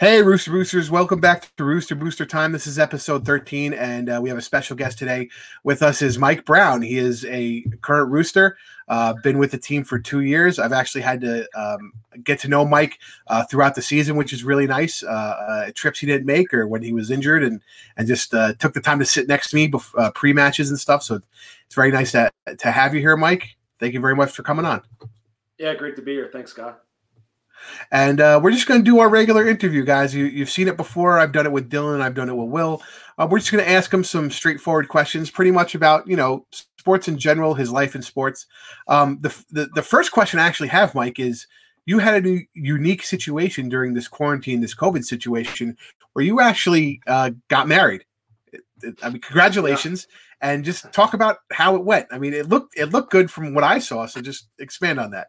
Hey, 0.00 0.22
Rooster 0.22 0.50
Boosters, 0.50 0.90
welcome 0.90 1.20
back 1.20 1.54
to 1.58 1.64
Rooster 1.64 1.94
Booster 1.94 2.24
Time. 2.24 2.52
This 2.52 2.66
is 2.66 2.78
episode 2.78 3.26
13, 3.26 3.74
and 3.74 4.08
uh, 4.08 4.18
we 4.22 4.30
have 4.30 4.38
a 4.38 4.40
special 4.40 4.74
guest 4.74 4.98
today 4.98 5.28
with 5.62 5.82
us 5.82 6.00
is 6.00 6.16
Mike 6.16 6.46
Brown. 6.46 6.80
He 6.80 6.96
is 6.96 7.26
a 7.26 7.66
current 7.82 8.10
Rooster, 8.10 8.56
uh, 8.88 9.12
been 9.22 9.36
with 9.36 9.50
the 9.50 9.58
team 9.58 9.84
for 9.84 9.98
two 9.98 10.22
years. 10.22 10.58
I've 10.58 10.72
actually 10.72 11.02
had 11.02 11.20
to 11.20 11.46
um, 11.54 11.92
get 12.24 12.38
to 12.38 12.48
know 12.48 12.64
Mike 12.64 12.98
uh, 13.26 13.44
throughout 13.44 13.74
the 13.74 13.82
season, 13.82 14.16
which 14.16 14.32
is 14.32 14.42
really 14.42 14.66
nice. 14.66 15.02
Uh, 15.02 15.06
uh, 15.06 15.70
trips 15.74 15.98
he 15.98 16.06
didn't 16.06 16.24
make 16.24 16.54
or 16.54 16.66
when 16.66 16.82
he 16.82 16.94
was 16.94 17.10
injured, 17.10 17.44
and 17.44 17.60
and 17.98 18.08
just 18.08 18.32
uh, 18.32 18.54
took 18.54 18.72
the 18.72 18.80
time 18.80 19.00
to 19.00 19.04
sit 19.04 19.28
next 19.28 19.50
to 19.50 19.56
me 19.56 19.70
bef- 19.70 20.14
pre 20.14 20.32
matches 20.32 20.70
and 20.70 20.80
stuff. 20.80 21.02
So 21.02 21.16
it's 21.66 21.74
very 21.74 21.90
nice 21.90 22.12
to, 22.12 22.30
to 22.56 22.70
have 22.70 22.94
you 22.94 23.00
here, 23.00 23.18
Mike. 23.18 23.50
Thank 23.78 23.92
you 23.92 24.00
very 24.00 24.16
much 24.16 24.30
for 24.30 24.44
coming 24.44 24.64
on. 24.64 24.80
Yeah, 25.58 25.74
great 25.74 25.94
to 25.96 26.02
be 26.02 26.12
here. 26.12 26.30
Thanks, 26.32 26.52
Scott. 26.52 26.84
And 27.90 28.20
uh, 28.20 28.40
we're 28.42 28.52
just 28.52 28.66
going 28.66 28.80
to 28.80 28.84
do 28.84 29.00
our 29.00 29.08
regular 29.08 29.48
interview, 29.48 29.84
guys. 29.84 30.14
You, 30.14 30.30
have 30.40 30.50
seen 30.50 30.68
it 30.68 30.76
before. 30.76 31.18
I've 31.18 31.32
done 31.32 31.46
it 31.46 31.52
with 31.52 31.70
Dylan. 31.70 32.00
I've 32.00 32.14
done 32.14 32.28
it 32.28 32.36
with 32.36 32.48
Will. 32.48 32.82
Uh, 33.18 33.26
we're 33.30 33.38
just 33.38 33.52
going 33.52 33.64
to 33.64 33.70
ask 33.70 33.92
him 33.92 34.04
some 34.04 34.30
straightforward 34.30 34.88
questions, 34.88 35.30
pretty 35.30 35.50
much 35.50 35.74
about 35.74 36.06
you 36.06 36.16
know 36.16 36.46
sports 36.78 37.08
in 37.08 37.18
general, 37.18 37.54
his 37.54 37.70
life 37.70 37.94
in 37.94 38.02
sports. 38.02 38.46
Um, 38.88 39.18
the, 39.20 39.44
the 39.50 39.68
the 39.74 39.82
first 39.82 40.12
question 40.12 40.38
I 40.38 40.46
actually 40.46 40.68
have, 40.68 40.94
Mike, 40.94 41.18
is 41.18 41.46
you 41.86 41.98
had 41.98 42.26
a 42.26 42.46
unique 42.54 43.02
situation 43.02 43.68
during 43.68 43.94
this 43.94 44.08
quarantine, 44.08 44.60
this 44.60 44.74
COVID 44.74 45.04
situation, 45.04 45.76
where 46.12 46.24
you 46.24 46.40
actually 46.40 47.00
uh, 47.06 47.30
got 47.48 47.68
married. 47.68 48.04
I 49.02 49.10
mean, 49.10 49.20
congratulations, 49.20 50.06
yeah. 50.42 50.52
and 50.52 50.64
just 50.64 50.90
talk 50.92 51.12
about 51.12 51.38
how 51.52 51.76
it 51.76 51.84
went. 51.84 52.06
I 52.10 52.18
mean, 52.18 52.32
it 52.32 52.48
looked 52.48 52.78
it 52.78 52.86
looked 52.86 53.10
good 53.10 53.30
from 53.30 53.54
what 53.54 53.64
I 53.64 53.78
saw. 53.78 54.06
So 54.06 54.22
just 54.22 54.48
expand 54.58 54.98
on 54.98 55.10
that. 55.10 55.28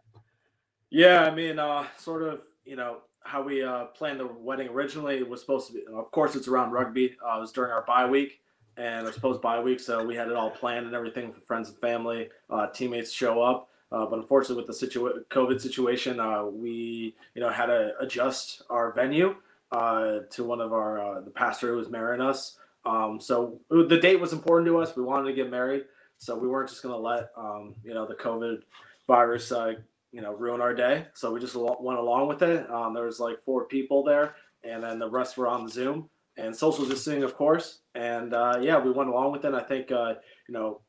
Yeah, 0.92 1.24
I 1.24 1.34
mean, 1.34 1.58
uh, 1.58 1.86
sort 1.98 2.22
of, 2.22 2.42
you 2.66 2.76
know, 2.76 2.98
how 3.24 3.42
we 3.42 3.64
uh, 3.64 3.86
planned 3.86 4.20
the 4.20 4.28
wedding 4.28 4.68
originally 4.68 5.24
was 5.24 5.40
supposed 5.40 5.68
to 5.68 5.74
be, 5.74 5.84
of 5.88 6.12
course, 6.12 6.36
it's 6.36 6.50
around 6.50 6.72
rugby. 6.72 7.16
Uh, 7.26 7.38
it 7.38 7.40
was 7.40 7.54
during 7.54 7.72
our 7.72 7.84
bye 7.84 8.06
week 8.06 8.42
and 8.76 9.08
our 9.08 9.14
supposed 9.14 9.42
bye 9.42 9.62
week. 9.62 9.80
So 9.80 10.04
we 10.06 10.16
had 10.16 10.28
it 10.28 10.34
all 10.34 10.50
planned 10.50 10.86
and 10.86 10.94
everything 10.94 11.32
for 11.32 11.40
friends 11.40 11.70
and 11.70 11.78
family, 11.80 12.30
uh, 12.50 12.68
teammates 12.68 13.12
show 13.12 13.42
up. 13.42 13.70
Uh, 13.90 14.06
but 14.06 14.20
unfortunately, 14.20 14.64
with 14.64 14.80
the 14.80 14.88
situa- 14.88 15.24
COVID 15.30 15.62
situation, 15.62 16.20
uh, 16.20 16.44
we, 16.46 17.16
you 17.36 17.42
know, 17.42 17.50
had 17.50 17.68
to 17.68 17.94
adjust 18.00 18.64
our 18.70 18.92
venue 18.92 19.36
uh, 19.72 20.20
to 20.30 20.44
one 20.44 20.60
of 20.60 20.74
our, 20.74 21.00
uh, 21.00 21.22
the 21.22 21.32
pastor 21.32 21.72
who 21.72 21.78
was 21.78 21.90
marrying 21.90 22.22
us. 22.22 22.58
Um, 22.86 23.20
so 23.22 23.60
the 23.70 24.00
date 24.02 24.20
was 24.20 24.34
important 24.34 24.68
to 24.68 24.78
us. 24.80 24.96
We 24.96 25.04
wanted 25.04 25.30
to 25.30 25.36
get 25.36 25.50
married. 25.50 25.86
So 26.18 26.38
we 26.38 26.48
weren't 26.48 26.70
just 26.70 26.84
going 26.84 26.96
to 26.96 27.00
let, 27.00 27.32
um, 27.38 27.76
you 27.84 27.94
know, 27.94 28.06
the 28.06 28.16
COVID 28.16 28.64
virus 29.08 29.52
uh, 29.52 29.74
you 30.12 30.22
know 30.22 30.34
ruin 30.34 30.62
our 30.62 30.74
day. 30.74 31.08
So 31.14 31.32
we 31.32 31.40
just 31.40 31.56
went 31.56 32.00
along 32.00 32.28
with 32.28 32.42
it. 32.42 32.70
Um, 32.70 32.94
there 32.94 33.06
was 33.06 33.20
like 33.20 33.44
four 33.46 33.66
people 33.66 34.04
there, 34.04 34.36
and 34.64 34.84
then 34.84 35.00
the 35.00 35.10
rest 35.10 35.38
were 35.38 35.48
on 35.48 35.68
Zoom 35.68 36.10
and 36.38 36.56
social 36.56 36.86
distancing, 36.86 37.24
of 37.24 37.36
course. 37.36 37.80
And 37.96 38.34
uh, 38.34 38.60
yeah, 38.62 38.80
we 38.80 38.92
went 38.92 39.10
along 39.10 39.32
with 39.32 39.46
it. 39.46 39.54
I 39.54 39.64
think 39.64 39.92
uh, 39.92 40.16
you 40.48 40.54
know, 40.54 40.82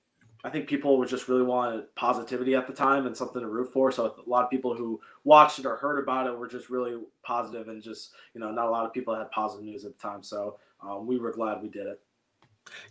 I 0.44 0.50
think 0.50 0.68
people 0.68 0.98
were 0.98 1.06
just 1.06 1.28
really 1.28 1.42
wanted 1.42 1.84
positivity 1.94 2.54
at 2.54 2.66
the 2.66 2.72
time 2.72 3.06
and 3.06 3.16
something 3.16 3.40
to 3.40 3.48
root 3.48 3.72
for. 3.72 3.92
So 3.92 4.06
a 4.06 4.28
lot 4.28 4.44
of 4.44 4.50
people 4.50 4.74
who 4.74 5.00
watched 5.24 5.58
it 5.58 5.66
or 5.66 5.76
heard 5.76 6.02
about 6.02 6.26
it 6.26 6.36
were 6.36 6.48
just 6.48 6.68
really 6.70 6.96
positive 7.24 7.68
and 7.68 7.82
just 7.82 8.12
you 8.34 8.40
know, 8.40 8.50
not 8.50 8.66
a 8.66 8.70
lot 8.70 8.86
of 8.86 8.92
people 8.92 9.14
had 9.14 9.30
positive 9.30 9.64
news 9.64 9.84
at 9.84 9.96
the 9.96 10.02
time. 10.02 10.22
So 10.22 10.58
um, 10.82 11.06
we 11.06 11.18
were 11.18 11.32
glad 11.32 11.62
we 11.62 11.68
did 11.68 11.86
it. 11.86 12.00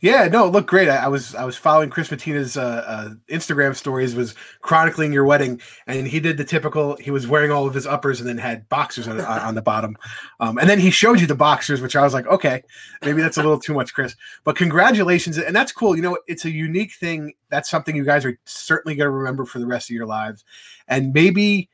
Yeah, 0.01 0.27
no, 0.27 0.47
it 0.47 0.51
looked 0.51 0.69
great. 0.69 0.89
I, 0.89 0.97
I, 0.97 1.07
was 1.07 1.35
I 1.35 1.45
was 1.45 1.55
following 1.55 1.91
Chris 1.91 2.09
Matina's 2.09 2.57
uh, 2.57 2.83
uh, 2.87 3.09
Instagram 3.29 3.75
stories, 3.75 4.15
was 4.15 4.33
chronicling 4.61 5.13
your 5.13 5.25
wedding, 5.25 5.61
and 5.85 6.07
he 6.07 6.19
did 6.19 6.37
the 6.37 6.43
typical. 6.43 6.95
He 6.97 7.11
was 7.11 7.27
wearing 7.27 7.51
all 7.51 7.67
of 7.67 7.75
his 7.75 7.85
uppers 7.85 8.19
and 8.19 8.27
then 8.27 8.39
had 8.39 8.67
boxers 8.67 9.07
on, 9.07 9.21
on 9.21 9.53
the 9.53 9.61
bottom, 9.61 9.95
um, 10.39 10.57
and 10.57 10.67
then 10.67 10.79
he 10.79 10.89
showed 10.89 11.21
you 11.21 11.27
the 11.27 11.35
boxers, 11.35 11.81
which 11.81 11.95
I 11.95 12.01
was 12.01 12.15
like, 12.15 12.25
okay, 12.25 12.63
maybe 13.03 13.21
that's 13.21 13.37
a 13.37 13.43
little 13.43 13.59
too 13.59 13.75
much, 13.75 13.93
Chris. 13.93 14.15
But 14.43 14.55
congratulations, 14.55 15.37
and 15.37 15.55
that's 15.55 15.71
cool. 15.71 15.95
You 15.95 16.01
know, 16.01 16.17
it's 16.25 16.45
a 16.45 16.51
unique 16.51 16.93
thing. 16.93 17.33
That's 17.49 17.69
something 17.69 17.95
you 17.95 18.03
guys 18.03 18.25
are 18.25 18.39
certainly 18.45 18.95
going 18.95 19.05
to 19.05 19.11
remember 19.11 19.45
for 19.45 19.59
the 19.59 19.67
rest 19.67 19.91
of 19.91 19.95
your 19.95 20.07
lives, 20.07 20.43
and 20.87 21.13
maybe 21.13 21.69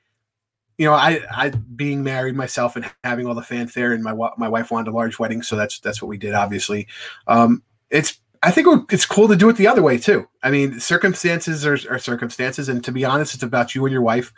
you 0.77 0.85
know, 0.85 0.93
I, 0.93 1.21
I 1.31 1.49
being 1.49 2.03
married 2.03 2.35
myself 2.35 2.75
and 2.75 2.85
having 3.03 3.25
all 3.25 3.33
the 3.33 3.41
fanfare, 3.41 3.93
and 3.93 4.03
my 4.03 4.13
my 4.37 4.49
wife 4.49 4.69
wanted 4.69 4.91
a 4.91 4.93
large 4.93 5.17
wedding, 5.17 5.41
so 5.41 5.55
that's 5.55 5.79
that's 5.79 6.01
what 6.01 6.09
we 6.09 6.17
did, 6.17 6.33
obviously. 6.33 6.87
Um, 7.25 7.63
it's 7.89 8.19
I 8.43 8.51
think 8.51 8.91
it's 8.91 9.05
cool 9.05 9.27
to 9.27 9.35
do 9.35 9.49
it 9.49 9.57
the 9.57 9.67
other 9.67 9.81
way 9.81 9.97
too. 9.97 10.27
I 10.43 10.51
mean, 10.51 10.79
circumstances 10.79 11.65
are, 11.65 11.77
are 11.89 11.99
circumstances, 11.99 12.69
and 12.69 12.83
to 12.83 12.91
be 12.91 13.03
honest, 13.03 13.33
it's 13.33 13.43
about 13.43 13.73
you 13.73 13.85
and 13.85 13.91
your 13.91 14.01
wife, 14.01 14.31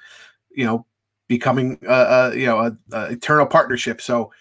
you 0.52 0.66
know, 0.66 0.86
becoming 1.28 1.80
a, 1.88 1.94
a 1.94 2.36
you 2.36 2.46
know 2.46 2.60
a, 2.60 2.78
a, 2.92 3.06
eternal 3.12 3.46
partnership. 3.46 4.02
So 4.02 4.32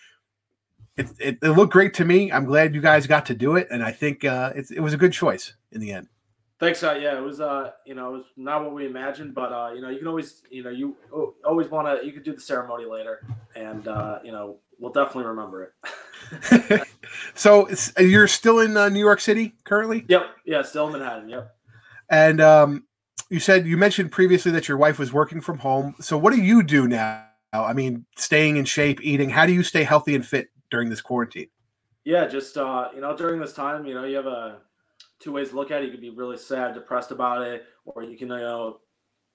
it, 0.97 1.09
it, 1.19 1.39
it 1.43 1.51
looked 1.51 1.73
great 1.73 1.95
to 1.95 2.05
me. 2.05 2.33
I'm 2.33 2.45
glad 2.45 2.75
you 2.75 2.81
guys 2.81 3.07
got 3.07 3.27
to 3.27 3.35
do 3.35 3.57
it, 3.57 3.69
and 3.71 3.83
I 3.83 3.93
think 3.93 4.25
uh, 4.25 4.53
it, 4.55 4.71
it 4.71 4.81
was 4.81 4.95
a 4.95 4.97
good 4.97 5.13
choice 5.13 5.55
in 5.73 5.81
the 5.81 5.93
end. 5.93 6.09
Thanks, 6.61 6.83
uh, 6.83 6.99
yeah, 7.01 7.17
it 7.17 7.23
was 7.23 7.41
uh, 7.41 7.71
you 7.87 7.95
know, 7.95 8.15
it 8.15 8.19
was 8.19 8.25
not 8.37 8.65
what 8.65 8.75
we 8.75 8.87
imagined, 8.87 9.35
but 9.35 9.53
uh, 9.53 9.73
you 9.73 9.81
know, 9.81 9.91
you 9.91 9.99
can 9.99 10.09
always, 10.09 10.43
you 10.51 10.65
know, 10.65 10.71
you 10.71 10.97
always 11.45 11.69
want 11.69 11.87
to, 11.87 12.05
you 12.05 12.13
could 12.13 12.25
do 12.25 12.35
the 12.35 12.41
ceremony 12.41 12.85
later, 12.85 13.25
and 13.55 13.87
uh, 13.87 14.19
you 14.25 14.33
know, 14.33 14.59
we'll 14.79 14.93
definitely 14.93 15.27
remember 15.27 15.63
it. 15.65 15.73
so 17.35 17.69
you're 17.99 18.29
still 18.29 18.61
in 18.61 18.77
uh, 18.77 18.89
New 18.89 19.01
York 19.01 19.21
City 19.21 19.55
currently? 19.65 20.05
Yep. 20.09 20.27
Yeah, 20.45 20.63
still 20.63 20.87
in 20.87 20.93
Manhattan. 20.93 21.29
Yep. 21.29 21.55
And 22.11 22.41
um, 22.41 22.85
you 23.31 23.41
said 23.41 23.67
you 23.67 23.77
mentioned 23.77 24.11
previously 24.11 24.53
that 24.53 24.69
your 24.69 24.79
wife 24.79 24.99
was 24.99 25.13
working 25.13 25.41
from 25.41 25.59
home. 25.59 25.95
So 26.01 26.17
what 26.17 26.33
do 26.33 26.41
you 26.41 26.63
do 26.63 26.89
now? 26.89 27.25
I 27.53 27.73
mean, 27.73 28.05
staying 28.17 28.57
in 28.57 28.65
shape, 28.65 29.01
eating. 29.03 29.31
How 29.31 29.47
do 29.47 29.53
you 29.53 29.63
stay 29.63 29.83
healthy 29.83 30.15
and 30.15 30.27
fit 30.27 30.49
during 30.71 30.91
this 30.91 31.01
quarantine? 31.01 31.49
Yeah, 32.05 32.27
just 32.27 32.57
uh, 32.57 32.89
you 32.95 33.01
know, 33.01 33.17
during 33.17 33.41
this 33.41 33.53
time, 33.53 33.87
you 33.87 33.95
know, 33.95 34.05
you 34.05 34.17
have 34.17 34.27
a 34.27 34.59
two 35.21 35.33
ways 35.33 35.51
to 35.51 35.57
look 35.57 35.71
at 35.71 35.83
it. 35.83 35.87
You 35.87 35.93
can 35.93 36.01
be 36.01 36.11
really 36.11 36.37
sad, 36.37 36.75
depressed 36.75 37.11
about 37.11 37.43
it, 37.43 37.67
or 37.85 38.03
you 38.03 38.17
can 38.17 38.29
you 38.29 38.37
know 38.37 38.81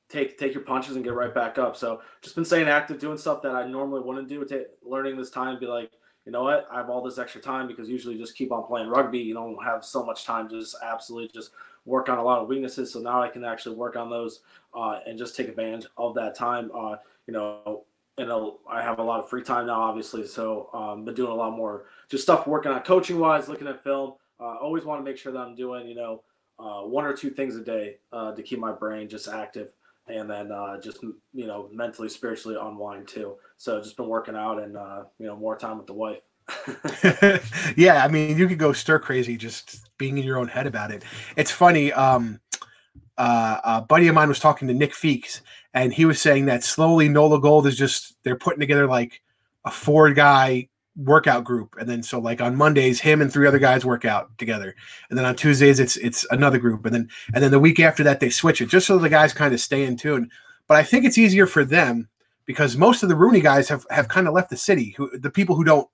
take 0.09 0.37
take 0.37 0.53
your 0.53 0.63
punches 0.63 0.95
and 0.95 1.03
get 1.03 1.13
right 1.13 1.33
back 1.33 1.57
up. 1.57 1.75
So 1.75 2.01
just 2.21 2.35
been 2.35 2.45
staying 2.45 2.67
active, 2.67 2.99
doing 2.99 3.17
stuff 3.17 3.41
that 3.43 3.55
I 3.55 3.67
normally 3.67 4.01
wouldn't 4.01 4.27
do. 4.27 4.43
Take, 4.45 4.67
learning 4.83 5.17
this 5.17 5.29
time, 5.29 5.59
be 5.59 5.65
like, 5.65 5.91
you 6.25 6.31
know 6.31 6.43
what, 6.43 6.67
I 6.71 6.77
have 6.77 6.89
all 6.89 7.03
this 7.03 7.17
extra 7.17 7.41
time 7.41 7.67
because 7.67 7.89
usually 7.89 8.17
just 8.17 8.35
keep 8.35 8.51
on 8.51 8.63
playing 8.63 8.87
rugby. 8.87 9.19
You 9.19 9.33
don't 9.33 9.61
have 9.63 9.83
so 9.83 10.05
much 10.05 10.25
time 10.25 10.47
to 10.49 10.59
just 10.59 10.75
absolutely 10.81 11.29
just 11.33 11.51
work 11.85 12.07
on 12.07 12.17
a 12.17 12.23
lot 12.23 12.39
of 12.39 12.47
weaknesses. 12.47 12.93
So 12.93 12.99
now 12.99 13.21
I 13.21 13.27
can 13.27 13.43
actually 13.43 13.75
work 13.75 13.95
on 13.97 14.09
those 14.09 14.41
uh, 14.73 14.99
and 15.05 15.17
just 15.17 15.35
take 15.35 15.49
advantage 15.49 15.87
of 15.97 16.15
that 16.15 16.35
time. 16.35 16.71
Uh, 16.73 16.95
you 17.27 17.33
know, 17.33 17.83
and 18.17 18.31
I 18.69 18.81
have 18.81 18.99
a 18.99 19.03
lot 19.03 19.19
of 19.19 19.29
free 19.29 19.41
time 19.41 19.67
now, 19.67 19.81
obviously. 19.81 20.25
So 20.25 20.69
um, 20.73 21.03
been 21.03 21.15
doing 21.15 21.31
a 21.31 21.35
lot 21.35 21.51
more 21.51 21.85
just 22.09 22.23
stuff 22.23 22.47
working 22.47 22.71
on 22.71 22.81
coaching 22.83 23.19
wise, 23.19 23.49
looking 23.49 23.67
at 23.67 23.83
film. 23.83 24.13
Uh, 24.39 24.55
always 24.61 24.85
want 24.85 24.99
to 24.99 25.03
make 25.03 25.17
sure 25.17 25.31
that 25.31 25.39
I'm 25.39 25.55
doing, 25.55 25.87
you 25.87 25.95
know, 25.95 26.23
uh, 26.59 26.81
one 26.81 27.05
or 27.05 27.13
two 27.13 27.31
things 27.31 27.55
a 27.55 27.61
day 27.61 27.97
uh, 28.11 28.33
to 28.33 28.43
keep 28.43 28.59
my 28.59 28.71
brain 28.71 29.09
just 29.09 29.27
active 29.27 29.69
and 30.07 30.29
then 30.29 30.51
uh, 30.51 30.79
just 30.79 31.01
you 31.01 31.47
know 31.47 31.69
mentally 31.71 32.09
spiritually 32.09 32.57
unwind 32.59 33.07
too. 33.07 33.35
So 33.57 33.81
just 33.81 33.97
been 33.97 34.07
working 34.07 34.35
out 34.35 34.61
and 34.61 34.77
uh, 34.77 35.03
you 35.19 35.27
know 35.27 35.35
more 35.35 35.57
time 35.57 35.77
with 35.77 35.87
the 35.87 35.93
wife. 35.93 36.19
Yeah 37.77 38.03
i 38.03 38.09
mean 38.09 38.37
you 38.37 38.49
could 38.49 38.59
go 38.59 38.73
stir 38.73 38.99
crazy 38.99 39.37
just 39.37 39.89
being 39.97 40.17
in 40.17 40.25
your 40.25 40.37
own 40.37 40.49
head 40.49 40.67
about 40.67 40.91
it. 40.91 41.03
It's 41.37 41.51
funny 41.51 41.93
um 41.93 42.39
uh, 43.17 43.59
a 43.63 43.81
buddy 43.81 44.07
of 44.07 44.15
mine 44.15 44.27
was 44.27 44.39
talking 44.39 44.67
to 44.67 44.73
nick 44.73 44.91
feeks 44.91 45.41
and 45.73 45.93
he 45.93 46.03
was 46.03 46.19
saying 46.19 46.45
that 46.45 46.63
slowly 46.63 47.07
nola 47.07 47.39
gold 47.39 47.67
is 47.67 47.77
just 47.77 48.17
they're 48.23 48.35
putting 48.35 48.59
together 48.59 48.87
like 48.87 49.21
a 49.65 49.71
four 49.71 50.11
guy 50.13 50.67
workout 50.95 51.43
group 51.43 51.75
and 51.79 51.89
then 51.89 52.03
so 52.03 52.19
like 52.19 52.39
on 52.39 52.55
mondays 52.55 52.99
him 52.99 53.21
and 53.21 53.33
three 53.33 53.47
other 53.47 53.57
guys 53.57 53.83
work 53.83 54.05
out 54.05 54.37
together 54.37 54.75
and 55.09 55.17
then 55.17 55.25
on 55.25 55.35
tuesdays 55.35 55.79
it's 55.79 55.97
it's 55.97 56.25
another 56.29 56.59
group 56.59 56.85
and 56.85 56.93
then 56.93 57.09
and 57.33 57.43
then 57.43 57.49
the 57.49 57.59
week 57.59 57.79
after 57.79 58.03
that 58.03 58.19
they 58.19 58.29
switch 58.29 58.61
it 58.61 58.69
just 58.69 58.85
so 58.85 58.99
the 58.99 59.09
guys 59.09 59.33
kind 59.33 59.53
of 59.53 59.59
stay 59.59 59.85
in 59.85 59.97
tune 59.97 60.29
but 60.67 60.77
i 60.77 60.83
think 60.83 61.03
it's 61.03 61.17
easier 61.17 61.47
for 61.47 61.65
them 61.65 62.07
because 62.45 62.77
most 62.77 63.01
of 63.01 63.09
the 63.09 63.15
rooney 63.15 63.41
guys 63.41 63.67
have 63.67 63.87
have 63.89 64.07
kind 64.07 64.27
of 64.27 64.35
left 64.35 64.51
the 64.51 64.57
city 64.57 64.93
who 64.95 65.09
the 65.17 65.31
people 65.31 65.55
who 65.55 65.63
don't 65.63 65.87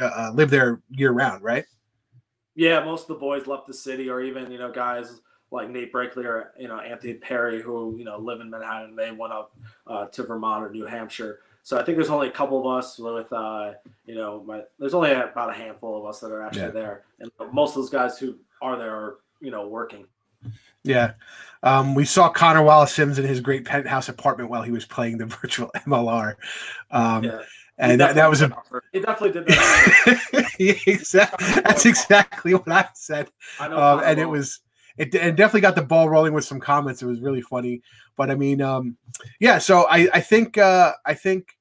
uh, 0.00 0.04
uh, 0.04 0.30
live 0.32 0.48
there 0.48 0.80
year 0.90 1.12
round 1.12 1.42
right 1.44 1.66
yeah 2.54 2.82
most 2.82 3.02
of 3.02 3.08
the 3.08 3.14
boys 3.14 3.46
left 3.46 3.66
the 3.66 3.74
city 3.74 4.08
or 4.08 4.22
even 4.22 4.50
you 4.50 4.58
know 4.58 4.72
guys 4.72 5.20
like 5.50 5.70
Nate 5.70 5.92
Brakeley 5.92 6.24
or 6.24 6.52
you 6.58 6.68
know 6.68 6.78
Anthony 6.78 7.14
Perry 7.14 7.62
who 7.62 7.96
you 7.96 8.04
know 8.04 8.18
live 8.18 8.40
in 8.40 8.50
Manhattan. 8.50 8.96
They 8.96 9.10
went 9.10 9.32
up 9.32 9.56
uh, 9.86 10.06
to 10.06 10.22
Vermont 10.24 10.64
or 10.64 10.70
New 10.70 10.86
Hampshire. 10.86 11.40
So 11.66 11.76
I 11.76 11.82
think 11.82 11.98
there's 11.98 12.10
only 12.10 12.28
a 12.28 12.30
couple 12.30 12.60
of 12.60 12.78
us 12.78 12.96
with, 12.96 13.32
uh, 13.32 13.72
you 14.04 14.14
know, 14.14 14.40
my, 14.46 14.62
there's 14.78 14.94
only 14.94 15.10
about 15.10 15.50
a 15.50 15.52
handful 15.52 15.98
of 15.98 16.06
us 16.06 16.20
that 16.20 16.30
are 16.30 16.40
actually 16.40 16.60
yeah. 16.62 16.70
there, 16.70 17.02
and 17.18 17.28
most 17.52 17.70
of 17.70 17.82
those 17.82 17.90
guys 17.90 18.20
who 18.20 18.36
are 18.62 18.78
there 18.78 18.94
are, 18.94 19.16
you 19.40 19.50
know, 19.50 19.66
working. 19.66 20.06
Yeah, 20.84 21.14
um, 21.64 21.96
we 21.96 22.04
saw 22.04 22.28
Connor 22.28 22.62
Wallace 22.62 22.94
Sims 22.94 23.18
in 23.18 23.24
his 23.24 23.40
great 23.40 23.64
penthouse 23.64 24.08
apartment 24.08 24.48
while 24.48 24.62
he 24.62 24.70
was 24.70 24.84
playing 24.84 25.18
the 25.18 25.26
virtual 25.42 25.72
MLR. 25.74 26.36
Um, 26.92 27.24
yeah. 27.24 27.40
And 27.78 28.00
that, 28.00 28.14
that 28.14 28.30
was 28.30 28.42
a. 28.42 28.56
He 28.92 29.00
definitely 29.00 29.32
did 29.32 29.48
that. 29.48 30.50
exactly. 30.86 31.62
That's 31.62 31.84
exactly 31.84 32.54
what 32.54 32.70
I 32.70 32.86
said. 32.94 33.28
I 33.58 33.66
know. 33.66 33.76
Um, 33.76 34.02
and 34.04 34.20
it 34.20 34.26
was 34.26 34.60
it, 34.98 35.14
it, 35.14 35.36
definitely 35.36 35.60
got 35.62 35.74
the 35.74 35.82
ball 35.82 36.08
rolling 36.08 36.32
with 36.32 36.44
some 36.44 36.60
comments. 36.60 37.02
It 37.02 37.06
was 37.06 37.20
really 37.20 37.42
funny. 37.42 37.82
But 38.16 38.30
I 38.30 38.34
mean, 38.34 38.62
um, 38.62 38.96
yeah. 39.40 39.58
So 39.58 39.86
I 39.90 40.08
I 40.14 40.20
think 40.20 40.56
uh, 40.58 40.92
I 41.04 41.14
think 41.14 41.55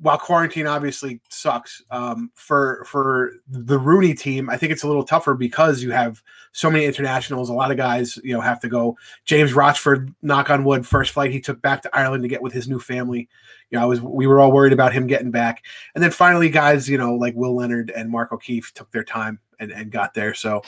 while 0.00 0.18
quarantine 0.18 0.66
obviously 0.66 1.20
sucks 1.28 1.82
um, 1.90 2.30
for 2.34 2.84
for 2.86 3.32
the 3.48 3.78
Rooney 3.78 4.14
team, 4.14 4.50
I 4.50 4.56
think 4.56 4.72
it's 4.72 4.82
a 4.82 4.86
little 4.86 5.04
tougher 5.04 5.34
because 5.34 5.82
you 5.82 5.90
have 5.90 6.22
so 6.52 6.70
many 6.70 6.84
internationals. 6.84 7.48
A 7.48 7.54
lot 7.54 7.70
of 7.70 7.76
guys, 7.76 8.18
you 8.22 8.34
know, 8.34 8.40
have 8.40 8.60
to 8.60 8.68
go. 8.68 8.96
James 9.24 9.54
Rochford, 9.54 10.14
knock 10.22 10.50
on 10.50 10.64
wood, 10.64 10.86
first 10.86 11.12
flight 11.12 11.30
he 11.30 11.40
took 11.40 11.62
back 11.62 11.82
to 11.82 11.96
Ireland 11.96 12.22
to 12.24 12.28
get 12.28 12.42
with 12.42 12.52
his 12.52 12.68
new 12.68 12.78
family. 12.78 13.28
You 13.70 13.78
know, 13.78 13.82
I 13.82 13.86
was 13.86 14.00
we 14.00 14.26
were 14.26 14.40
all 14.40 14.52
worried 14.52 14.72
about 14.72 14.92
him 14.92 15.06
getting 15.06 15.30
back, 15.30 15.64
and 15.94 16.04
then 16.04 16.10
finally, 16.10 16.50
guys, 16.50 16.88
you 16.88 16.98
know, 16.98 17.14
like 17.14 17.34
Will 17.34 17.56
Leonard 17.56 17.90
and 17.90 18.10
Mark 18.10 18.32
O'Keefe 18.32 18.72
took 18.74 18.90
their 18.90 19.04
time 19.04 19.40
and, 19.58 19.72
and 19.72 19.90
got 19.90 20.14
there. 20.14 20.34
So 20.34 20.62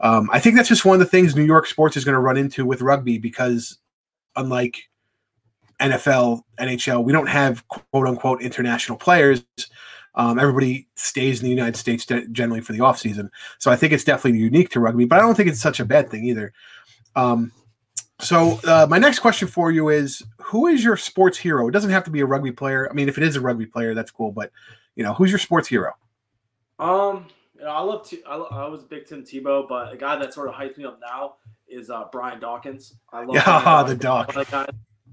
um, 0.00 0.28
I 0.32 0.40
think 0.40 0.56
that's 0.56 0.68
just 0.68 0.84
one 0.84 0.94
of 0.94 1.00
the 1.00 1.06
things 1.06 1.34
New 1.34 1.44
York 1.44 1.66
sports 1.66 1.96
is 1.96 2.04
going 2.04 2.14
to 2.14 2.20
run 2.20 2.36
into 2.36 2.66
with 2.66 2.82
rugby 2.82 3.18
because 3.18 3.78
unlike 4.36 4.88
NFL, 5.84 6.42
NHL, 6.58 7.04
we 7.04 7.12
don't 7.12 7.28
have 7.28 7.66
quote 7.68 8.06
unquote 8.06 8.42
international 8.42 8.98
players. 8.98 9.44
Um, 10.16 10.38
everybody 10.38 10.88
stays 10.94 11.40
in 11.40 11.44
the 11.44 11.50
United 11.50 11.76
States 11.76 12.06
generally 12.30 12.60
for 12.60 12.72
the 12.72 12.78
offseason. 12.78 13.30
So 13.58 13.70
I 13.70 13.76
think 13.76 13.92
it's 13.92 14.04
definitely 14.04 14.38
unique 14.38 14.70
to 14.70 14.80
rugby, 14.80 15.04
but 15.06 15.18
I 15.18 15.22
don't 15.22 15.34
think 15.34 15.48
it's 15.48 15.60
such 15.60 15.80
a 15.80 15.84
bad 15.84 16.08
thing 16.08 16.24
either. 16.24 16.52
Um, 17.16 17.50
so 18.20 18.60
uh, 18.64 18.86
my 18.88 18.98
next 18.98 19.18
question 19.18 19.48
for 19.48 19.72
you 19.72 19.88
is 19.88 20.22
who 20.38 20.68
is 20.68 20.84
your 20.84 20.96
sports 20.96 21.36
hero? 21.36 21.66
It 21.66 21.72
doesn't 21.72 21.90
have 21.90 22.04
to 22.04 22.10
be 22.10 22.20
a 22.20 22.26
rugby 22.26 22.52
player. 22.52 22.88
I 22.88 22.94
mean, 22.94 23.08
if 23.08 23.18
it 23.18 23.24
is 23.24 23.34
a 23.34 23.40
rugby 23.40 23.66
player, 23.66 23.92
that's 23.94 24.12
cool, 24.12 24.30
but 24.30 24.52
you 24.94 25.02
know, 25.02 25.14
who's 25.14 25.30
your 25.30 25.40
sports 25.40 25.66
hero? 25.66 25.92
Um, 26.78 27.26
you 27.56 27.64
know, 27.64 27.70
I 27.70 27.80
love, 27.80 28.08
T- 28.08 28.22
I, 28.26 28.36
I 28.36 28.68
was 28.68 28.82
a 28.82 28.86
big 28.86 29.06
Tim 29.06 29.24
Tebow, 29.24 29.68
but 29.68 29.92
a 29.92 29.96
guy 29.96 30.16
that 30.16 30.32
sort 30.32 30.48
of 30.48 30.54
hypes 30.54 30.78
me 30.78 30.84
up 30.84 31.00
now 31.00 31.36
is 31.68 31.90
uh, 31.90 32.04
Brian 32.12 32.38
Dawkins. 32.38 32.94
I 33.12 33.24
love 33.24 33.34
yeah, 33.34 33.82
the 33.82 33.96
dog 33.96 34.32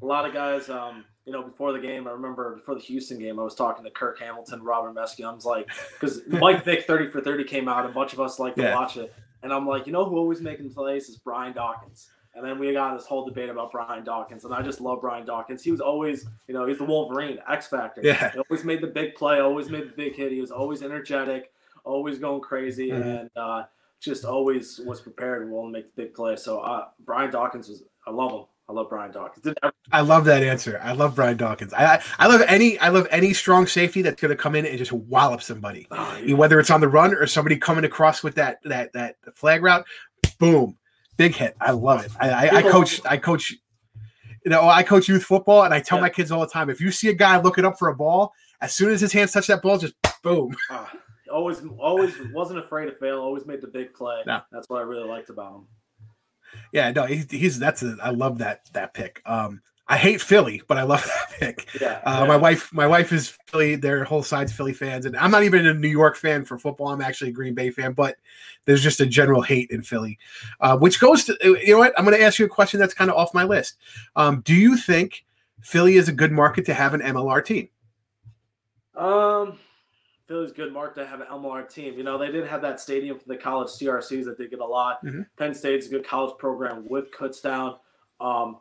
a 0.02 0.06
lot 0.06 0.26
of 0.26 0.34
guys, 0.34 0.70
um, 0.70 1.06
you 1.26 1.32
know, 1.32 1.44
before 1.44 1.72
the 1.72 1.80
game, 1.80 2.08
I 2.08 2.12
remember 2.12 2.56
before 2.56 2.76
the 2.76 2.82
Houston 2.82 3.20
game, 3.20 3.40
I 3.40 3.44
was 3.44 3.56
talking 3.56 3.84
to 3.86 3.92
Kirk 3.92 4.20
Hamilton, 4.20 4.64
Robert 4.64 4.94
Mesky. 4.94 5.24
I 5.24 5.32
was 5.32 5.46
like, 5.46 5.70
because 5.94 6.22
Mike 6.28 6.66
Vick 6.66 6.88
30 6.88 7.12
for 7.12 7.22
30 7.22 7.44
came 7.44 7.68
out, 7.68 7.86
a 7.86 7.90
bunch 7.90 8.14
of 8.14 8.20
us 8.20 8.40
like 8.40 8.56
to 8.56 8.64
yeah. 8.64 8.76
watch 8.76 8.98
it. 8.98 9.14
And 9.44 9.54
I'm 9.54 9.68
like, 9.68 9.88
you 9.88 9.94
know 9.94 10.06
who 10.06 10.18
always 10.18 10.42
making 10.42 10.74
plays 10.74 11.10
is 11.10 11.18
Brian 11.18 11.54
Dawkins. 11.54 12.10
And 12.34 12.46
then 12.46 12.60
we 12.60 12.72
got 12.72 12.98
this 12.98 13.06
whole 13.06 13.26
debate 13.26 13.50
about 13.50 13.74
Brian 13.74 14.06
Dawkins, 14.06 14.46
and 14.46 14.54
I 14.54 14.62
just 14.62 14.80
love 14.80 15.02
Brian 15.02 15.26
Dawkins. 15.26 15.64
He 15.64 15.72
was 15.72 15.82
always, 15.82 16.26
you 16.48 16.54
know, 16.54 16.66
he's 16.66 16.78
the 16.78 16.86
Wolverine, 16.86 17.40
X 17.50 17.68
Factor. 17.68 18.02
Yeah. 18.02 18.32
He 18.32 18.40
always 18.40 18.64
made 18.64 18.80
the 18.80 18.88
big 18.88 19.16
play, 19.16 19.40
always 19.40 19.70
made 19.70 19.84
the 19.84 19.94
big 19.98 20.16
hit. 20.16 20.32
He 20.32 20.40
was 20.40 20.50
always 20.50 20.82
energetic, 20.82 21.52
always 21.84 22.20
going 22.20 22.40
crazy, 22.40 22.90
mm-hmm. 22.90 23.02
and 23.04 23.30
uh, 23.36 23.64
just 24.00 24.24
always 24.24 24.80
was 24.86 25.02
prepared 25.02 25.42
and 25.42 25.52
willing 25.52 25.74
to 25.74 25.80
make 25.80 25.94
the 25.94 26.04
big 26.04 26.14
play. 26.14 26.38
So 26.38 26.62
uh, 26.62 26.86
Brian 27.02 27.32
Dawkins 27.32 27.68
was, 27.68 27.84
I 28.08 28.12
love 28.12 28.32
him. 28.32 28.46
I 28.72 28.74
love 28.74 28.88
Brian 28.88 29.12
Dawkins. 29.12 29.54
I 29.92 30.00
love 30.00 30.24
that 30.26 30.44
answer. 30.44 30.80
I 30.82 30.94
love 30.94 31.14
Brian 31.14 31.36
Dawkins. 31.36 31.74
I, 31.74 32.02
I 32.18 32.28
love 32.28 32.42
any 32.48 32.80
I 32.80 32.88
love 32.88 33.06
any 33.12 33.34
strong 33.34 33.68
safety 33.68 34.02
that's 34.02 34.22
going 34.22 34.30
to 34.30 34.36
come 34.38 34.56
in 34.56 34.66
and 34.66 34.78
just 34.78 34.94
wallop 34.94 35.42
somebody, 35.42 35.88
oh, 35.92 36.18
yeah. 36.24 36.36
whether 36.36 36.58
it's 36.58 36.70
on 36.70 36.80
the 36.80 36.88
run 36.88 37.14
or 37.14 37.28
somebody 37.28 37.58
coming 37.58 37.84
across 37.84 38.24
with 38.24 38.34
that 38.36 38.60
that 38.64 38.94
that 38.94 39.18
flag 39.34 39.62
route. 39.62 39.86
Boom, 40.40 40.78
big 41.18 41.36
hit. 41.36 41.58
I 41.60 41.72
love 41.72 42.06
it. 42.06 42.12
I, 42.22 42.30
I, 42.30 42.56
I 42.60 42.62
coach 42.62 43.02
I 43.04 43.18
coach. 43.18 43.54
You 44.46 44.50
know, 44.50 44.70
I 44.70 44.84
coach 44.84 45.10
youth 45.10 45.26
football, 45.26 45.64
and 45.64 45.74
I 45.74 45.82
tell 45.82 45.98
yeah. 45.98 46.04
my 46.04 46.10
kids 46.10 46.32
all 46.32 46.40
the 46.40 46.48
time: 46.48 46.70
if 46.70 46.80
you 46.80 46.92
see 46.92 47.10
a 47.10 47.14
guy 47.14 47.42
looking 47.42 47.66
up 47.66 47.78
for 47.78 47.90
a 47.90 47.96
ball, 47.96 48.32
as 48.62 48.74
soon 48.74 48.92
as 48.92 49.02
his 49.02 49.12
hands 49.12 49.34
touch 49.34 49.48
that 49.48 49.62
ball, 49.62 49.80
just 49.80 49.96
boom. 50.24 50.56
Uh, 50.70 50.86
always, 51.30 51.62
always 51.78 52.14
wasn't 52.34 52.58
afraid 52.58 52.86
to 52.86 52.94
fail. 52.94 53.20
Always 53.20 53.46
made 53.46 53.60
the 53.60 53.68
big 53.68 53.94
play. 53.94 54.22
No. 54.26 54.40
That's 54.50 54.70
what 54.70 54.80
I 54.80 54.84
really 54.84 55.08
liked 55.08 55.30
about 55.30 55.56
him. 55.56 55.68
Yeah, 56.72 56.92
no, 56.92 57.06
he's, 57.06 57.30
he's 57.30 57.60
that's 57.60 57.84
a, 57.84 57.98
I 58.02 58.12
love 58.12 58.38
that 58.40 58.66
that 58.74 58.94
pick. 58.94 59.22
Um, 59.26 59.62
I 59.88 59.98
hate 59.98 60.22
Philly, 60.22 60.62
but 60.68 60.78
I 60.78 60.84
love 60.84 61.04
that 61.30 61.32
pick. 61.38 61.68
Yeah, 61.80 62.02
uh, 62.06 62.20
yeah. 62.22 62.26
My 62.26 62.38
wife, 62.38 62.72
my 62.72 62.88
wife 62.88 63.12
is 63.12 63.38
Philly. 63.48 63.76
Their 63.76 64.06
whole 64.06 64.24
side's 64.24 64.54
Philly 64.54 64.74
fans, 64.74 65.06
and 65.06 65.18
I'm 65.18 65.32
not 65.32 65.44
even 65.44 65.66
a 65.68 65.74
New 65.74 65.90
York 65.90 66.16
fan 66.16 66.46
for 66.46 66.58
football. 66.58 66.88
I'm 66.88 67.02
actually 67.02 67.32
a 67.32 67.34
Green 67.34 67.54
Bay 67.54 67.72
fan, 67.72 67.92
but 67.92 68.16
there's 68.66 68.82
just 68.82 69.02
a 69.02 69.06
general 69.06 69.42
hate 69.42 69.70
in 69.70 69.82
Philly, 69.82 70.18
uh, 70.62 70.78
which 70.78 71.00
goes 71.00 71.26
to 71.26 71.38
you 71.44 71.74
know 71.74 71.80
what? 71.80 71.94
I'm 71.98 72.06
going 72.06 72.18
to 72.18 72.24
ask 72.24 72.40
you 72.40 72.46
a 72.46 72.50
question 72.50 72.80
that's 72.80 72.94
kind 72.94 73.12
of 73.12 73.18
off 73.18 73.34
my 73.34 73.44
list. 73.44 73.78
Um, 74.16 74.42
do 74.42 74.54
you 74.54 74.78
think 74.78 75.26
Philly 75.62 75.98
is 75.98 76.08
a 76.08 76.14
good 76.14 76.32
market 76.32 76.66
to 76.68 76.74
have 76.74 76.94
an 76.94 77.02
MLR 77.02 77.44
team? 77.44 77.68
Um, 78.96 79.58
Philly's 80.32 80.54
good 80.54 80.72
mark 80.72 80.96
to 80.96 81.06
have 81.06 81.20
an 81.20 81.28
MLR 81.30 81.70
team. 81.70 81.98
You 81.98 82.06
know, 82.06 82.18
they 82.18 82.32
did 82.32 82.48
have 82.48 82.62
that 82.62 82.80
stadium 82.80 83.20
for 83.20 83.28
the 83.28 83.36
college 83.36 83.68
CRCs 83.68 84.24
that 84.24 84.38
they 84.38 84.48
get 84.48 84.60
a 84.60 84.66
lot. 84.66 85.04
Mm-hmm. 85.04 85.24
Penn 85.38 85.54
State's 85.54 85.88
a 85.88 85.90
good 85.90 86.08
college 86.08 86.38
program 86.38 86.88
with 86.88 87.12
Kutztown. 87.12 87.78
Um, 88.22 88.60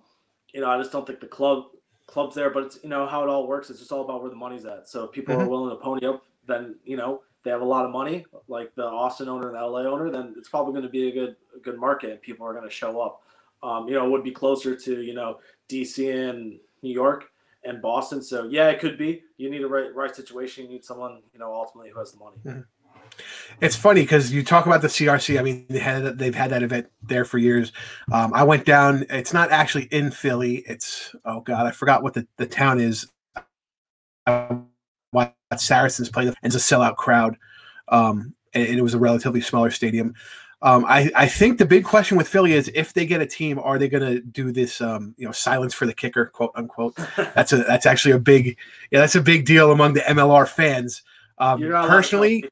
you 0.52 0.60
know, 0.60 0.68
I 0.68 0.78
just 0.78 0.90
don't 0.90 1.06
think 1.06 1.20
the 1.20 1.28
club 1.28 1.66
club's 2.08 2.34
there, 2.34 2.50
but 2.50 2.64
it's 2.64 2.80
you 2.82 2.88
know 2.88 3.06
how 3.06 3.22
it 3.22 3.28
all 3.28 3.46
works. 3.46 3.70
It's 3.70 3.78
just 3.78 3.92
all 3.92 4.04
about 4.04 4.20
where 4.20 4.30
the 4.30 4.36
money's 4.36 4.64
at. 4.64 4.88
So 4.88 5.04
if 5.04 5.12
people 5.12 5.36
mm-hmm. 5.36 5.44
are 5.44 5.48
willing 5.48 5.70
to 5.70 5.80
pony 5.80 6.04
up, 6.08 6.24
then 6.48 6.74
you 6.84 6.96
know 6.96 7.22
they 7.44 7.52
have 7.52 7.60
a 7.60 7.64
lot 7.64 7.86
of 7.86 7.92
money, 7.92 8.26
like 8.48 8.74
the 8.74 8.84
Austin 8.84 9.28
owner 9.28 9.46
and 9.46 9.56
the 9.56 9.64
LA 9.64 9.82
owner, 9.82 10.10
then 10.10 10.34
it's 10.36 10.48
probably 10.48 10.72
going 10.72 10.82
to 10.82 10.90
be 10.90 11.08
a 11.08 11.12
good 11.12 11.36
a 11.54 11.60
good 11.60 11.78
market, 11.78 12.10
and 12.10 12.20
people 12.20 12.44
are 12.44 12.52
going 12.52 12.68
to 12.68 12.74
show 12.74 13.00
up. 13.00 13.22
Um, 13.62 13.86
you 13.86 13.94
know, 13.94 14.04
it 14.06 14.10
would 14.10 14.24
be 14.24 14.32
closer 14.32 14.74
to 14.74 15.02
you 15.02 15.14
know 15.14 15.38
DC 15.68 16.28
and 16.28 16.58
New 16.82 16.92
York 16.92 17.26
and 17.64 17.82
Boston. 17.82 18.22
So 18.22 18.44
yeah, 18.44 18.68
it 18.68 18.80
could 18.80 18.98
be. 18.98 19.22
You 19.36 19.50
need 19.50 19.62
a 19.62 19.68
right 19.68 19.94
right 19.94 20.14
situation. 20.14 20.64
You 20.64 20.70
need 20.70 20.84
someone 20.84 21.22
you 21.32 21.38
know 21.38 21.54
ultimately 21.54 21.90
who 21.90 21.98
has 21.98 22.12
the 22.12 22.18
money. 22.18 22.36
Mm-hmm. 22.44 22.60
It's 23.60 23.76
funny 23.76 24.02
because 24.02 24.32
you 24.32 24.42
talk 24.42 24.66
about 24.66 24.82
the 24.82 24.88
CRC. 24.88 25.38
I 25.38 25.42
mean, 25.42 25.66
they 25.68 25.78
had 25.78 26.18
they've 26.18 26.34
had 26.34 26.50
that 26.50 26.62
event 26.62 26.88
there 27.02 27.24
for 27.24 27.38
years. 27.38 27.72
Um, 28.12 28.32
I 28.34 28.44
went 28.44 28.64
down. 28.64 29.06
It's 29.10 29.32
not 29.32 29.50
actually 29.50 29.84
in 29.84 30.10
Philly. 30.10 30.64
It's 30.66 31.14
oh 31.24 31.40
god, 31.40 31.66
I 31.66 31.70
forgot 31.70 32.02
what 32.02 32.14
the, 32.14 32.26
the 32.36 32.46
town 32.46 32.80
is. 32.80 33.10
I 34.26 34.58
watched 35.12 35.34
Saracens 35.58 36.08
play. 36.08 36.26
And 36.26 36.36
it's 36.42 36.54
a 36.54 36.58
sellout 36.58 36.96
crowd, 36.96 37.36
um, 37.88 38.34
and, 38.54 38.66
and, 38.66 38.78
it 38.78 38.82
was 38.82 38.94
a 38.94 38.98
relatively 38.98 39.40
smaller 39.40 39.70
stadium. 39.70 40.14
Um, 40.62 40.84
I, 40.86 41.10
I 41.16 41.26
think 41.26 41.58
the 41.58 41.64
big 41.64 41.84
question 41.84 42.18
with 42.18 42.28
Philly 42.28 42.52
is 42.52 42.70
if 42.74 42.92
they 42.92 43.06
get 43.06 43.22
a 43.22 43.26
team, 43.26 43.58
are 43.58 43.78
they 43.78 43.88
going 43.88 44.02
to 44.02 44.20
do 44.20 44.52
this, 44.52 44.80
um, 44.80 45.14
you 45.16 45.24
know, 45.24 45.32
silence 45.32 45.72
for 45.72 45.86
the 45.86 45.94
kicker, 45.94 46.26
quote 46.26 46.52
unquote? 46.54 46.96
That's 47.34 47.52
a 47.52 47.58
that's 47.58 47.86
actually 47.86 48.12
a 48.12 48.18
big, 48.18 48.58
yeah, 48.90 49.00
that's 49.00 49.14
a 49.14 49.22
big 49.22 49.46
deal 49.46 49.72
among 49.72 49.94
the 49.94 50.00
MLR 50.00 50.46
fans. 50.46 51.02
Um, 51.38 51.60
personally, 51.62 52.44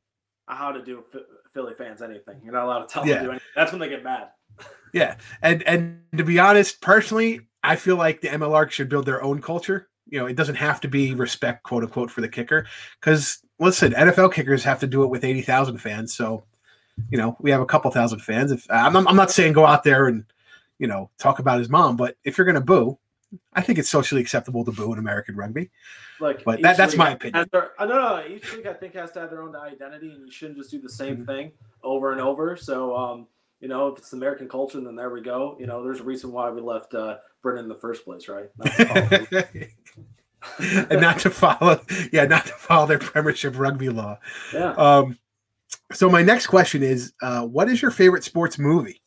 how 0.46 0.72
to 0.72 0.82
do 0.82 1.04
Philly 1.52 1.74
fans 1.76 2.00
anything. 2.00 2.40
You're 2.42 2.54
not 2.54 2.64
allowed 2.64 2.86
to 2.86 2.92
tell 2.92 3.04
them 3.04 3.14
to 3.14 3.22
do 3.24 3.30
anything. 3.30 3.48
That's 3.54 3.72
when 3.72 3.80
they 3.80 3.88
get 3.88 4.02
mad. 4.02 4.28
yeah, 4.94 5.16
and 5.42 5.62
and 5.64 6.00
to 6.16 6.24
be 6.24 6.38
honest, 6.38 6.80
personally, 6.80 7.40
I 7.62 7.76
feel 7.76 7.96
like 7.96 8.20
the 8.20 8.28
MLR 8.28 8.70
should 8.70 8.88
build 8.88 9.04
their 9.04 9.22
own 9.22 9.42
culture. 9.42 9.88
You 10.06 10.20
know, 10.20 10.26
it 10.26 10.36
doesn't 10.36 10.54
have 10.54 10.80
to 10.80 10.88
be 10.88 11.14
respect, 11.14 11.64
quote 11.64 11.82
unquote, 11.82 12.10
for 12.10 12.22
the 12.22 12.28
kicker, 12.28 12.66
because 13.00 13.42
listen, 13.58 13.92
NFL 13.92 14.32
kickers 14.32 14.64
have 14.64 14.80
to 14.80 14.86
do 14.86 15.02
it 15.02 15.10
with 15.10 15.24
eighty 15.24 15.42
thousand 15.42 15.78
fans, 15.78 16.14
so 16.14 16.44
you 17.10 17.18
know, 17.18 17.36
we 17.40 17.50
have 17.50 17.60
a 17.60 17.66
couple 17.66 17.90
thousand 17.90 18.20
fans. 18.20 18.52
If 18.52 18.66
I'm, 18.70 18.96
I'm 18.96 19.16
not 19.16 19.30
saying 19.30 19.52
go 19.52 19.66
out 19.66 19.84
there 19.84 20.06
and, 20.06 20.24
you 20.78 20.86
know, 20.86 21.10
talk 21.18 21.38
about 21.38 21.58
his 21.58 21.68
mom, 21.68 21.96
but 21.96 22.16
if 22.24 22.38
you're 22.38 22.44
going 22.44 22.54
to 22.54 22.60
boo, 22.60 22.98
I 23.52 23.62
think 23.62 23.78
it's 23.78 23.90
socially 23.90 24.20
acceptable 24.20 24.64
to 24.64 24.72
boo 24.72 24.92
in 24.92 24.98
American 24.98 25.36
rugby. 25.36 25.70
Like, 26.20 26.44
but 26.44 26.62
that, 26.62 26.76
that's 26.76 26.96
my 26.96 27.10
opinion. 27.10 27.46
Their, 27.52 27.72
no, 27.78 27.86
no, 27.86 28.26
each 28.26 28.52
league 28.54 28.66
I 28.66 28.72
think 28.72 28.94
has 28.94 29.10
to 29.12 29.20
have 29.20 29.30
their 29.30 29.42
own 29.42 29.54
identity, 29.54 30.12
and 30.12 30.26
you 30.26 30.30
shouldn't 30.30 30.58
just 30.58 30.70
do 30.70 30.80
the 30.80 30.88
same 30.88 31.16
mm-hmm. 31.16 31.24
thing 31.24 31.52
over 31.82 32.12
and 32.12 32.20
over. 32.20 32.56
So, 32.56 32.96
um, 32.96 33.26
you 33.60 33.68
know, 33.68 33.88
if 33.88 33.98
it's 33.98 34.12
American 34.12 34.48
culture, 34.48 34.80
then 34.80 34.96
there 34.96 35.10
we 35.10 35.20
go. 35.20 35.56
You 35.60 35.66
know, 35.66 35.82
there's 35.82 36.00
a 36.00 36.04
reason 36.04 36.32
why 36.32 36.50
we 36.50 36.60
left 36.60 36.94
uh, 36.94 37.18
Britain 37.42 37.64
in 37.64 37.68
the 37.68 37.74
first 37.74 38.04
place, 38.04 38.28
right? 38.28 38.48
and 40.90 41.00
not 41.00 41.18
to 41.20 41.30
follow, 41.30 41.80
yeah, 42.12 42.24
not 42.24 42.46
to 42.46 42.52
follow 42.52 42.86
their 42.86 42.98
Premiership 42.98 43.58
rugby 43.58 43.88
law. 43.88 44.18
Yeah. 44.52 44.72
Um, 44.72 45.18
so 45.92 46.08
my 46.08 46.22
next 46.22 46.46
question 46.46 46.82
is, 46.82 47.12
uh, 47.22 47.42
what 47.42 47.68
is 47.68 47.80
your 47.82 47.90
favorite 47.90 48.24
sports 48.24 48.58
movie? 48.58 49.00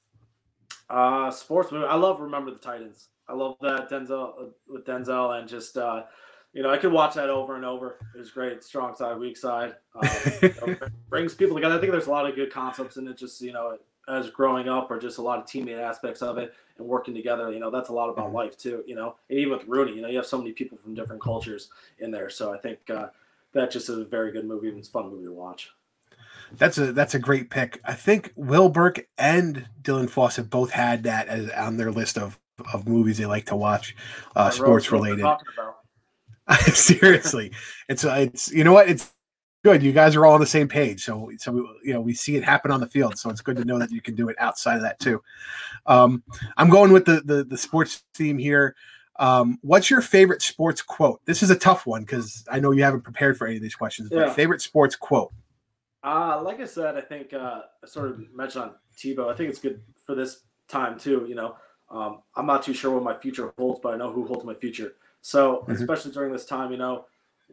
Uh, 0.90 1.32
sports 1.32 1.72
movie. 1.72 1.86
I 1.86 1.96
love 1.96 2.20
Remember 2.20 2.52
the 2.52 2.58
Titans. 2.58 3.08
I 3.28 3.34
love 3.34 3.56
that 3.62 3.90
Denzel 3.90 4.34
uh, 4.42 4.46
with 4.68 4.86
Denzel 4.86 5.40
and 5.40 5.48
just 5.48 5.78
uh, 5.78 6.04
you 6.52 6.62
know 6.62 6.70
I 6.70 6.78
could 6.78 6.92
watch 6.92 7.14
that 7.16 7.30
over 7.30 7.56
and 7.56 7.64
over. 7.64 7.98
It 8.14 8.20
was 8.20 8.30
great, 8.30 8.62
strong 8.64 8.94
side, 8.94 9.18
weak 9.18 9.38
side. 9.38 9.76
Um, 9.96 10.78
brings 11.10 11.34
people 11.34 11.56
together. 11.56 11.76
I 11.76 11.80
think 11.80 11.94
there's 11.94 12.08
a 12.08 12.12
lot 12.12 12.28
of 12.28 12.36
good 12.36 12.52
concepts 12.52 12.98
in 12.98 13.08
it. 13.08 13.18
Just 13.18 13.42
you 13.42 13.54
know, 13.54 13.78
as 14.10 14.30
growing 14.30 14.68
up, 14.68 14.92
or 14.92 15.00
just 15.00 15.18
a 15.18 15.22
lot 15.22 15.40
of 15.40 15.46
teammate 15.46 15.80
aspects 15.80 16.22
of 16.22 16.38
it 16.38 16.54
and 16.78 16.86
working 16.86 17.14
together. 17.14 17.54
You 17.54 17.60
know, 17.60 17.72
that's 17.72 17.88
a 17.88 17.94
lot 17.94 18.10
about 18.10 18.28
mm-hmm. 18.28 18.36
life 18.36 18.58
too. 18.58 18.84
You 18.86 18.96
know, 18.96 19.16
and 19.30 19.40
even 19.40 19.54
with 19.54 19.68
Rooney, 19.68 19.94
you 19.94 20.02
know, 20.02 20.10
you 20.10 20.18
have 20.18 20.26
so 20.26 20.38
many 20.38 20.52
people 20.52 20.78
from 20.78 20.94
different 20.94 21.22
cultures 21.22 21.70
in 22.00 22.12
there. 22.12 22.30
So 22.30 22.54
I 22.54 22.58
think 22.58 22.80
uh, 22.90 23.08
that 23.54 23.72
just 23.72 23.88
is 23.88 23.98
a 23.98 24.06
very 24.06 24.34
good 24.34 24.46
movie. 24.46 24.68
It's 24.68 24.90
a 24.90 24.92
fun 24.92 25.10
movie 25.10 25.26
to 25.26 25.32
watch. 25.32 25.72
That's 26.58 26.78
a 26.78 26.94
that's 26.94 27.16
a 27.16 27.20
great 27.20 27.50
pick. 27.50 27.80
I 27.86 27.94
think 27.94 28.34
Will 28.36 28.70
Burke 28.70 29.08
and 29.18 29.68
Dylan 29.82 30.10
Fawcett 30.10 30.50
both 30.50 30.72
had 30.72 31.04
that 31.04 31.28
as 31.28 31.50
on 31.52 31.78
their 31.78 31.92
list 31.92 32.18
of 32.18 32.40
of 32.74 32.88
movies 32.88 33.18
they 33.18 33.26
like 33.26 33.46
to 33.48 33.56
watch, 33.56 33.96
uh, 34.36 34.50
sports 34.50 34.92
related. 34.92 35.26
Seriously, 36.74 37.52
it's 37.88 38.04
uh, 38.04 38.16
it's 38.20 38.52
you 38.52 38.64
know 38.64 38.74
what 38.74 38.90
it's 38.90 39.12
good. 39.64 39.82
You 39.82 39.92
guys 39.92 40.16
are 40.16 40.26
all 40.26 40.34
on 40.34 40.40
the 40.40 40.46
same 40.46 40.68
page, 40.68 41.04
so 41.04 41.32
so 41.38 41.52
we, 41.52 41.60
you 41.84 41.94
know 41.94 42.02
we 42.02 42.14
see 42.14 42.36
it 42.36 42.44
happen 42.44 42.72
on 42.72 42.80
the 42.80 42.90
field. 42.90 43.18
So 43.18 43.30
it's 43.30 43.42
good 43.42 43.56
to 43.58 43.66
know 43.66 43.80
that 43.80 43.92
you 43.92 44.02
can 44.02 44.16
do 44.16 44.28
it 44.30 44.36
outside 44.40 44.76
of 44.76 44.82
that 44.82 45.00
too. 45.00 45.22
Um, 45.86 46.24
I'm 46.58 46.70
going 46.70 46.92
with 46.92 47.06
the 47.06 47.22
the, 47.24 47.44
the 47.44 47.58
sports 47.58 48.04
theme 48.16 48.38
here. 48.38 48.76
Um, 49.20 49.60
what's 49.62 49.90
your 49.90 50.02
favorite 50.02 50.42
sports 50.42 50.82
quote? 50.82 51.22
This 51.26 51.44
is 51.44 51.52
a 51.52 51.56
tough 51.56 51.86
one 51.86 52.02
because 52.02 52.44
I 52.52 52.60
know 52.60 52.72
you 52.72 52.84
haven't 52.84 53.02
prepared 53.02 53.38
for 53.38 53.46
any 53.46 53.58
of 53.58 53.62
these 53.62 53.76
questions. 53.76 54.10
But 54.10 54.18
Yeah. 54.18 54.34
favorite 54.34 54.62
sports 54.62 54.96
quote? 54.96 55.32
Uh, 56.04 56.42
like 56.44 56.60
I 56.60 56.66
said, 56.66 56.98
I 56.98 57.02
think 57.02 57.34
uh, 57.34 57.62
I 57.84 57.88
sort 57.88 58.10
of 58.10 58.34
mentioned 58.34 58.64
on 58.66 58.72
Tebow. 58.98 59.32
I 59.32 59.36
think 59.36 59.50
it's 59.50 59.60
good 59.60 59.82
for 60.04 60.16
this 60.16 60.42
time 60.68 60.98
too. 60.98 61.26
You 61.28 61.36
know, 61.36 61.56
um, 61.90 62.22
I'm 62.36 62.46
not 62.46 62.64
too 62.64 62.74
sure 62.74 62.92
what 62.92 63.04
my 63.04 63.16
future 63.16 63.54
holds, 63.58 63.80
but 63.82 63.94
I 63.94 63.98
know 63.98 64.12
who 64.12 64.26
holds 64.26 64.44
my 64.44 64.54
future. 64.56 64.96
So 65.22 65.64
Mhm. 65.68 65.74
especially 65.76 66.12
during 66.12 66.32
this 66.32 66.46
time, 66.46 66.72
you 66.72 66.78
know, 66.78 67.06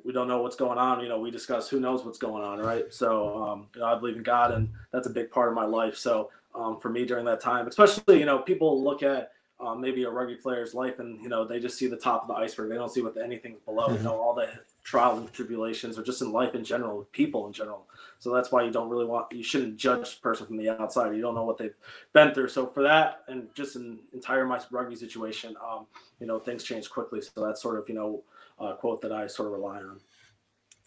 we 0.04 0.12
don't 0.12 0.28
know 0.28 0.40
what's 0.40 0.56
going 0.56 0.78
on. 0.78 1.00
You 1.00 1.08
know, 1.08 1.18
we 1.20 1.30
discuss 1.30 1.68
who 1.68 1.80
knows 1.80 2.04
what's 2.04 2.18
going 2.18 2.42
on, 2.42 2.58
right? 2.60 2.92
So 2.92 3.42
um, 3.42 3.68
you 3.74 3.80
know, 3.80 3.86
I 3.86 3.98
believe 3.98 4.16
in 4.16 4.22
God, 4.22 4.52
and 4.52 4.70
that's 4.92 5.06
a 5.06 5.10
big 5.10 5.30
part 5.30 5.48
of 5.48 5.54
my 5.54 5.64
life. 5.66 5.96
So 5.96 6.30
um, 6.54 6.80
for 6.80 6.88
me 6.88 7.04
during 7.04 7.24
that 7.26 7.40
time, 7.40 7.66
especially 7.66 8.18
you 8.18 8.24
know, 8.26 8.38
people 8.38 8.82
look 8.82 9.02
at 9.02 9.32
um, 9.60 9.80
maybe 9.80 10.04
a 10.04 10.10
rugby 10.10 10.36
player's 10.36 10.74
life, 10.74 10.98
and 10.98 11.20
you 11.22 11.28
know, 11.28 11.44
they 11.44 11.58
just 11.58 11.76
see 11.78 11.88
the 11.88 11.96
top 11.96 12.22
of 12.22 12.28
the 12.28 12.34
iceberg. 12.34 12.70
They 12.70 12.76
don't 12.76 12.92
see 12.92 13.02
what 13.02 13.16
anything 13.16 13.56
below. 13.64 13.88
Mhm. 13.88 13.98
You 13.98 14.02
know, 14.04 14.20
all 14.20 14.34
the 14.34 14.48
trials 14.84 15.18
and 15.18 15.32
tribulations, 15.32 15.98
or 15.98 16.02
just 16.02 16.22
in 16.22 16.32
life 16.32 16.54
in 16.54 16.64
general, 16.64 17.06
people 17.12 17.46
in 17.46 17.52
general. 17.52 17.86
So 18.20 18.32
that's 18.32 18.50
why 18.50 18.62
you 18.62 18.70
don't 18.70 18.88
really 18.88 19.04
want 19.04 19.30
you 19.32 19.42
shouldn't 19.42 19.76
judge 19.76 20.16
a 20.18 20.20
person 20.20 20.46
from 20.46 20.56
the 20.56 20.68
outside. 20.68 21.14
You 21.14 21.22
don't 21.22 21.34
know 21.34 21.44
what 21.44 21.58
they've 21.58 21.74
been 22.12 22.32
through. 22.34 22.48
So 22.48 22.66
for 22.66 22.82
that 22.84 23.24
and 23.28 23.52
just 23.54 23.76
an 23.76 23.98
entire 24.12 24.46
my 24.46 24.60
rugby 24.70 24.96
situation, 24.96 25.56
um, 25.64 25.86
you 26.20 26.26
know, 26.26 26.38
things 26.38 26.62
change 26.64 26.88
quickly. 26.90 27.20
So 27.20 27.44
that's 27.44 27.60
sort 27.60 27.78
of, 27.78 27.88
you 27.88 27.94
know, 27.94 28.22
a 28.58 28.74
quote 28.74 29.02
that 29.02 29.12
I 29.12 29.26
sort 29.26 29.46
of 29.46 29.52
rely 29.52 29.78
on. 29.78 30.00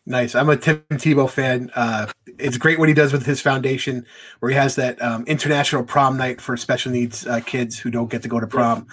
Nice. 0.07 0.33
I'm 0.33 0.49
a 0.49 0.57
Tim 0.57 0.83
Tebow 0.93 1.29
fan. 1.29 1.69
Uh, 1.75 2.07
it's 2.39 2.57
great 2.57 2.79
what 2.79 2.89
he 2.89 2.95
does 2.95 3.13
with 3.13 3.23
his 3.23 3.39
foundation, 3.39 4.03
where 4.39 4.49
he 4.49 4.57
has 4.57 4.75
that 4.75 4.99
um, 4.99 5.23
international 5.25 5.83
prom 5.83 6.17
night 6.17 6.41
for 6.41 6.57
special 6.57 6.91
needs 6.91 7.27
uh, 7.27 7.39
kids 7.41 7.77
who 7.77 7.91
don't 7.91 8.09
get 8.09 8.23
to 8.23 8.27
go 8.27 8.39
to 8.39 8.47
prom. 8.47 8.87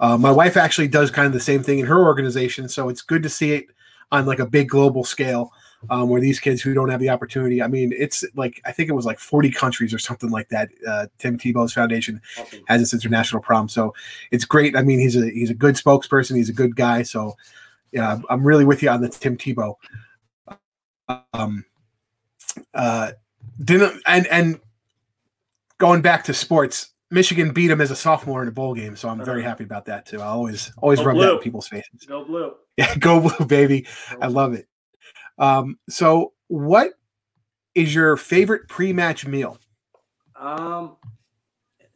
Uh, 0.00 0.16
my 0.16 0.30
wife 0.30 0.56
actually 0.56 0.88
does 0.88 1.10
kind 1.10 1.26
of 1.26 1.34
the 1.34 1.40
same 1.40 1.62
thing 1.62 1.80
in 1.80 1.86
her 1.86 2.02
organization, 2.02 2.66
so 2.68 2.88
it's 2.88 3.02
good 3.02 3.22
to 3.22 3.28
see 3.28 3.52
it 3.52 3.66
on 4.10 4.24
like 4.24 4.38
a 4.38 4.46
big 4.46 4.68
global 4.68 5.04
scale. 5.04 5.52
Um, 5.90 6.08
where 6.08 6.18
these 6.18 6.40
kids 6.40 6.62
who 6.62 6.72
don't 6.72 6.88
have 6.88 7.00
the 7.00 7.10
opportunity, 7.10 7.62
I 7.62 7.66
mean, 7.66 7.92
it's 7.94 8.24
like 8.34 8.58
I 8.64 8.72
think 8.72 8.88
it 8.88 8.94
was 8.94 9.04
like 9.04 9.18
40 9.18 9.50
countries 9.50 9.92
or 9.92 9.98
something 9.98 10.30
like 10.30 10.48
that. 10.48 10.70
Uh, 10.88 11.08
Tim 11.18 11.36
Tebow's 11.36 11.74
foundation 11.74 12.22
has 12.68 12.80
this 12.80 12.94
international 12.94 13.42
prom, 13.42 13.68
so 13.68 13.92
it's 14.30 14.46
great. 14.46 14.74
I 14.76 14.80
mean, 14.80 14.98
he's 14.98 15.14
a 15.14 15.28
he's 15.28 15.50
a 15.50 15.54
good 15.54 15.74
spokesperson. 15.74 16.36
He's 16.36 16.48
a 16.48 16.54
good 16.54 16.74
guy. 16.74 17.02
So 17.02 17.36
yeah, 17.92 18.18
I'm 18.30 18.46
really 18.46 18.64
with 18.64 18.82
you 18.82 18.88
on 18.88 19.02
the 19.02 19.10
Tim 19.10 19.36
Tebow 19.36 19.76
um 21.32 21.64
uh 22.74 23.12
didn't 23.62 24.00
and 24.06 24.26
and 24.28 24.60
going 25.78 26.00
back 26.02 26.24
to 26.24 26.34
sports 26.34 26.90
michigan 27.10 27.52
beat 27.52 27.70
him 27.70 27.80
as 27.80 27.90
a 27.90 27.96
sophomore 27.96 28.42
in 28.42 28.48
a 28.48 28.52
bowl 28.52 28.74
game 28.74 28.96
so 28.96 29.08
i'm 29.08 29.22
very 29.24 29.40
Uh-huh. 29.40 29.50
happy 29.50 29.64
about 29.64 29.84
that 29.86 30.06
too 30.06 30.20
i 30.20 30.26
always 30.26 30.72
always 30.78 30.98
Go 31.00 31.04
rub 31.06 31.18
that 31.18 31.32
in 31.34 31.38
people's 31.40 31.68
faces 31.68 32.04
Go 32.06 32.24
blue. 32.24 32.54
yeah 32.76 32.94
go 32.96 33.20
blue 33.20 33.46
baby 33.46 33.86
i 34.20 34.26
love 34.26 34.54
it 34.54 34.66
um 35.38 35.78
so 35.88 36.32
what 36.48 36.92
is 37.74 37.94
your 37.94 38.16
favorite 38.16 38.68
pre-match 38.68 39.26
meal 39.26 39.58
Um, 40.36 40.96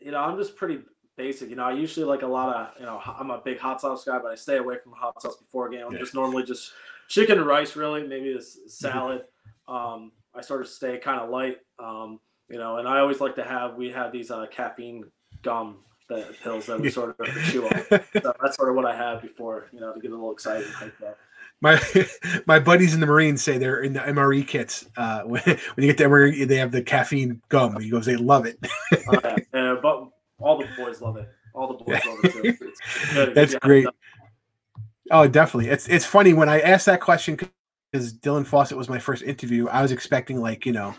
you 0.00 0.10
know, 0.12 0.18
I'm 0.20 0.36
just 0.38 0.56
pretty 0.56 0.80
basic. 1.16 1.50
You 1.50 1.56
know, 1.56 1.64
I 1.64 1.72
usually 1.72 2.06
like 2.06 2.22
a 2.22 2.26
lot 2.26 2.54
of, 2.54 2.80
you 2.80 2.86
know, 2.86 3.00
I'm 3.04 3.30
a 3.30 3.38
big 3.38 3.58
hot 3.58 3.80
sauce 3.80 4.04
guy, 4.04 4.18
but 4.18 4.30
I 4.30 4.34
stay 4.36 4.56
away 4.56 4.76
from 4.82 4.92
hot 4.92 5.20
sauce 5.20 5.36
before 5.36 5.68
a 5.68 5.70
game. 5.70 5.84
I'm 5.86 5.92
Yeah. 5.92 5.98
just 6.00 6.14
normally 6.14 6.44
just 6.44 6.72
chicken 7.08 7.38
and 7.38 7.46
rice, 7.46 7.74
really, 7.76 8.06
maybe 8.06 8.32
a 8.32 8.38
s- 8.38 8.58
salad. 8.68 9.22
Um, 9.66 10.12
I 10.34 10.40
sort 10.42 10.60
of 10.60 10.68
stay 10.68 10.98
kind 10.98 11.20
of 11.20 11.30
light. 11.30 11.58
Um, 11.78 12.20
you 12.48 12.58
know, 12.58 12.76
and 12.78 12.86
I 12.88 13.00
always 13.00 13.20
like 13.20 13.34
to 13.36 13.44
have. 13.44 13.74
We 13.76 13.90
have 13.90 14.12
these 14.12 14.30
uh, 14.30 14.46
caffeine 14.50 15.04
gum 15.42 15.78
that 16.08 16.40
pills 16.42 16.66
that 16.66 16.80
we 16.80 16.90
sort 16.90 17.18
of 17.20 17.26
chew 17.50 17.66
on. 17.66 17.82
So 18.22 18.32
that's 18.40 18.56
sort 18.56 18.70
of 18.70 18.76
what 18.76 18.86
I 18.86 18.96
have 18.96 19.20
before, 19.22 19.68
you 19.72 19.80
know, 19.80 19.92
to 19.92 20.00
get 20.00 20.10
a 20.10 20.14
little 20.14 20.32
excited 20.32 20.66
hyped 20.68 21.02
up. 21.06 21.18
my 21.60 21.78
my 22.46 22.58
buddies 22.58 22.94
in 22.94 23.00
the 23.00 23.06
marines 23.06 23.42
say 23.42 23.58
they're 23.58 23.82
in 23.82 23.92
the 23.92 24.00
mre 24.00 24.46
kits 24.46 24.86
uh 24.96 25.22
when, 25.22 25.42
when 25.44 25.58
you 25.78 25.86
get 25.92 25.98
the 25.98 26.04
mre 26.04 26.46
they 26.46 26.56
have 26.56 26.70
the 26.72 26.80
caffeine 26.82 27.42
gum 27.48 27.78
he 27.80 27.90
goes 27.90 28.06
they 28.06 28.14
love 28.16 28.46
it 28.46 28.58
Uh, 29.08 29.36
yeah, 29.52 29.74
but 29.82 30.08
all 30.38 30.56
the 30.58 30.68
boys 30.76 31.00
love 31.02 31.16
it. 31.16 31.28
All 31.54 31.66
the 31.76 31.82
boys 31.84 32.00
love 32.06 32.18
it 32.22 32.58
too. 32.58 33.32
That's 33.34 33.54
hyped 33.54 33.60
great. 33.60 33.86
Oh, 35.10 35.26
definitely. 35.26 35.70
It's 35.70 35.88
it's 35.88 36.04
funny 36.04 36.32
when 36.34 36.48
I 36.48 36.60
asked 36.60 36.86
that 36.86 37.00
question 37.00 37.36
because 37.92 38.12
Dylan 38.14 38.46
Fawcett 38.46 38.76
was 38.76 38.88
my 38.88 38.98
first 38.98 39.22
interview. 39.22 39.68
I 39.68 39.82
was 39.82 39.92
expecting 39.92 40.40
like 40.40 40.66
you 40.66 40.72
know, 40.72 40.94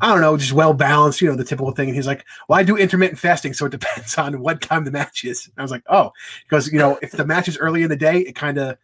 I 0.00 0.08
don't 0.12 0.20
know, 0.20 0.36
just 0.36 0.52
well 0.52 0.74
balanced, 0.74 1.20
you 1.20 1.28
know, 1.28 1.36
the 1.36 1.44
typical 1.44 1.72
thing. 1.72 1.88
And 1.88 1.96
he's 1.96 2.06
like, 2.06 2.24
"Well, 2.48 2.58
I 2.58 2.62
do 2.62 2.76
intermittent 2.76 3.18
fasting, 3.18 3.54
so 3.54 3.66
it 3.66 3.72
depends 3.72 4.18
on 4.18 4.40
what 4.40 4.60
time 4.60 4.84
the 4.84 4.90
match 4.90 5.24
is." 5.24 5.50
I 5.56 5.62
was 5.62 5.70
like, 5.70 5.84
"Oh," 5.88 6.12
because 6.44 6.70
you 6.72 6.78
know, 6.78 6.98
if 7.02 7.12
the 7.12 7.24
match 7.26 7.48
is 7.48 7.58
early 7.58 7.82
in 7.82 7.88
the 7.90 7.96
day, 7.96 8.18
it 8.20 8.34
kind 8.34 8.58
of 8.58 8.76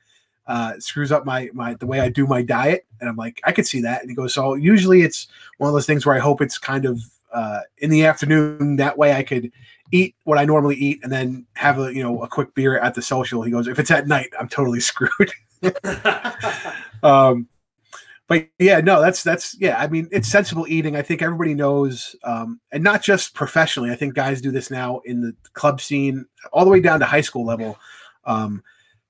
uh, 0.47 0.75
screws 0.79 1.13
up 1.13 1.27
my 1.27 1.51
my 1.53 1.75
the 1.75 1.87
way 1.87 2.01
I 2.01 2.09
do 2.09 2.27
my 2.27 2.43
diet. 2.43 2.87
And 3.01 3.09
I'm 3.11 3.17
like, 3.17 3.41
I 3.45 3.53
could 3.53 3.67
see 3.67 3.81
that. 3.83 4.01
And 4.03 4.11
he 4.11 4.17
goes, 4.17 4.35
"So 4.35 4.55
usually 4.55 5.03
it's 5.03 5.29
one 5.59 5.69
of 5.69 5.75
those 5.75 5.87
things 5.87 6.07
where 6.07 6.17
I 6.17 6.21
hope 6.21 6.41
it's 6.41 6.59
kind 6.59 6.87
of 6.87 7.01
uh, 7.33 7.61
in 7.79 7.91
the 7.91 8.07
afternoon. 8.07 8.77
That 8.77 8.97
way 8.99 9.13
I 9.15 9.23
could." 9.23 9.53
Eat 9.93 10.17
what 10.25 10.39
I 10.39 10.45
normally 10.45 10.77
eat 10.77 11.01
and 11.03 11.13
then 11.13 11.47
have 11.55 11.79
a 11.79 11.95
you 11.95 12.03
know 12.03 12.23
a 12.23 12.29
quick 12.29 12.55
beer 12.55 12.79
at 12.79 12.95
the 12.95 13.03
social. 13.03 13.43
He 13.43 13.53
goes, 13.53 13.69
if 13.69 13.79
it's 13.79 13.91
at 13.91 14.09
night, 14.09 14.31
I'm 14.39 14.49
totally 14.49 14.81
screwed. 14.91 15.33
um, 17.03 17.49
but 18.27 18.49
yeah, 18.59 18.81
no, 18.81 19.01
that's 19.01 19.23
that's 19.23 19.57
yeah. 19.61 19.79
I 19.79 19.89
mean, 19.89 20.09
it's 20.11 20.29
sensible 20.29 20.67
eating. 20.69 20.97
I 20.97 21.03
think 21.03 21.23
everybody 21.23 21.55
knows, 21.55 22.17
um, 22.25 22.61
and 22.73 22.83
not 22.83 23.03
just 23.03 23.35
professionally. 23.35 23.91
I 23.91 23.95
think 23.95 24.15
guys 24.15 24.41
do 24.41 24.51
this 24.51 24.71
now 24.71 25.01
in 25.05 25.21
the 25.21 25.37
club 25.53 25.81
scene, 25.81 26.27
all 26.53 26.65
the 26.65 26.71
way 26.71 26.81
down 26.81 27.01
to 27.01 27.07
high 27.07 27.21
school 27.21 27.45
level. 27.45 27.79
Um, 28.25 28.63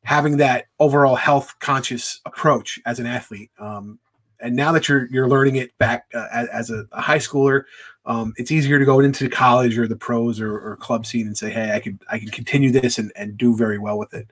having 0.05 0.39
that 0.39 0.67
overall 0.81 1.15
health 1.15 1.55
conscious 1.61 2.21
approach 2.27 2.81
as 2.87 2.99
an 2.99 3.07
athlete. 3.07 3.51
Um, 3.59 4.01
and 4.43 4.55
now 4.57 4.73
that 4.73 4.89
you're 4.89 5.07
you're 5.07 5.29
learning 5.29 5.57
it 5.57 5.77
back 5.79 6.07
uh, 6.15 6.27
as, 6.33 6.49
as 6.49 6.71
a, 6.71 6.87
a 6.93 7.01
high 7.01 7.19
schooler, 7.19 7.65
um, 8.05 8.35
it's 8.37 8.51
easier 8.51 8.79
to 8.79 8.85
go 8.85 9.01
into 9.01 9.29
college 9.29 9.79
or 9.79 9.87
the 9.87 9.97
pros 9.97 10.41
or, 10.41 10.59
or 10.59 10.77
club 10.77 11.07
scene 11.07 11.27
and 11.27 11.39
say, 11.39 11.51
hey, 11.51 11.73
I 11.73 11.81
could 11.81 11.99
I 12.11 12.19
can 12.19 12.29
continue 12.29 12.71
this 12.71 12.99
and, 12.99 13.13
and 13.17 13.39
do 13.39 13.57
very 13.57 13.79
well 13.79 13.99
with 13.99 14.13
it. 14.15 14.29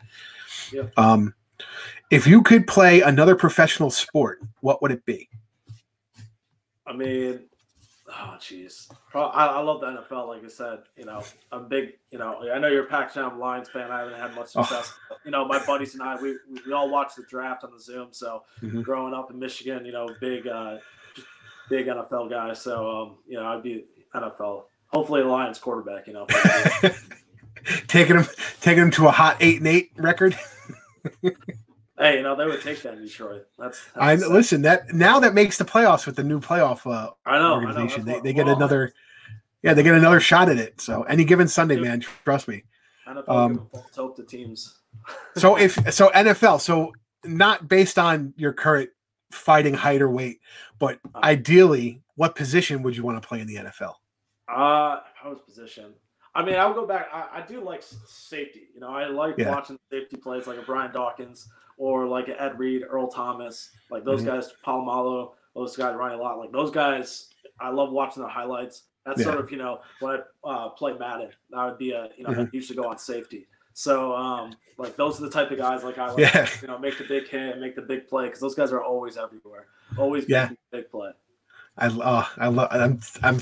Yeah. 0.72 0.88
Um, 0.96 1.34
if 2.10 2.26
you 2.26 2.42
could 2.42 2.66
play 2.66 3.00
another 3.00 3.36
professional 3.36 3.90
sport, 3.90 4.40
what 4.60 4.82
would 4.82 4.90
it 4.90 5.04
be? 5.04 5.28
I 6.86 6.92
mean, 6.92 7.40
oh 8.10 8.36
jeez, 8.40 8.90
I, 9.14 9.18
I 9.18 9.60
love 9.60 9.80
the 9.80 9.86
NFL. 9.86 10.28
Like 10.28 10.44
I 10.44 10.48
said, 10.48 10.80
you 10.96 11.04
know, 11.04 11.22
I'm 11.52 11.68
big. 11.68 11.90
You 12.10 12.18
know, 12.18 12.50
I 12.52 12.58
know 12.58 12.68
you're 12.68 12.84
a 12.84 12.88
Pac-12 12.88 13.38
Lions 13.38 13.68
fan. 13.68 13.90
I 13.90 14.00
haven't 14.00 14.14
had 14.18 14.34
much 14.34 14.50
Oh. 14.56 14.62
success. 14.62 14.92
You 15.24 15.30
know, 15.30 15.44
my 15.46 15.64
buddies 15.64 15.94
and 15.94 16.02
I, 16.02 16.16
we 16.20 16.32
we, 16.50 16.60
we 16.66 16.72
all 16.72 16.90
watch 16.90 17.14
the 17.16 17.22
draft 17.28 17.64
on 17.64 17.72
the 17.72 17.80
Zoom. 17.80 18.08
So 18.12 18.42
Mhm. 18.62 18.82
growing 18.82 19.14
up 19.14 19.30
in 19.30 19.38
Michigan, 19.38 19.84
you 19.84 19.92
know, 19.92 20.08
big 20.20 20.46
uh, 20.46 20.78
big 21.68 21.86
NFL 21.86 22.28
guy. 22.30 22.52
So 22.54 22.90
um, 22.90 23.18
you 23.26 23.38
know, 23.38 23.46
I'd 23.46 23.62
be 23.62 23.84
NFL. 24.14 24.64
Hopefully, 24.88 25.20
a 25.20 25.26
Lions 25.26 25.58
quarterback. 25.58 26.06
You 26.06 26.12
know. 26.14 26.26
taking 27.88 28.16
him 28.16 28.26
taking 28.60 28.82
him 28.84 28.90
to 28.92 29.06
a 29.06 29.10
hot 29.10 29.36
eight 29.40 29.58
and 29.58 29.68
eight 29.68 29.90
record. 29.96 30.36
hey, 32.00 32.16
you 32.16 32.22
know, 32.22 32.34
they 32.34 32.46
would 32.46 32.62
take 32.62 32.82
that 32.82 32.94
in 32.94 33.02
Detroit. 33.02 33.46
That's, 33.58 33.84
that's 33.94 34.22
I 34.24 34.26
listen 34.26 34.62
that 34.62 34.92
now 34.92 35.20
that 35.20 35.34
makes 35.34 35.58
the 35.58 35.64
playoffs 35.64 36.06
with 36.06 36.16
the 36.16 36.24
new 36.24 36.40
playoff 36.40 36.90
uh, 36.90 37.10
I 37.26 37.38
know. 37.38 37.54
I 37.54 37.60
know. 37.60 37.66
organization. 37.66 38.04
They, 38.04 38.20
they 38.20 38.32
get 38.32 38.46
well, 38.46 38.56
another, 38.56 38.92
yeah, 39.62 39.74
they 39.74 39.82
get 39.82 39.94
another 39.94 40.20
shot 40.20 40.48
at 40.48 40.56
it. 40.56 40.80
So 40.80 41.02
any 41.02 41.24
given 41.24 41.46
Sunday, 41.46 41.76
man, 41.76 42.00
trust 42.24 42.48
me. 42.48 42.64
NFL 43.06 43.28
um, 43.28 43.68
false 43.72 43.94
hope 43.94 44.16
to 44.16 44.24
teams. 44.24 44.78
So 45.36 45.56
if 45.58 45.74
so, 45.92 46.10
NFL. 46.10 46.60
So 46.60 46.92
not 47.24 47.68
based 47.68 47.98
on 47.98 48.32
your 48.36 48.52
current 48.52 48.90
fighting 49.30 49.74
height 49.74 50.00
or 50.00 50.10
weight, 50.10 50.40
but 50.78 50.98
ideally, 51.16 52.02
what 52.16 52.34
position 52.34 52.82
would 52.82 52.96
you 52.96 53.02
want 53.02 53.20
to 53.20 53.26
play 53.26 53.40
in 53.40 53.46
the 53.46 53.56
NFL? 53.56 53.94
Uh, 54.48 55.00
I 55.22 55.28
was 55.28 55.40
position. 55.40 55.92
I 56.40 56.44
mean, 56.44 56.54
I 56.54 56.64
would 56.66 56.74
go 56.74 56.86
back. 56.86 57.08
I, 57.12 57.40
I 57.40 57.46
do 57.46 57.62
like 57.62 57.82
safety. 58.06 58.68
You 58.74 58.80
know, 58.80 58.88
I 58.88 59.06
like 59.08 59.34
Yeah. 59.36 59.50
watching 59.50 59.78
safety 59.90 60.16
plays 60.16 60.46
like 60.46 60.58
a 60.58 60.62
Brian 60.62 60.90
Dawkins 60.92 61.48
or 61.76 62.06
like 62.06 62.28
a 62.28 62.40
Ed 62.40 62.58
Reed, 62.58 62.82
Earl 62.88 63.08
Thomas, 63.08 63.70
like 63.90 64.04
those 64.04 64.22
Mhm. 64.22 64.26
guys, 64.26 64.54
Polamalu, 64.66 65.32
those 65.54 65.76
guys, 65.76 65.94
Ryan 65.96 66.18
Lott, 66.20 66.38
like 66.38 66.52
those 66.52 66.70
guys. 66.70 67.32
I 67.60 67.68
love 67.68 67.92
watching 67.92 68.22
the 68.22 68.28
highlights. 68.28 68.84
That's 69.04 69.20
Yeah. 69.20 69.26
sort 69.26 69.38
of 69.40 69.50
you 69.50 69.58
know 69.58 69.80
when 70.00 70.22
I 70.44 70.48
uh, 70.48 70.68
play 70.70 70.94
Madden, 70.96 71.30
that 71.50 71.64
would 71.64 71.78
be 71.78 71.90
a 71.92 72.08
you 72.16 72.24
know 72.24 72.30
Mhm. 72.30 72.46
I 72.46 72.50
usually 72.52 72.76
go 72.76 72.88
on 72.88 72.96
safety. 72.98 73.46
So 73.74 74.14
um, 74.14 74.52
like 74.78 74.96
those 74.96 75.18
are 75.20 75.24
the 75.24 75.30
type 75.30 75.50
of 75.50 75.58
guys 75.58 75.84
like 75.84 75.98
I 75.98 76.08
like. 76.10 76.18
Yeah. 76.18 76.48
You 76.62 76.68
know, 76.68 76.78
make 76.78 76.96
the 76.98 77.04
big 77.04 77.28
hit, 77.28 77.58
make 77.58 77.76
the 77.76 77.82
big 77.82 78.08
play 78.08 78.24
because 78.26 78.40
those 78.40 78.54
guys 78.54 78.72
are 78.72 78.82
always 78.82 79.16
everywhere, 79.18 79.66
always 79.98 80.26
Yeah. 80.28 80.42
making 80.44 80.58
the 80.70 80.78
big 80.78 80.90
play. 80.90 81.12
I 81.80 81.86
uh, 81.86 82.24
I 82.38 82.48
love. 82.48 82.68
I'm 82.70 83.00
I'm 83.22 83.40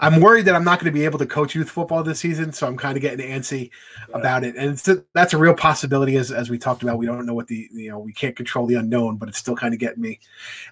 I'm 0.00 0.20
worried 0.20 0.46
that 0.46 0.54
I'm 0.54 0.64
not 0.64 0.78
going 0.80 0.90
to 0.92 0.98
be 0.98 1.04
able 1.04 1.18
to 1.18 1.26
coach 1.26 1.54
youth 1.54 1.70
football 1.70 2.02
this 2.02 2.20
season, 2.20 2.52
so 2.52 2.66
I'm 2.66 2.76
kind 2.76 2.96
of 2.96 3.02
getting 3.02 3.28
antsy 3.28 3.70
Yeah. 4.08 4.18
about 4.18 4.44
it. 4.44 4.56
And 4.56 4.70
it's 4.70 4.88
a, 4.88 5.04
that's 5.12 5.34
a 5.34 5.38
real 5.38 5.54
possibility, 5.54 6.16
as 6.16 6.32
as 6.32 6.48
we 6.50 6.58
talked 6.58 6.82
about. 6.82 6.98
We 6.98 7.06
don't 7.06 7.26
know 7.26 7.34
what 7.34 7.46
the 7.46 7.68
you 7.72 7.90
know 7.90 7.98
we 7.98 8.12
can't 8.12 8.34
control 8.34 8.66
the 8.66 8.76
unknown, 8.76 9.16
but 9.18 9.28
it's 9.28 9.38
still 9.38 9.56
kind 9.56 9.74
of 9.74 9.80
getting 9.80 10.02
me 10.02 10.18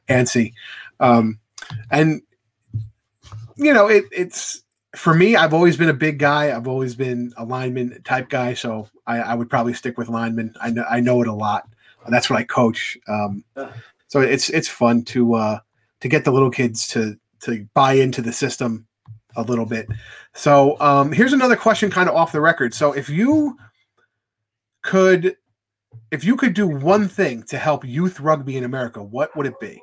antsy. 0.09 0.55
Um, 1.01 1.39
and 1.91 2.23
you 3.57 3.73
know 3.75 3.89
it 3.89 4.05
it's 4.11 4.63
for 4.97 5.15
me, 5.15 5.37
I've 5.37 5.55
always 5.55 5.77
been 5.77 5.89
a 5.89 5.95
big 5.95 6.19
guy. 6.19 6.55
I've 6.55 6.69
always 6.69 6.95
been 6.95 7.33
a 7.37 7.45
lineman 7.45 8.03
type 8.05 8.29
guy, 8.29 8.55
so 8.55 8.89
I, 9.07 9.19
I 9.19 9.35
would 9.35 9.49
probably 9.49 9.73
stick 9.75 9.97
with 9.97 10.09
lineman. 10.09 10.55
I 10.61 10.71
know 10.71 10.85
I 10.91 11.01
know 11.01 11.23
it 11.23 11.29
a 11.29 11.33
lot. 11.33 11.69
That's 12.09 12.29
what 12.29 12.39
I 12.39 12.43
coach. 12.45 12.99
Um, 13.09 13.45
so 14.09 14.21
it's 14.21 14.51
it's 14.51 14.69
fun 14.69 15.03
to 15.05 15.35
uh, 15.35 15.59
to 16.03 16.09
get 16.09 16.25
the 16.25 16.33
little 16.33 16.51
kids 16.51 16.87
to 16.89 17.17
to 17.41 17.67
buy 17.75 17.95
into 17.95 18.21
the 18.21 18.33
system 18.33 18.87
a 19.37 19.43
little 19.43 19.65
bit. 19.65 19.89
So 20.35 20.79
um, 20.81 21.11
here's 21.11 21.33
another 21.33 21.57
question, 21.57 21.91
kind 21.91 22.09
of 22.09 22.15
off 22.15 22.33
the 22.33 22.41
record. 22.41 22.75
So 22.75 22.93
if 22.93 23.09
you 23.09 23.57
could, 24.83 25.37
if 26.11 26.23
you 26.25 26.37
could 26.37 26.55
do 26.55 26.69
one 26.69 27.09
thing 27.09 27.43
to 27.45 27.59
help 27.59 27.85
youth 27.85 28.21
rugby 28.21 28.57
in 28.57 28.65
America, 28.65 29.03
what 29.03 29.35
would 29.37 29.47
it 29.47 29.59
be? 29.59 29.83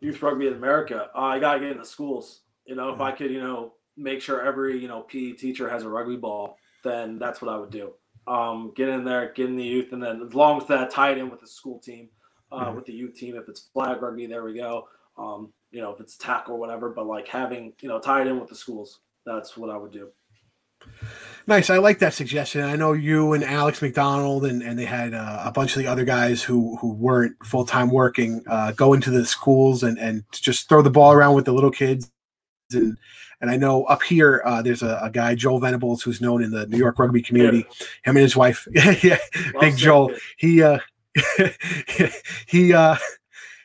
Youth 0.00 0.22
rugby 0.22 0.46
in 0.46 0.54
America, 0.54 1.08
uh, 1.14 1.20
I 1.20 1.38
gotta 1.38 1.60
get 1.60 1.72
in 1.72 1.78
the 1.78 1.84
schools. 1.84 2.42
You 2.66 2.74
know, 2.74 2.92
if 2.92 3.00
I 3.00 3.12
could, 3.12 3.30
you 3.30 3.40
know, 3.40 3.74
make 3.96 4.20
sure 4.20 4.44
every 4.44 4.78
you 4.78 4.88
know 4.88 5.02
PE 5.02 5.32
teacher 5.32 5.68
has 5.68 5.84
a 5.84 5.88
rugby 5.88 6.16
ball, 6.16 6.56
then 6.84 7.18
that's 7.18 7.40
what 7.40 7.52
I 7.52 7.58
would 7.58 7.70
do. 7.70 7.92
Um, 8.26 8.72
get 8.76 8.88
in 8.88 9.04
there, 9.04 9.32
get 9.32 9.46
in 9.46 9.56
the 9.56 9.64
youth, 9.64 9.92
and 9.92 10.02
then 10.02 10.22
as 10.26 10.34
long 10.34 10.60
as 10.60 10.68
that 10.68 10.90
tied 10.90 11.18
in 11.18 11.30
with 11.30 11.40
the 11.40 11.46
school 11.46 11.80
team, 11.80 12.10
uh, 12.50 12.66
mm-hmm. 12.66 12.76
with 12.76 12.86
the 12.86 12.92
youth 12.92 13.14
team, 13.14 13.36
if 13.36 13.48
it's 13.48 13.68
flag 13.72 14.00
rugby, 14.02 14.26
there 14.26 14.44
we 14.44 14.54
go. 14.54 14.88
Um, 15.16 15.52
you 15.70 15.80
know, 15.80 15.92
if 15.92 16.00
it's 16.00 16.16
tackle 16.16 16.54
or 16.54 16.58
whatever, 16.58 16.88
but 16.88 17.06
like 17.06 17.28
having 17.28 17.72
you 17.80 17.88
know 17.88 17.98
tied 17.98 18.26
in 18.26 18.38
with 18.40 18.48
the 18.48 18.54
schools, 18.54 19.00
that's 19.26 19.56
what 19.56 19.70
I 19.70 19.76
would 19.76 19.92
do. 19.92 20.08
Nice. 21.46 21.70
I 21.70 21.78
like 21.78 21.98
that 22.00 22.14
suggestion. 22.14 22.62
I 22.62 22.76
know 22.76 22.92
you 22.92 23.32
and 23.32 23.42
Alex 23.42 23.80
McDonald 23.80 24.44
and, 24.44 24.62
and 24.62 24.78
they 24.78 24.84
had 24.84 25.14
uh, 25.14 25.42
a 25.44 25.50
bunch 25.50 25.74
of 25.74 25.82
the 25.82 25.88
other 25.88 26.04
guys 26.04 26.42
who, 26.42 26.76
who 26.76 26.92
weren't 26.92 27.34
full 27.44 27.64
time 27.64 27.90
working 27.90 28.44
uh, 28.46 28.72
go 28.72 28.92
into 28.92 29.10
the 29.10 29.24
schools 29.24 29.82
and, 29.82 29.98
and 29.98 30.24
just 30.30 30.68
throw 30.68 30.82
the 30.82 30.90
ball 30.90 31.12
around 31.12 31.34
with 31.34 31.46
the 31.46 31.52
little 31.52 31.70
kids 31.70 32.10
and 32.72 32.98
and 33.40 33.50
I 33.50 33.56
know 33.56 33.84
up 33.84 34.02
here 34.02 34.42
uh, 34.44 34.62
there's 34.62 34.82
a, 34.82 34.98
a, 35.00 35.10
guy 35.10 35.34
Joel 35.34 35.60
Venables 35.60 36.02
who's 36.02 36.20
known 36.20 36.42
in 36.42 36.50
the 36.50 36.66
New 36.66 36.76
York 36.76 36.98
rugby 36.98 37.22
community. 37.22 37.58
Yeah. 37.58 37.86
Him 38.04 38.16
and 38.16 38.18
his 38.18 38.36
wife, 38.36 38.66
yeah, 39.02 39.18
well 39.54 39.60
Big 39.60 39.76
Joel. 39.76 40.12
He 40.38 40.62
uh, 40.62 40.80
he 42.46 42.72
uh, 42.72 42.96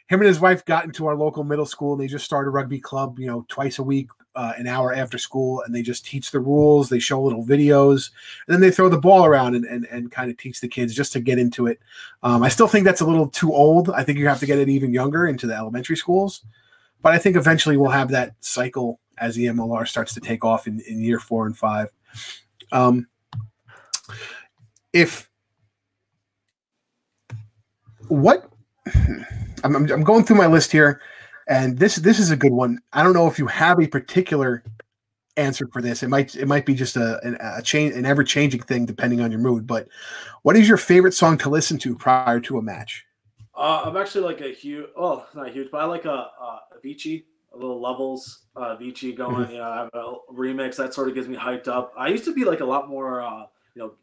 him 0.08 0.20
and 0.20 0.28
his 0.28 0.40
wife 0.40 0.66
got 0.66 0.86
into 0.86 1.08
our 1.08 1.16
local 1.16 1.44
middle 1.44 1.66
school 1.66 1.94
and 1.94 2.02
they 2.02 2.08
just 2.08 2.26
started 2.26 2.50
a 2.50 2.52
rugby 2.52 2.80
club. 2.80 3.20
You 3.20 3.28
know, 3.28 3.46
twice 3.48 3.80
a 3.80 3.84
week, 3.84 4.10
uh, 4.36 4.54
an 4.58 4.68
hour 4.68 4.94
after 4.94 5.18
school, 5.18 5.62
and 5.62 5.74
they 5.74 5.82
just 5.82 6.06
teach 6.06 6.32
the 6.32 6.40
rules. 6.40 6.90
They 6.90 7.00
show 7.00 7.22
little 7.22 7.46
videos, 7.46 8.12
and 8.48 8.54
then 8.54 8.62
they 8.62 8.72
throw 8.72 8.90
the 8.90 8.98
ball 8.98 9.26
around 9.26 9.56
and 9.56 9.66
and, 9.66 9.86
and 9.86 10.12
kind 10.12 10.30
of 10.30 10.38
teach 10.38 10.62
the 10.62 10.68
kids 10.68 10.96
just 10.96 11.14
to 11.14 11.20
get 11.20 11.40
into 11.40 11.68
it. 11.68 11.80
Um, 12.22 12.44
I 12.44 12.50
still 12.50 12.68
think 12.68 12.86
that's 12.86 13.02
a 13.02 13.08
little 13.08 13.28
too 13.28 13.54
old. 13.54 13.90
I 13.90 14.04
think 14.04 14.18
you 14.20 14.28
have 14.28 14.40
to 14.40 14.46
get 14.46 14.60
it 14.60 14.70
even 14.70 14.94
younger 14.94 15.28
into 15.28 15.48
the 15.48 15.56
elementary 15.56 15.98
schools. 15.98 16.46
But 17.02 17.14
I 17.14 17.18
think 17.18 17.36
eventually 17.36 17.76
we'll 17.76 17.92
have 17.92 18.10
that 18.12 18.34
cycle 18.40 19.00
as 19.18 19.36
the 19.36 19.46
MLR 19.46 19.88
starts 19.88 20.14
to 20.14 20.22
take 20.22 20.44
off 20.44 20.68
in, 20.68 20.80
in 20.88 21.02
year 21.02 21.20
four 21.20 21.46
and 21.46 21.56
five. 21.56 21.90
Um, 22.72 23.08
if 24.94 25.30
what 28.08 28.50
I'm, 29.64 29.76
I'm 29.76 30.04
going 30.04 30.24
through 30.24 30.38
my 30.38 30.48
list 30.48 30.72
here, 30.72 31.02
and 31.48 31.78
this 31.78 31.96
this 31.98 32.20
is 32.20 32.32
a 32.32 32.38
good 32.38 32.52
one. 32.52 32.80
I 32.92 33.04
don't 33.04 33.14
know 33.14 33.28
if 33.28 33.40
you 33.40 33.48
have 33.48 33.80
a 33.80 33.88
particular 33.88 34.64
answer 35.38 35.68
for 35.72 35.82
this. 35.82 36.04
It 36.04 36.10
might 36.10 36.36
it 36.36 36.48
might 36.48 36.66
be 36.66 36.74
just 36.74 36.98
a 36.98 37.20
a, 37.26 37.60
a 37.60 37.62
change 37.62 37.96
an 37.96 38.06
ever 38.06 38.24
changing 38.24 38.62
thing 38.62 38.86
depending 38.86 39.22
on 39.22 39.32
your 39.32 39.40
mood. 39.40 39.66
But 39.66 39.88
what 40.42 40.56
is 40.58 40.68
your 40.68 40.78
favorite 40.78 41.14
song 41.14 41.38
to 41.40 41.50
listen 41.50 41.78
to 41.80 41.96
prior 41.96 42.40
to 42.42 42.58
a 42.58 42.62
match? 42.62 43.06
Uh, 43.56 43.84
I'm 43.86 43.98
actually 43.98 44.26
like 44.26 44.42
a 44.42 44.54
huge 44.54 44.88
oh 44.98 45.26
not 45.34 45.52
huge, 45.52 45.70
but 45.72 45.82
I 45.82 45.86
like 45.86 46.06
a, 46.06 46.10
a 46.10 46.60
Avicii 46.84 47.24
a 47.54 47.58
little 47.58 47.80
levels 47.80 48.46
uh, 48.56 48.76
Vici 48.76 49.14
going. 49.14 49.46
Mm-hmm. 49.46 49.52
You 49.52 49.58
know, 49.60 49.70
I 49.70 49.78
have 49.78 49.90
a 49.94 50.14
remix 50.34 50.76
that 50.78 50.94
sort 50.94 51.10
of 51.10 51.16
gets 51.16 51.28
me 51.28 51.36
hyped 51.36 51.68
up. 51.68 51.94
I 51.98 52.08
used 52.08 52.26
to 52.26 52.34
be 52.34 52.44
like 52.44 52.60
a 52.60 52.66
lot 52.66 52.90
more, 52.90 53.22
uh, 53.22 53.46
you 53.76 53.82
know, 53.82 53.94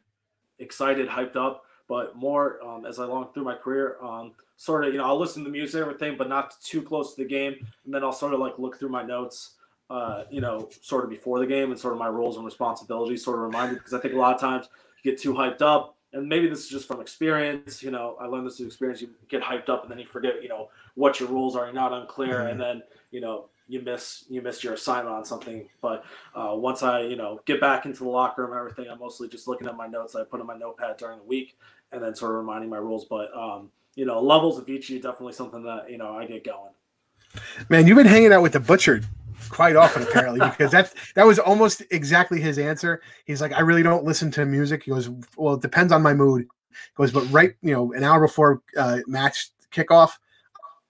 excited, 0.58 1.08
hyped 1.08 1.36
up, 1.36 1.64
but 1.90 2.14
more 2.14 2.62
um, 2.64 2.86
as 2.86 3.00
I 3.00 3.04
long 3.04 3.26
through 3.34 3.42
my 3.42 3.56
career. 3.56 3.96
Um, 4.00 4.30
sort 4.56 4.84
of, 4.84 4.92
you 4.92 4.98
know, 4.98 5.06
I'll 5.06 5.18
listen 5.18 5.42
to 5.42 5.50
music, 5.50 5.82
everything, 5.82 6.16
but 6.16 6.28
not 6.28 6.54
too 6.62 6.82
close 6.82 7.16
to 7.16 7.22
the 7.22 7.28
game, 7.28 7.56
and 7.84 7.92
then 7.92 8.04
I'll 8.04 8.12
sort 8.12 8.32
of 8.32 8.38
like 8.38 8.58
look 8.60 8.78
through 8.78 8.90
my 8.90 9.02
notes. 9.02 9.56
Uh, 9.90 10.22
you 10.30 10.40
know, 10.40 10.68
sort 10.82 11.02
of 11.02 11.10
before 11.10 11.40
the 11.40 11.46
game 11.46 11.72
and 11.72 11.80
sort 11.80 11.92
of 11.92 11.98
my 11.98 12.06
roles 12.06 12.36
and 12.36 12.44
responsibilities 12.44 13.24
sort 13.24 13.36
of 13.36 13.42
remind 13.42 13.72
me 13.72 13.78
because 13.78 13.92
I 13.92 13.98
think 13.98 14.14
a 14.14 14.16
lot 14.16 14.32
of 14.32 14.40
times 14.40 14.68
you 15.02 15.10
get 15.10 15.20
too 15.20 15.34
hyped 15.34 15.62
up 15.62 15.96
and 16.12 16.28
maybe 16.28 16.48
this 16.48 16.60
is 16.60 16.68
just 16.68 16.88
from 16.88 17.00
experience. 17.00 17.82
You 17.82 17.90
know, 17.90 18.16
I 18.20 18.26
learned 18.26 18.46
this 18.46 18.56
through 18.56 18.66
experience. 18.66 19.00
You 19.00 19.10
get 19.28 19.42
hyped 19.42 19.68
up, 19.68 19.82
and 19.82 19.90
then 19.90 19.98
you 19.98 20.06
forget, 20.06 20.42
you 20.42 20.48
know, 20.48 20.68
what 20.94 21.20
your 21.20 21.28
rules 21.28 21.56
are. 21.56 21.66
You're 21.66 21.74
not 21.74 21.92
unclear, 21.92 22.40
mm-hmm. 22.40 22.50
and 22.50 22.60
then 22.60 22.82
you 23.10 23.20
know 23.20 23.46
you 23.68 23.80
miss 23.80 24.24
you 24.28 24.42
miss 24.42 24.64
your 24.64 24.74
assignment 24.74 25.14
on 25.14 25.24
something. 25.24 25.68
But 25.80 26.04
uh, 26.34 26.52
once 26.54 26.82
I 26.82 27.02
you 27.02 27.16
know 27.16 27.40
get 27.44 27.60
back 27.60 27.86
into 27.86 28.04
the 28.04 28.10
locker 28.10 28.42
room, 28.42 28.52
and 28.52 28.60
everything, 28.60 28.86
I'm 28.90 28.98
mostly 28.98 29.28
just 29.28 29.46
looking 29.46 29.68
at 29.68 29.76
my 29.76 29.86
notes 29.86 30.16
I 30.16 30.24
put 30.24 30.40
in 30.40 30.46
my 30.46 30.56
notepad 30.56 30.96
during 30.96 31.18
the 31.18 31.24
week, 31.24 31.56
and 31.92 32.02
then 32.02 32.14
sort 32.14 32.32
of 32.32 32.38
reminding 32.38 32.70
my 32.70 32.78
rules. 32.78 33.06
But 33.08 33.34
um, 33.36 33.70
you 33.94 34.04
know, 34.06 34.20
levels 34.20 34.60
Avicii 34.60 35.02
definitely 35.02 35.32
something 35.32 35.62
that 35.64 35.90
you 35.90 35.98
know 35.98 36.16
I 36.16 36.26
get 36.26 36.44
going. 36.44 36.72
Man, 37.68 37.86
you've 37.86 37.96
been 37.96 38.06
hanging 38.06 38.32
out 38.32 38.42
with 38.42 38.52
the 38.52 38.60
butcher 38.60 39.02
quite 39.48 39.76
often 39.76 40.02
apparently 40.02 40.40
because 40.48 40.70
that's 40.70 40.94
that 41.14 41.26
was 41.26 41.38
almost 41.38 41.82
exactly 41.90 42.40
his 42.40 42.58
answer. 42.58 43.02
He's 43.24 43.40
like, 43.40 43.52
I 43.52 43.60
really 43.60 43.82
don't 43.82 44.04
listen 44.04 44.30
to 44.32 44.44
music. 44.44 44.84
He 44.84 44.90
goes, 44.90 45.10
well, 45.36 45.54
it 45.54 45.62
depends 45.62 45.92
on 45.92 46.02
my 46.02 46.14
mood. 46.14 46.42
He 46.42 46.76
goes, 46.96 47.12
but 47.12 47.30
right, 47.30 47.54
you 47.62 47.72
know, 47.72 47.92
an 47.92 48.04
hour 48.04 48.20
before 48.20 48.62
uh, 48.76 48.98
match 49.06 49.50
kickoff, 49.72 50.12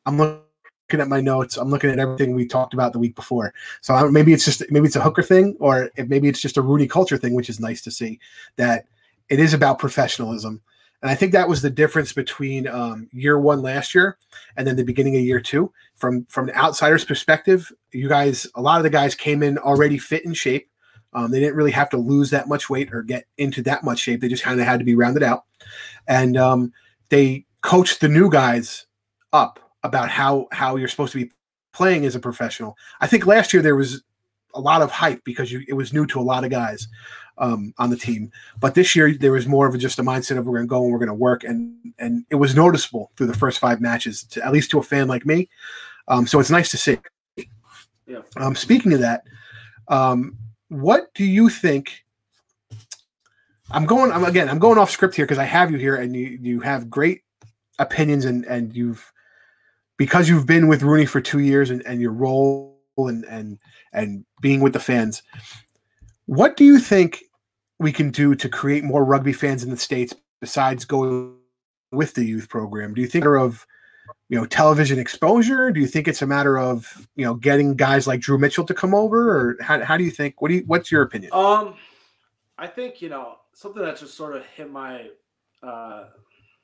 I'm 0.06 0.18
looking 0.18 1.00
at 1.00 1.08
my 1.08 1.20
notes. 1.20 1.56
I'm 1.56 1.70
looking 1.70 1.90
at 1.90 1.98
everything 1.98 2.34
we 2.34 2.46
talked 2.46 2.74
about 2.74 2.92
the 2.92 2.98
week 2.98 3.14
before. 3.14 3.54
So 3.80 3.94
I, 3.94 4.08
maybe 4.08 4.32
it's 4.32 4.44
just 4.44 4.62
maybe 4.70 4.86
it's 4.86 4.96
a 4.96 5.02
hooker 5.02 5.22
thing, 5.22 5.56
or 5.60 5.90
maybe 5.96 6.28
it's 6.28 6.40
just 6.40 6.56
a 6.56 6.62
Rooney 6.62 6.86
culture 6.86 7.16
thing, 7.16 7.34
which 7.34 7.48
is 7.48 7.60
nice 7.60 7.80
to 7.82 7.90
see 7.90 8.18
that 8.56 8.86
it 9.28 9.38
is 9.38 9.54
about 9.54 9.78
professionalism. 9.78 10.60
And 11.02 11.10
I 11.10 11.14
think 11.14 11.32
that 11.32 11.48
was 11.48 11.62
the 11.62 11.70
difference 11.70 12.12
between 12.12 12.68
um, 12.68 13.08
year 13.12 13.38
one 13.38 13.62
last 13.62 13.94
year 13.94 14.18
and 14.56 14.66
then 14.66 14.76
the 14.76 14.84
beginning 14.84 15.16
of 15.16 15.22
year 15.22 15.40
two. 15.40 15.72
From 15.96 16.24
from 16.26 16.48
an 16.48 16.54
outsider's 16.54 17.04
perspective, 17.04 17.70
you 17.92 18.08
guys, 18.08 18.46
a 18.54 18.62
lot 18.62 18.78
of 18.78 18.84
the 18.84 18.90
guys 18.90 19.14
came 19.14 19.42
in 19.42 19.58
already 19.58 19.98
fit 19.98 20.24
in 20.24 20.34
shape. 20.34 20.68
Um, 21.12 21.30
they 21.30 21.40
didn't 21.40 21.56
really 21.56 21.72
have 21.72 21.90
to 21.90 21.96
lose 21.96 22.30
that 22.30 22.48
much 22.48 22.70
weight 22.70 22.92
or 22.92 23.02
get 23.02 23.24
into 23.36 23.62
that 23.62 23.82
much 23.82 23.98
shape. 23.98 24.20
They 24.20 24.28
just 24.28 24.44
kind 24.44 24.60
of 24.60 24.66
had 24.66 24.78
to 24.78 24.84
be 24.84 24.94
rounded 24.94 25.22
out, 25.22 25.44
and 26.06 26.36
um, 26.36 26.72
they 27.08 27.44
coached 27.62 28.00
the 28.00 28.08
new 28.08 28.30
guys 28.30 28.86
up 29.32 29.58
about 29.82 30.08
how 30.08 30.46
how 30.52 30.76
you're 30.76 30.88
supposed 30.88 31.12
to 31.12 31.24
be 31.24 31.32
playing 31.72 32.06
as 32.06 32.14
a 32.14 32.20
professional. 32.20 32.76
I 33.00 33.06
think 33.06 33.26
last 33.26 33.52
year 33.52 33.62
there 33.62 33.76
was 33.76 34.02
a 34.54 34.60
lot 34.60 34.82
of 34.82 34.90
hype 34.90 35.22
because 35.24 35.52
you, 35.52 35.64
it 35.68 35.74
was 35.74 35.92
new 35.92 36.06
to 36.06 36.20
a 36.20 36.22
lot 36.22 36.44
of 36.44 36.50
guys 36.50 36.88
um, 37.40 37.74
on 37.78 37.90
the 37.90 37.96
team. 37.96 38.30
But 38.60 38.74
this 38.74 38.94
year 38.94 39.12
there 39.12 39.32
was 39.32 39.48
more 39.48 39.66
of 39.66 39.74
a, 39.74 39.78
just 39.78 39.98
a 39.98 40.02
mindset 40.02 40.38
of 40.38 40.46
we're 40.46 40.58
going 40.58 40.68
to 40.68 40.70
go 40.70 40.84
and 40.84 40.92
we're 40.92 40.98
going 40.98 41.08
to 41.08 41.14
work, 41.14 41.42
and 41.42 41.74
and 41.98 42.24
it 42.30 42.36
was 42.36 42.54
noticeable 42.54 43.10
through 43.16 43.26
the 43.26 43.36
first 43.36 43.58
five 43.58 43.80
matches, 43.80 44.22
to, 44.24 44.44
at 44.44 44.52
least 44.52 44.70
to 44.70 44.78
a 44.78 44.82
fan 44.82 45.08
like 45.08 45.26
me. 45.26 45.48
Um, 46.06 46.26
so 46.26 46.38
it's 46.38 46.50
nice 46.50 46.70
to 46.70 46.76
see. 46.76 46.98
Yeah. 48.06 48.20
Um, 48.36 48.54
speaking 48.54 48.92
of 48.92 49.00
that, 49.00 49.24
um, 49.88 50.36
what 50.68 51.12
do 51.14 51.24
you 51.24 51.48
think? 51.48 52.04
I'm 53.70 53.86
going. 53.86 54.12
I'm 54.12 54.24
again. 54.24 54.48
I'm 54.48 54.58
going 54.58 54.78
off 54.78 54.90
script 54.90 55.14
here 55.14 55.24
because 55.24 55.38
I 55.38 55.44
have 55.44 55.70
you 55.70 55.78
here, 55.78 55.96
and 55.96 56.14
you 56.14 56.38
you 56.40 56.60
have 56.60 56.90
great 56.90 57.22
opinions, 57.78 58.24
and 58.24 58.44
and 58.44 58.74
you've 58.74 59.12
because 59.96 60.28
you've 60.28 60.46
been 60.46 60.68
with 60.68 60.82
Rooney 60.82 61.06
for 61.06 61.20
two 61.20 61.38
years, 61.38 61.70
and, 61.70 61.84
and 61.86 62.00
your 62.00 62.12
role 62.12 62.76
and 62.98 63.24
and 63.26 63.58
and 63.92 64.24
being 64.40 64.60
with 64.60 64.72
the 64.72 64.80
fans. 64.80 65.22
What 66.26 66.56
do 66.56 66.64
you 66.64 66.78
think 66.78 67.24
we 67.80 67.90
can 67.90 68.10
do 68.10 68.34
to 68.36 68.48
create 68.48 68.84
more 68.84 69.04
rugby 69.04 69.32
fans 69.32 69.64
in 69.64 69.70
the 69.70 69.76
states 69.76 70.14
besides 70.40 70.84
going 70.84 71.34
with 71.90 72.14
the 72.14 72.24
youth 72.24 72.48
program? 72.48 72.94
Do 72.94 73.00
you 73.00 73.08
think 73.08 73.24
of 73.24 73.66
you 74.28 74.38
know 74.38 74.46
television 74.46 74.98
exposure? 74.98 75.72
Do 75.72 75.80
you 75.80 75.88
think 75.88 76.06
it's 76.06 76.22
a 76.22 76.26
matter 76.26 76.58
of 76.58 77.08
you 77.16 77.24
know 77.24 77.34
getting 77.34 77.74
guys 77.74 78.06
like 78.06 78.20
Drew 78.20 78.38
Mitchell 78.38 78.66
to 78.66 78.74
come 78.74 78.94
over, 78.94 79.36
or 79.36 79.56
how, 79.60 79.82
how 79.82 79.96
do 79.96 80.04
you 80.04 80.10
think? 80.10 80.40
What 80.40 80.48
do 80.48 80.56
you 80.56 80.64
what's 80.66 80.92
your 80.92 81.02
opinion? 81.02 81.32
Um, 81.32 81.74
I 82.58 82.68
think 82.68 83.02
you 83.02 83.08
know 83.08 83.38
something 83.54 83.82
that 83.82 83.98
just 83.98 84.14
sort 84.14 84.36
of 84.36 84.44
hit 84.46 84.70
my 84.70 85.08
uh, 85.62 86.04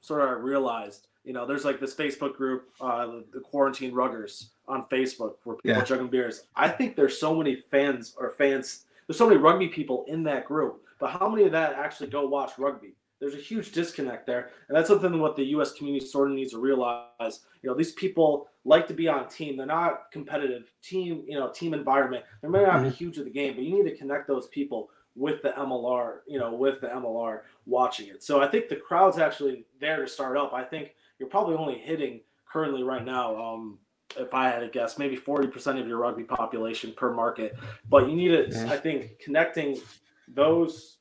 sort 0.03 0.23
of 0.23 0.29
I 0.29 0.33
realized. 0.33 1.09
You 1.25 1.33
know, 1.33 1.45
there's 1.45 1.65
like 1.65 1.81
this 1.81 1.93
Facebook 1.93 2.37
group, 2.37 2.69
uh, 2.81 3.07
the 3.33 3.41
Quarantine 3.41 3.93
Ruggers 3.93 4.51
on 4.69 4.85
Facebook, 4.93 5.35
where 5.43 5.57
people 5.57 5.71
yeah. 5.71 5.81
are 5.81 5.85
chugging 5.85 6.07
beers. 6.07 6.45
I 6.55 6.69
think 6.69 6.95
there's 6.95 7.19
so 7.19 7.35
many 7.35 7.65
fans 7.69 8.15
or 8.17 8.31
fans. 8.31 8.85
There's 9.07 9.19
so 9.19 9.27
many 9.27 9.41
rugby 9.41 9.67
people 9.67 10.05
in 10.07 10.23
that 10.25 10.45
group 10.45 10.86
but 10.99 11.11
how 11.11 11.29
many 11.29 11.45
of 11.45 11.53
that 11.53 11.75
actually 11.75 12.09
go 12.09 12.27
watch 12.27 12.59
rugby? 12.59 12.95
There's 13.19 13.35
a 13.35 13.39
huge 13.39 13.73
disconnect 13.73 14.27
there, 14.27 14.51
and 14.69 14.77
that's 14.77 14.89
something 14.89 15.19
what 15.19 15.37
the 15.37 15.45
U.S. 15.45 15.73
community 15.73 16.05
sort 16.05 16.29
of 16.31 16.37
needs 16.37 16.53
to 16.53 16.59
realize. 16.59 17.41
You 17.63 17.71
know, 17.71 17.75
these 17.75 17.93
people 17.93 18.49
like 18.65 18.87
to 18.89 18.95
be 18.95 19.09
on 19.09 19.29
team. 19.29 19.57
They're 19.57 19.65
not 19.65 20.11
competitive 20.13 20.71
team. 20.83 21.25
You 21.27 21.39
know, 21.39 21.51
team 21.51 21.73
environment. 21.73 22.25
They 22.43 22.49
may 22.49 22.63
not 22.63 22.77
mm-hmm. 22.77 22.91
be 22.91 22.95
huge 22.95 23.17
of 23.17 23.25
the 23.25 23.31
game, 23.31 23.55
but 23.55 23.65
you 23.65 23.75
need 23.75 23.89
to 23.91 23.97
connect 23.97 24.29
those 24.29 24.49
people 24.49 24.91
with 25.15 25.41
the 25.41 25.51
MLR. 25.51 26.19
You 26.27 26.39
know, 26.39 26.55
with 26.55 26.83
the 26.83 26.89
MLR 26.89 27.41
watching 27.65 28.09
it. 28.09 28.23
So 28.23 28.43
I 28.43 28.49
think 28.49 28.69
the 28.69 28.77
crowd's 28.77 29.19
actually 29.19 29.65
there 29.81 30.03
to 30.03 30.09
start 30.09 30.37
up. 30.37 30.53
I 30.53 30.63
think 30.63 30.95
you're 31.19 31.31
probably 31.31 31.57
only 31.57 31.79
hitting 31.79 32.21
currently 32.47 32.83
right 32.83 33.05
now. 33.05 33.35
Um, 33.43 33.79
if 34.19 34.33
I 34.35 34.49
had 34.49 34.61
to 34.61 34.69
guess, 34.69 34.99
maybe 34.99 35.17
40% 35.17 35.81
of 35.81 35.89
your 35.89 35.99
rugby 35.99 36.25
population 36.25 36.93
per 36.97 37.13
market. 37.13 37.57
But 37.89 38.09
you 38.09 38.17
need 38.17 38.29
to, 38.29 38.45
mm-hmm. 38.45 38.71
I 38.71 38.77
think, 38.77 39.19
connecting 39.19 39.79
those 40.29 40.99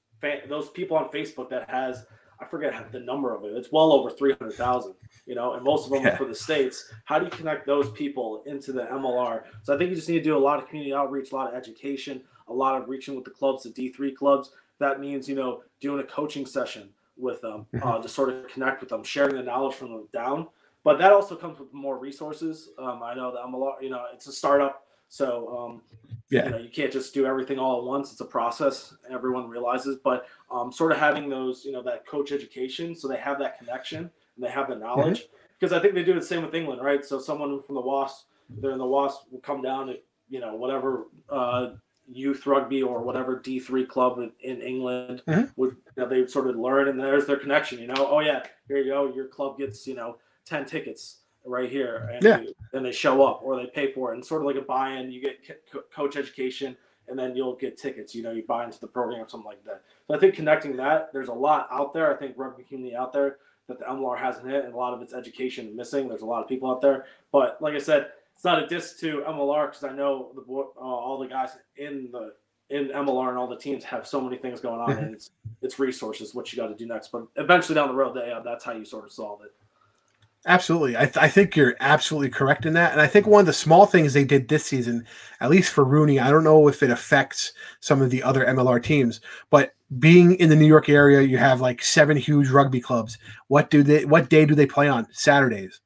those 0.50 0.70
people 0.70 0.98
on 0.98 1.10
Facebook 1.10 1.50
that 1.50 1.70
has, 1.70 2.06
I 2.40 2.46
forget 2.46 2.92
the 2.92 3.00
number 3.00 3.36
of 3.36 3.44
it. 3.44 3.54
It's 3.54 3.72
well 3.72 3.92
over 3.92 4.10
300,000, 4.10 4.94
you 5.28 5.36
know, 5.36 5.54
and 5.54 5.64
most 5.64 5.86
of 5.86 5.92
them 5.92 6.04
yeah. 6.04 6.14
are 6.14 6.18
for 6.18 6.26
the 6.26 6.34
states. 6.34 6.92
How 7.04 7.20
do 7.20 7.26
you 7.26 7.32
connect 7.32 7.68
those 7.68 7.92
people 7.92 8.44
into 8.48 8.72
the 8.72 8.84
MLR? 8.84 9.44
So 9.62 9.76
I 9.76 9.78
think 9.78 9.92
you 9.92 9.96
just 9.96 10.10
need 10.10 10.20
to 10.20 10.24
do 10.24 10.38
a 10.38 10.40
lot 10.40 10.58
of 10.58 10.68
community 10.68 10.94
outreach, 10.94 11.32
a 11.32 11.36
lot 11.36 11.54
of 11.54 11.56
education, 11.56 12.22
a 12.48 12.54
lot 12.54 12.82
of 12.82 12.90
reaching 12.90 13.16
with 13.16 13.24
the 13.24 13.32
clubs, 13.32 13.64
the 13.64 13.70
D3 13.70 14.16
clubs. 14.16 14.52
That 14.80 15.00
means, 15.00 15.30
you 15.30 15.36
know, 15.36 15.62
doing 15.80 16.00
a 16.00 16.04
coaching 16.04 16.48
session 16.48 16.90
with 17.18 17.42
them 17.42 17.68
uh, 17.84 18.00
to 18.00 18.10
sort 18.10 18.30
of 18.30 18.48
connect 18.48 18.82
with 18.82 18.90
them, 18.90 19.04
sharing 19.04 19.36
the 19.36 19.44
knowledge 19.44 19.76
from 19.76 19.90
them 19.90 20.08
down 20.12 20.48
but 20.86 21.00
that 21.00 21.12
also 21.12 21.36
comes 21.36 21.60
with 21.60 21.74
more 21.74 21.98
resources. 21.98 22.70
Um, 22.78 23.02
I 23.04 23.16
know 23.16 23.32
a 23.32 23.58
lot, 23.58 23.78
you 23.82 23.90
know, 23.90 24.04
it's 24.14 24.28
a 24.28 24.32
startup, 24.32 24.85
so 25.10 25.58
um, 25.58 25.82
yeah, 26.30 26.46
you 26.46 26.52
know, 26.52 26.58
you 26.58 26.70
can't 26.70 26.92
just 26.92 27.14
do 27.14 27.26
everything 27.26 27.60
all 27.60 27.80
at 27.80 27.84
once. 27.84 28.12
It's 28.12 28.22
a 28.22 28.26
process. 28.26 28.94
Everyone 29.10 29.48
realizes, 29.48 29.98
but 30.04 30.28
um, 30.52 30.72
sort 30.72 30.92
of 30.92 30.98
having 30.98 31.30
those, 31.30 31.64
you 31.64 31.72
know, 31.72 31.84
that 31.84 32.08
coach 32.08 32.32
education, 32.32 32.96
so 32.96 33.08
they 33.08 33.18
have 33.18 33.40
that 33.40 33.58
connection 33.60 34.00
and 34.00 34.46
they 34.46 34.50
have 34.50 34.70
the 34.70 34.76
knowledge. 34.76 35.22
Mm-hmm. 35.22 35.36
Because 35.60 35.72
I 35.72 35.80
think 35.80 35.94
they 35.94 36.04
do 36.04 36.14
the 36.14 36.26
same 36.26 36.44
with 36.44 36.54
England, 36.54 36.82
right? 36.82 37.06
So 37.06 37.20
someone 37.20 37.62
from 37.64 37.76
the 37.76 37.82
Wasp, 37.82 38.26
they're 38.50 38.72
in 38.72 38.78
the 38.78 38.86
Wasp, 38.86 39.22
will 39.32 39.40
come 39.40 39.62
down 39.62 39.88
to, 39.88 39.96
you 40.28 40.42
know, 40.42 40.56
whatever 40.56 41.06
uh, 41.30 41.70
youth 42.12 42.46
rugby 42.46 42.82
or 42.82 43.02
whatever 43.02 43.40
D3 43.40 43.88
club 43.88 44.20
in, 44.20 44.32
in 44.42 44.62
England 44.62 45.22
mm-hmm. 45.28 45.46
would 45.56 45.78
you 45.96 46.04
know, 46.04 46.10
they 46.10 46.28
sort 46.28 46.50
of 46.50 46.58
learn 46.58 46.90
and 46.90 47.00
there's 47.00 47.26
their 47.26 47.38
connection, 47.38 47.80
you 47.80 47.88
know. 47.88 47.96
Oh 47.98 48.20
yeah, 48.20 48.44
here 48.68 48.78
you 48.78 48.92
go, 48.92 49.14
your 49.14 49.28
club 49.28 49.58
gets, 49.58 49.88
you 49.88 49.96
know, 49.96 50.18
10 50.46 50.66
tickets 50.66 51.20
right 51.46 51.70
here 51.70 52.10
and 52.14 52.24
yeah. 52.24 52.44
then 52.72 52.84
they 52.84 52.92
show 52.92 53.26
up 53.26 53.42
or 53.44 53.56
they 53.56 53.68
pay 53.68 53.92
for 53.92 54.12
it. 54.12 54.16
And 54.16 54.26
sort 54.26 54.42
of 54.42 54.48
like 54.48 54.56
a 54.56 54.62
buy-in 54.62 55.12
you 55.12 55.22
get 55.22 55.38
co- 55.72 55.84
coach 55.94 56.16
education 56.16 56.76
and 57.08 57.18
then 57.18 57.36
you'll 57.36 57.56
get 57.56 57.78
tickets 57.78 58.16
you 58.16 58.24
know 58.24 58.32
you 58.32 58.44
buy 58.48 58.64
into 58.64 58.80
the 58.80 58.88
program 58.88 59.22
or 59.22 59.30
something 59.30 59.48
like 59.48 59.64
that. 59.64 59.84
So 60.08 60.16
i 60.16 60.20
think 60.20 60.36
connecting 60.36 60.76
that 60.78 61.12
there's 61.14 61.30
a 61.30 61.34
lot 61.34 61.68
out 61.72 61.94
there. 61.94 62.14
I 62.14 62.18
think 62.18 62.36
rugby 62.38 62.64
community 62.64 62.96
out 62.96 63.14
there 63.14 63.38
that 63.68 63.80
the 63.80 63.86
mlr 63.86 64.18
hasn't 64.18 64.48
hit 64.48 64.66
and 64.66 64.74
a 64.74 64.78
lot 64.78 64.94
of 64.94 65.02
its 65.02 65.14
education 65.14 65.76
missing. 65.76 66.08
There's 66.08 66.22
a 66.22 66.26
lot 66.26 66.42
of 66.42 66.50
people 66.50 66.70
out 66.70 66.82
there. 66.82 67.06
But 67.32 67.62
like 67.62 67.76
i 67.76 67.80
said 67.80 68.10
it's 68.36 68.44
not 68.44 68.62
a 68.62 68.68
diss 68.68 69.00
to 69.00 69.24
mlr 69.28 69.68
because 69.68 69.84
i 69.84 69.92
know 69.92 70.32
the 70.36 70.42
uh, 70.52 70.80
all 70.80 71.18
the 71.18 71.28
guys 71.28 71.52
in 71.78 72.10
the 72.12 72.34
in 72.70 72.90
mlr 72.90 73.30
and 73.30 73.38
all 73.38 73.48
the 73.48 73.58
teams 73.58 73.84
have 73.84 74.08
so 74.08 74.20
many 74.20 74.38
things 74.38 74.60
going 74.60 74.80
on 74.80 74.90
mm-hmm. 74.90 75.04
and 75.04 75.14
it's 75.14 75.30
it's 75.62 75.80
resources 75.80 76.34
what 76.36 76.52
you 76.52 76.58
got 76.58 76.68
to 76.68 76.76
do 76.76 76.86
next. 76.86 77.12
But 77.12 77.28
eventually 77.36 77.76
down 77.76 77.90
the 77.90 77.96
road 77.96 78.16
they, 78.16 78.32
uh, 78.32 78.42
that's 78.42 78.64
how 78.64 78.74
you 78.74 78.86
sort 78.86 79.06
of 79.06 79.12
solve 79.12 79.42
it 79.44 79.54
Absolutely. 80.48 80.96
I, 80.96 81.06
th- 81.06 81.18
I 81.18 81.28
think 81.28 81.56
you're 81.56 81.76
absolutely 81.80 82.30
correct 82.30 82.66
in 82.68 82.74
that. 82.74 82.92
And 82.92 83.02
I 83.02 83.08
think 83.08 83.26
one 83.26 83.40
of 83.40 83.46
the 83.48 83.54
small 83.54 83.88
things 83.88 84.14
they 84.14 84.24
did 84.24 84.48
this 84.48 84.64
season, 84.64 85.06
at 85.42 85.50
least 85.50 85.74
for 85.74 85.84
Rooney, 85.84 86.20
I 86.20 86.30
don't 86.30 86.44
know 86.44 86.68
if 86.68 86.84
it 86.84 86.92
affects 86.92 87.52
some 87.80 88.02
of 88.02 88.12
the 88.12 88.22
other 88.22 88.46
MLR 88.46 88.82
teams, 88.82 89.22
but 89.50 89.74
being 89.98 90.36
in 90.36 90.50
the 90.50 90.56
New 90.56 90.68
York 90.68 90.88
area, 90.88 91.22
you 91.22 91.40
have 91.40 91.62
like 91.62 91.84
seven 91.84 92.16
huge 92.16 92.50
rugby 92.50 92.80
clubs. 92.80 93.18
What 93.48 93.72
do 93.72 93.82
they 93.82 94.06
what 94.06 94.30
day 94.30 94.46
do 94.46 94.54
they 94.54 94.68
play 94.68 94.88
on? 94.88 95.08
Saturdays. 95.12 95.80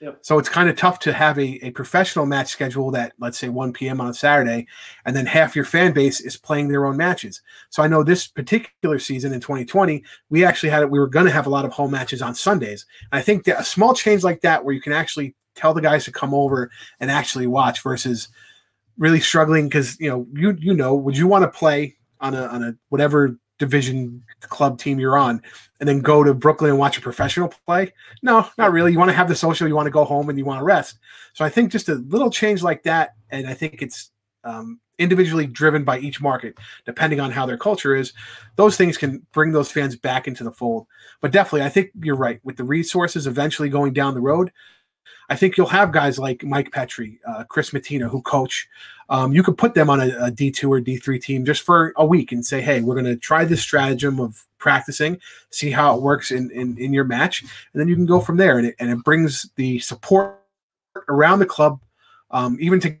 Yep. 0.00 0.18
So 0.22 0.38
it's 0.38 0.48
kind 0.48 0.68
of 0.68 0.76
tough 0.76 1.00
to 1.00 1.12
have 1.12 1.38
a, 1.38 1.64
a 1.66 1.70
professional 1.70 2.24
match 2.24 2.48
schedule 2.48 2.90
that, 2.92 3.12
let's 3.18 3.38
say, 3.38 3.48
1 3.48 3.72
p.m. 3.72 4.00
on 4.00 4.08
a 4.08 4.14
Saturday, 4.14 4.66
and 5.04 5.16
then 5.16 5.26
half 5.26 5.56
your 5.56 5.64
fan 5.64 5.92
base 5.92 6.20
is 6.20 6.36
playing 6.36 6.68
their 6.68 6.86
own 6.86 6.96
matches. 6.96 7.42
So 7.70 7.82
I 7.82 7.88
know 7.88 8.04
this 8.04 8.28
particular 8.28 8.98
season 9.00 9.32
in 9.32 9.40
2020, 9.40 10.04
we 10.30 10.44
actually 10.44 10.68
had 10.68 10.82
it, 10.82 10.90
we 10.90 11.00
were 11.00 11.08
going 11.08 11.26
to 11.26 11.32
have 11.32 11.46
a 11.46 11.50
lot 11.50 11.64
of 11.64 11.72
home 11.72 11.90
matches 11.90 12.22
on 12.22 12.34
Sundays. 12.34 12.86
And 13.10 13.18
I 13.18 13.22
think 13.22 13.44
that 13.44 13.60
a 13.60 13.64
small 13.64 13.92
change 13.92 14.22
like 14.22 14.40
that, 14.42 14.64
where 14.64 14.74
you 14.74 14.80
can 14.80 14.92
actually 14.92 15.34
tell 15.56 15.74
the 15.74 15.80
guys 15.80 16.04
to 16.04 16.12
come 16.12 16.32
over 16.32 16.70
and 17.00 17.10
actually 17.10 17.48
watch 17.48 17.82
versus 17.82 18.28
really 18.98 19.20
struggling 19.20 19.68
because, 19.68 19.98
you 19.98 20.08
know, 20.08 20.26
you, 20.32 20.56
you 20.60 20.74
know, 20.74 20.94
would 20.94 21.16
you 21.16 21.26
want 21.26 21.42
to 21.42 21.58
play 21.58 21.96
on 22.20 22.34
a, 22.34 22.42
on 22.46 22.62
a 22.62 22.74
whatever 22.88 23.36
division 23.58 24.22
club 24.40 24.78
team 24.78 24.98
you're 24.98 25.16
on 25.16 25.42
and 25.80 25.88
then 25.88 26.00
go 26.00 26.24
to 26.24 26.34
Brooklyn 26.34 26.70
and 26.70 26.78
watch 26.78 26.98
a 26.98 27.00
professional 27.00 27.52
play? 27.66 27.92
No, 28.22 28.48
not 28.56 28.72
really. 28.72 28.92
You 28.92 28.98
want 28.98 29.10
to 29.10 29.16
have 29.16 29.28
the 29.28 29.34
social, 29.34 29.68
you 29.68 29.74
want 29.74 29.86
to 29.86 29.92
go 29.92 30.04
home 30.04 30.28
and 30.28 30.38
you 30.38 30.44
want 30.44 30.60
to 30.60 30.64
rest. 30.64 30.98
So 31.32 31.44
I 31.44 31.50
think 31.50 31.72
just 31.72 31.88
a 31.88 31.94
little 31.94 32.30
change 32.30 32.62
like 32.62 32.82
that, 32.84 33.14
and 33.30 33.46
I 33.46 33.54
think 33.54 33.82
it's 33.82 34.10
um, 34.44 34.80
individually 34.98 35.46
driven 35.46 35.84
by 35.84 35.98
each 35.98 36.20
market, 36.20 36.58
depending 36.84 37.20
on 37.20 37.30
how 37.30 37.46
their 37.46 37.56
culture 37.56 37.94
is. 37.94 38.12
Those 38.56 38.76
things 38.76 38.98
can 38.98 39.24
bring 39.32 39.52
those 39.52 39.70
fans 39.70 39.96
back 39.96 40.26
into 40.26 40.44
the 40.44 40.52
fold. 40.52 40.86
But 41.20 41.32
definitely, 41.32 41.62
I 41.62 41.68
think 41.68 41.90
you're 42.02 42.16
right. 42.16 42.40
With 42.44 42.56
the 42.56 42.64
resources 42.64 43.26
eventually 43.26 43.68
going 43.68 43.92
down 43.92 44.14
the 44.14 44.20
road, 44.20 44.52
I 45.28 45.36
think 45.36 45.56
you'll 45.56 45.66
have 45.66 45.92
guys 45.92 46.18
like 46.18 46.42
Mike 46.42 46.72
Petri, 46.72 47.20
uh, 47.26 47.44
Chris 47.44 47.70
Mattina, 47.70 48.08
who 48.08 48.22
coach. 48.22 48.68
Um, 49.10 49.32
you 49.32 49.42
could 49.42 49.56
put 49.56 49.74
them 49.74 49.88
on 49.88 50.00
a 50.00 50.08
a 50.26 50.30
D2 50.30 50.68
or 50.68 50.80
D3 50.80 51.20
team 51.20 51.44
just 51.44 51.62
for 51.62 51.92
a 51.96 52.04
week 52.04 52.32
and 52.32 52.44
say, 52.44 52.60
hey, 52.60 52.80
we're 52.80 52.94
going 52.94 53.06
to 53.06 53.16
try 53.16 53.44
this 53.44 53.62
stratagem 53.62 54.20
of 54.20 54.46
practicing, 54.58 55.18
see 55.50 55.70
how 55.70 55.96
it 55.96 56.02
works 56.02 56.30
in, 56.30 56.50
in, 56.50 56.76
in 56.78 56.92
your 56.92 57.04
match. 57.04 57.42
And 57.42 57.50
then 57.74 57.88
you 57.88 57.94
can 57.94 58.06
go 58.06 58.20
from 58.20 58.36
there. 58.36 58.58
And 58.58 58.66
it, 58.68 58.76
and 58.78 58.90
it 58.90 59.04
brings 59.04 59.48
the 59.56 59.78
support 59.78 60.40
around 61.08 61.38
the 61.38 61.46
club, 61.46 61.80
um, 62.30 62.58
even 62.60 62.80
to 62.80 62.96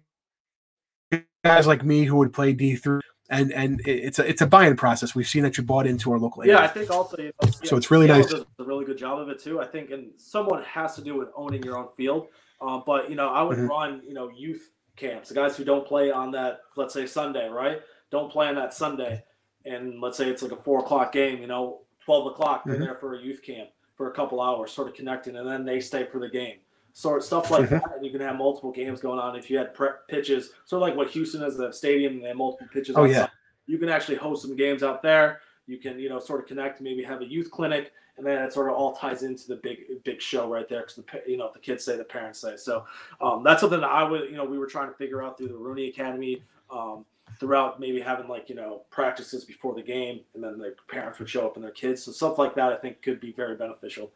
guys 1.44 1.66
like 1.66 1.84
me 1.84 2.04
who 2.04 2.16
would 2.16 2.32
play 2.32 2.54
D3 2.54 3.00
and 3.30 3.52
and 3.52 3.80
it's 3.86 4.18
a 4.18 4.28
it's 4.28 4.40
a 4.40 4.46
buy-in 4.46 4.76
process. 4.76 5.14
We've 5.14 5.26
seen 5.26 5.42
that 5.42 5.58
you 5.58 5.64
bought 5.64 5.86
into 5.86 6.12
our 6.12 6.18
local 6.18 6.42
area. 6.42 6.54
Yeah, 6.54 6.64
I 6.64 6.68
think 6.68 6.90
also 6.90 7.16
you 7.18 7.32
know, 7.42 7.50
so 7.64 7.76
it's 7.76 7.90
really 7.90 8.06
Seattle 8.06 8.22
nice. 8.22 8.32
Does 8.32 8.44
a 8.58 8.64
really 8.64 8.84
good 8.84 8.98
job 8.98 9.18
of 9.18 9.28
it 9.28 9.38
too. 9.38 9.60
I 9.60 9.66
think, 9.66 9.90
and 9.90 10.10
someone 10.16 10.62
has 10.64 10.94
to 10.96 11.02
do 11.02 11.16
with 11.16 11.28
owning 11.36 11.62
your 11.62 11.76
own 11.76 11.88
field. 11.96 12.28
Uh, 12.60 12.80
but 12.84 13.10
you 13.10 13.16
know, 13.16 13.28
I 13.28 13.42
would 13.42 13.58
mm-hmm. 13.58 13.66
run 13.66 14.02
you 14.06 14.14
know 14.14 14.30
youth 14.30 14.70
camps. 14.96 15.28
The 15.28 15.34
guys 15.34 15.56
who 15.56 15.64
don't 15.64 15.86
play 15.86 16.10
on 16.10 16.30
that, 16.32 16.60
let's 16.76 16.94
say 16.94 17.06
Sunday, 17.06 17.48
right? 17.48 17.80
Don't 18.10 18.32
play 18.32 18.48
on 18.48 18.54
that 18.54 18.72
Sunday, 18.72 19.22
and 19.64 20.00
let's 20.00 20.16
say 20.16 20.28
it's 20.28 20.42
like 20.42 20.52
a 20.52 20.56
four 20.56 20.80
o'clock 20.80 21.12
game. 21.12 21.40
You 21.40 21.48
know, 21.48 21.82
twelve 22.04 22.26
o'clock. 22.26 22.64
They're 22.64 22.76
mm-hmm. 22.76 22.84
there 22.84 22.94
for 22.94 23.14
a 23.14 23.20
youth 23.20 23.42
camp 23.42 23.68
for 23.94 24.10
a 24.10 24.14
couple 24.14 24.40
hours, 24.40 24.72
sort 24.72 24.88
of 24.88 24.94
connecting, 24.94 25.36
and 25.36 25.46
then 25.46 25.64
they 25.64 25.80
stay 25.80 26.06
for 26.06 26.18
the 26.18 26.28
game 26.28 26.58
sort 26.98 27.18
of 27.18 27.24
stuff 27.24 27.48
like 27.52 27.66
mm-hmm. 27.66 27.74
that. 27.74 27.94
And 27.94 28.04
you 28.04 28.10
can 28.10 28.20
have 28.20 28.34
multiple 28.34 28.72
games 28.72 29.00
going 29.00 29.20
on 29.20 29.36
if 29.36 29.48
you 29.48 29.56
had 29.56 29.72
prep 29.72 30.08
pitches, 30.08 30.50
sort 30.64 30.82
of 30.82 30.88
like 30.88 30.96
what 30.96 31.08
Houston 31.10 31.40
has 31.42 31.56
a 31.60 31.72
stadium 31.72 32.14
and 32.14 32.24
they 32.24 32.28
have 32.28 32.36
multiple 32.36 32.66
pitches. 32.72 32.96
Oh 32.96 33.04
yeah. 33.04 33.28
You 33.66 33.78
can 33.78 33.88
actually 33.88 34.16
host 34.16 34.42
some 34.42 34.56
games 34.56 34.82
out 34.82 35.00
there. 35.00 35.40
You 35.68 35.78
can 35.78 36.00
you 36.00 36.08
know 36.08 36.18
sort 36.18 36.40
of 36.40 36.48
connect, 36.48 36.80
maybe 36.80 37.04
have 37.04 37.20
a 37.20 37.24
youth 37.24 37.52
clinic, 37.52 37.92
and 38.16 38.26
then 38.26 38.42
it 38.42 38.52
sort 38.52 38.68
of 38.68 38.74
all 38.74 38.96
ties 38.96 39.22
into 39.22 39.46
the 39.46 39.56
big 39.56 40.02
big 40.02 40.20
show 40.20 40.48
right 40.48 40.68
there 40.68 40.80
because 40.80 40.96
the 40.96 41.04
you 41.24 41.36
know 41.36 41.52
the 41.54 41.60
kids 41.60 41.84
say 41.84 41.96
the 41.96 42.02
parents 42.02 42.40
say. 42.40 42.56
So 42.56 42.84
um, 43.20 43.44
that's 43.44 43.60
something 43.60 43.80
that 43.80 43.90
I 43.90 44.02
would 44.02 44.28
you 44.28 44.36
know 44.36 44.44
we 44.44 44.58
were 44.58 44.66
trying 44.66 44.88
to 44.88 44.94
figure 44.94 45.22
out 45.22 45.38
through 45.38 45.48
the 45.48 45.56
Rooney 45.56 45.88
Academy. 45.88 46.42
Um, 46.68 47.04
throughout 47.38 47.78
maybe 47.78 48.00
having 48.00 48.26
like 48.26 48.48
you 48.48 48.56
know 48.56 48.82
practices 48.90 49.44
before 49.44 49.74
the 49.74 49.82
game 49.82 50.20
and 50.34 50.42
then 50.42 50.58
the 50.58 50.74
parents 50.88 51.20
would 51.20 51.28
show 51.28 51.46
up 51.46 51.54
and 51.54 51.62
their 51.62 51.70
kids 51.70 52.02
so 52.02 52.10
stuff 52.10 52.38
like 52.38 52.54
that 52.54 52.72
i 52.72 52.76
think 52.76 53.00
could 53.02 53.20
be 53.20 53.32
very 53.32 53.54
beneficial 53.54 54.10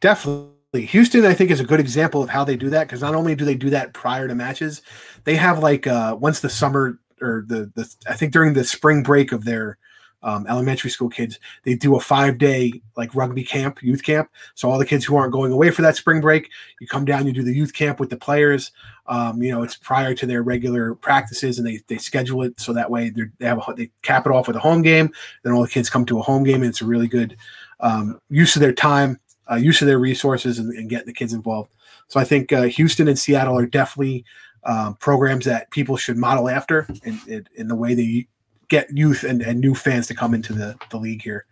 definitely 0.00 0.50
Houston, 0.78 1.24
I 1.24 1.34
think, 1.34 1.50
is 1.50 1.60
a 1.60 1.64
good 1.64 1.80
example 1.80 2.22
of 2.22 2.30
how 2.30 2.44
they 2.44 2.56
do 2.56 2.70
that 2.70 2.86
because 2.86 3.02
not 3.02 3.16
only 3.16 3.34
do 3.34 3.44
they 3.44 3.56
do 3.56 3.70
that 3.70 3.92
prior 3.92 4.28
to 4.28 4.34
matches, 4.34 4.82
they 5.24 5.34
have 5.34 5.58
like 5.58 5.86
uh, 5.86 6.16
once 6.18 6.40
the 6.40 6.48
summer 6.48 6.98
or 7.20 7.44
the 7.48 7.70
the 7.74 7.92
I 8.08 8.14
think 8.14 8.32
during 8.32 8.54
the 8.54 8.64
spring 8.64 9.02
break 9.02 9.32
of 9.32 9.44
their 9.44 9.78
um, 10.22 10.46
elementary 10.48 10.90
school 10.90 11.08
kids, 11.08 11.40
they 11.64 11.74
do 11.74 11.96
a 11.96 12.00
five 12.00 12.38
day 12.38 12.72
like 12.96 13.16
rugby 13.16 13.42
camp, 13.42 13.82
youth 13.82 14.04
camp. 14.04 14.30
So 14.54 14.70
all 14.70 14.78
the 14.78 14.86
kids 14.86 15.04
who 15.04 15.16
aren't 15.16 15.32
going 15.32 15.50
away 15.50 15.70
for 15.70 15.82
that 15.82 15.96
spring 15.96 16.20
break, 16.20 16.48
you 16.80 16.86
come 16.86 17.04
down, 17.04 17.26
you 17.26 17.32
do 17.32 17.42
the 17.42 17.54
youth 17.54 17.72
camp 17.72 17.98
with 17.98 18.10
the 18.10 18.16
players. 18.16 18.70
Um, 19.06 19.42
you 19.42 19.50
know, 19.50 19.64
it's 19.64 19.76
prior 19.76 20.14
to 20.14 20.26
their 20.26 20.44
regular 20.44 20.94
practices, 20.94 21.58
and 21.58 21.66
they 21.66 21.80
they 21.88 21.98
schedule 21.98 22.42
it 22.42 22.60
so 22.60 22.72
that 22.74 22.90
way 22.90 23.10
they 23.10 23.46
have 23.46 23.58
a, 23.58 23.74
they 23.74 23.90
cap 24.02 24.24
it 24.24 24.32
off 24.32 24.46
with 24.46 24.56
a 24.56 24.60
home 24.60 24.82
game. 24.82 25.10
Then 25.42 25.52
all 25.52 25.62
the 25.62 25.68
kids 25.68 25.90
come 25.90 26.06
to 26.06 26.20
a 26.20 26.22
home 26.22 26.44
game, 26.44 26.62
and 26.62 26.66
it's 26.66 26.82
a 26.82 26.86
really 26.86 27.08
good 27.08 27.36
um, 27.80 28.20
use 28.28 28.54
of 28.54 28.60
their 28.60 28.72
time 28.72 29.18
uh, 29.50 29.56
use 29.56 29.80
of 29.82 29.88
their 29.88 29.98
resources 29.98 30.58
and, 30.58 30.72
and, 30.74 30.88
getting 30.88 31.06
the 31.06 31.12
kids 31.12 31.32
involved. 31.32 31.70
So 32.08 32.20
I 32.20 32.24
think 32.24 32.52
uh, 32.52 32.62
Houston 32.62 33.08
and 33.08 33.18
Seattle 33.18 33.58
are 33.58 33.66
definitely 33.66 34.24
um, 34.64 34.94
programs 34.96 35.44
that 35.46 35.70
people 35.70 35.96
should 35.96 36.16
model 36.16 36.48
after 36.48 36.86
in, 37.04 37.20
in, 37.26 37.46
in, 37.54 37.68
the 37.68 37.74
way 37.74 37.94
they 37.94 38.26
get 38.68 38.96
youth 38.96 39.24
and, 39.24 39.42
and 39.42 39.60
new 39.60 39.74
fans 39.74 40.06
to 40.08 40.14
come 40.14 40.34
into 40.34 40.52
the, 40.52 40.76
the 40.90 40.98
league 40.98 41.22
here. 41.22 41.46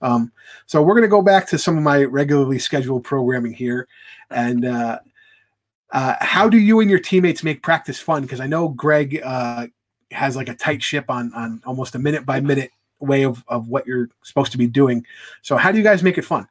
Um, 0.00 0.32
so 0.66 0.82
we're 0.82 0.94
going 0.94 1.02
to 1.02 1.08
go 1.08 1.22
back 1.22 1.46
to 1.48 1.58
some 1.58 1.76
of 1.76 1.82
my 1.82 2.04
regularly 2.04 2.58
scheduled 2.58 3.04
programming 3.04 3.52
here. 3.52 3.86
And 4.30 4.64
uh, 4.64 4.98
uh, 5.92 6.14
how 6.20 6.48
do 6.48 6.58
you 6.58 6.80
and 6.80 6.90
your 6.90 6.98
teammates 6.98 7.42
make 7.42 7.62
practice 7.62 8.00
fun? 8.00 8.22
Because 8.22 8.40
I 8.40 8.46
know 8.46 8.68
Greg 8.68 9.20
uh, 9.22 9.66
has 10.10 10.36
like 10.36 10.48
a 10.48 10.54
tight 10.54 10.82
ship 10.82 11.06
on 11.08 11.32
on 11.34 11.62
almost 11.66 11.94
a 11.94 11.98
minute 11.98 12.24
by 12.24 12.40
minute 12.40 12.70
way 13.00 13.24
of, 13.24 13.44
of 13.48 13.68
what 13.68 13.86
you're 13.86 14.08
supposed 14.22 14.52
to 14.52 14.58
be 14.58 14.66
doing. 14.66 15.04
So 15.42 15.56
how 15.56 15.70
do 15.70 15.78
you 15.78 15.84
guys 15.84 16.02
make 16.02 16.18
it 16.18 16.24
fun? 16.24 16.48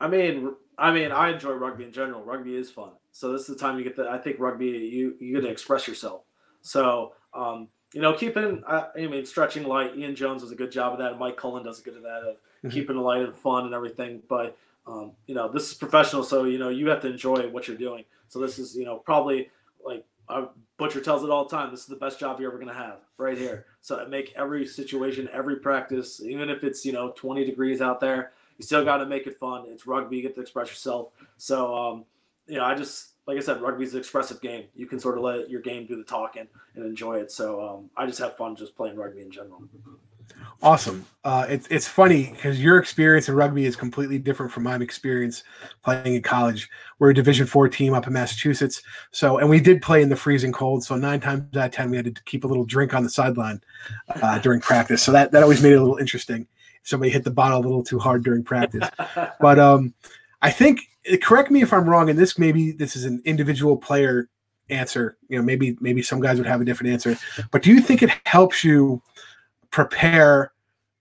I 0.00 0.08
mean, 0.08 0.54
I 0.78 0.92
mean, 0.92 1.12
I 1.12 1.30
enjoy 1.30 1.52
rugby 1.52 1.84
in 1.84 1.92
general. 1.92 2.22
Rugby 2.22 2.56
is 2.56 2.70
fun. 2.70 2.92
So 3.12 3.32
this 3.32 3.42
is 3.42 3.48
the 3.48 3.56
time 3.56 3.76
you 3.78 3.84
get 3.84 3.96
the. 3.96 4.08
I 4.08 4.18
think 4.18 4.38
rugby, 4.38 4.66
you 4.66 5.14
you 5.20 5.34
get 5.34 5.42
to 5.42 5.48
express 5.48 5.86
yourself. 5.86 6.22
So 6.62 7.12
um, 7.34 7.68
you 7.92 8.00
know, 8.00 8.14
keeping. 8.14 8.62
I, 8.66 8.86
I, 8.96 9.06
mean, 9.06 9.26
stretching 9.26 9.64
light. 9.64 9.96
Ian 9.96 10.14
Jones 10.14 10.42
does 10.42 10.52
a 10.52 10.56
good 10.56 10.72
job 10.72 10.92
of 10.92 10.98
that. 11.00 11.18
Mike 11.18 11.36
Cullen 11.36 11.64
does 11.64 11.80
a 11.80 11.82
good 11.82 11.96
of 11.96 12.02
that 12.02 12.22
of 12.22 12.36
mm-hmm. 12.36 12.70
keeping 12.70 12.96
it 12.96 13.00
light 13.00 13.22
and 13.22 13.34
fun 13.34 13.66
and 13.66 13.74
everything. 13.74 14.22
But 14.28 14.56
um, 14.86 15.12
you 15.26 15.34
know, 15.34 15.50
this 15.50 15.70
is 15.70 15.74
professional, 15.74 16.22
so 16.22 16.44
you 16.44 16.58
know 16.58 16.68
you 16.68 16.88
have 16.88 17.00
to 17.02 17.08
enjoy 17.08 17.48
what 17.48 17.68
you're 17.68 17.76
doing. 17.76 18.04
So 18.28 18.38
this 18.38 18.58
is, 18.58 18.76
you 18.76 18.84
know, 18.84 18.98
probably 18.98 19.50
like 19.84 20.04
uh, 20.28 20.46
Butcher 20.78 21.00
tells 21.00 21.24
it 21.24 21.30
all 21.30 21.44
the 21.46 21.54
time. 21.54 21.70
This 21.70 21.80
is 21.80 21.86
the 21.86 21.96
best 21.96 22.18
job 22.18 22.40
you're 22.40 22.50
ever 22.50 22.58
gonna 22.58 22.72
have, 22.72 23.00
right 23.18 23.36
here. 23.36 23.66
So 23.80 24.06
make 24.08 24.32
every 24.36 24.66
situation, 24.66 25.28
every 25.32 25.56
practice, 25.56 26.22
even 26.22 26.48
if 26.48 26.64
it's 26.64 26.84
you 26.84 26.92
know 26.92 27.12
20 27.16 27.44
degrees 27.44 27.80
out 27.82 28.00
there, 28.00 28.32
you 28.60 28.64
still 28.64 28.84
got 28.84 28.98
to 28.98 29.06
make 29.06 29.26
it 29.26 29.38
fun. 29.38 29.64
It's 29.68 29.86
rugby, 29.86 30.18
you 30.18 30.22
get 30.22 30.34
to 30.34 30.42
express 30.42 30.68
yourself. 30.68 31.12
So 31.38 31.74
um, 31.74 32.04
you 32.46 32.58
know, 32.58 32.64
I 32.64 32.74
just 32.74 33.12
like 33.26 33.38
I 33.38 33.40
said, 33.40 33.62
rugby 33.62 33.84
is 33.84 33.94
an 33.94 34.00
expressive 34.00 34.42
game. 34.42 34.64
You 34.74 34.84
can 34.84 35.00
sort 35.00 35.16
of 35.16 35.24
let 35.24 35.48
your 35.48 35.62
game 35.62 35.86
do 35.86 35.96
the 35.96 36.04
talking 36.04 36.46
and 36.74 36.84
enjoy 36.84 37.20
it. 37.20 37.32
So 37.32 37.66
um, 37.66 37.90
I 37.96 38.04
just 38.04 38.18
have 38.18 38.36
fun 38.36 38.54
just 38.56 38.76
playing 38.76 38.96
rugby 38.96 39.22
in 39.22 39.30
general. 39.30 39.62
Awesome. 40.62 41.06
Uh, 41.24 41.46
it's 41.48 41.66
it's 41.68 41.88
funny 41.88 42.32
because 42.34 42.62
your 42.62 42.76
experience 42.78 43.30
in 43.30 43.34
rugby 43.34 43.64
is 43.64 43.76
completely 43.76 44.18
different 44.18 44.52
from 44.52 44.64
my 44.64 44.76
experience 44.76 45.42
playing 45.82 46.16
in 46.16 46.22
college. 46.22 46.68
We're 46.98 47.10
a 47.10 47.14
Division 47.14 47.46
Four 47.46 47.70
team 47.70 47.94
up 47.94 48.06
in 48.06 48.12
Massachusetts, 48.12 48.82
so 49.10 49.38
and 49.38 49.48
we 49.48 49.58
did 49.58 49.80
play 49.80 50.02
in 50.02 50.10
the 50.10 50.16
freezing 50.16 50.52
cold. 50.52 50.84
So 50.84 50.96
nine 50.96 51.20
times 51.20 51.56
out 51.56 51.66
of 51.66 51.72
ten, 51.72 51.90
we 51.90 51.96
had 51.96 52.14
to 52.14 52.22
keep 52.24 52.44
a 52.44 52.46
little 52.46 52.66
drink 52.66 52.92
on 52.92 53.04
the 53.04 53.10
sideline 53.10 53.62
uh, 54.20 54.38
during 54.40 54.60
practice. 54.60 55.02
So 55.02 55.12
that 55.12 55.32
that 55.32 55.42
always 55.42 55.62
made 55.62 55.72
it 55.72 55.76
a 55.76 55.80
little 55.80 55.96
interesting. 55.96 56.46
If 56.82 56.88
somebody 56.88 57.10
hit 57.10 57.24
the 57.24 57.30
bottle 57.30 57.58
a 57.58 57.62
little 57.62 57.84
too 57.84 57.98
hard 57.98 58.24
during 58.24 58.42
practice, 58.42 58.88
but 59.40 59.58
um, 59.58 59.94
I 60.42 60.50
think 60.50 60.80
correct 61.22 61.50
me 61.50 61.62
if 61.62 61.72
I'm 61.72 61.88
wrong, 61.88 62.10
and 62.10 62.18
this 62.18 62.38
maybe 62.38 62.72
this 62.72 62.96
is 62.96 63.04
an 63.04 63.22
individual 63.24 63.76
player 63.76 64.28
answer. 64.68 65.16
You 65.28 65.38
know, 65.38 65.44
maybe 65.44 65.76
maybe 65.80 66.02
some 66.02 66.20
guys 66.20 66.38
would 66.38 66.46
have 66.46 66.60
a 66.60 66.64
different 66.64 66.92
answer, 66.92 67.16
but 67.50 67.62
do 67.62 67.70
you 67.72 67.80
think 67.80 68.02
it 68.02 68.10
helps 68.24 68.64
you? 68.64 69.02
prepare 69.70 70.52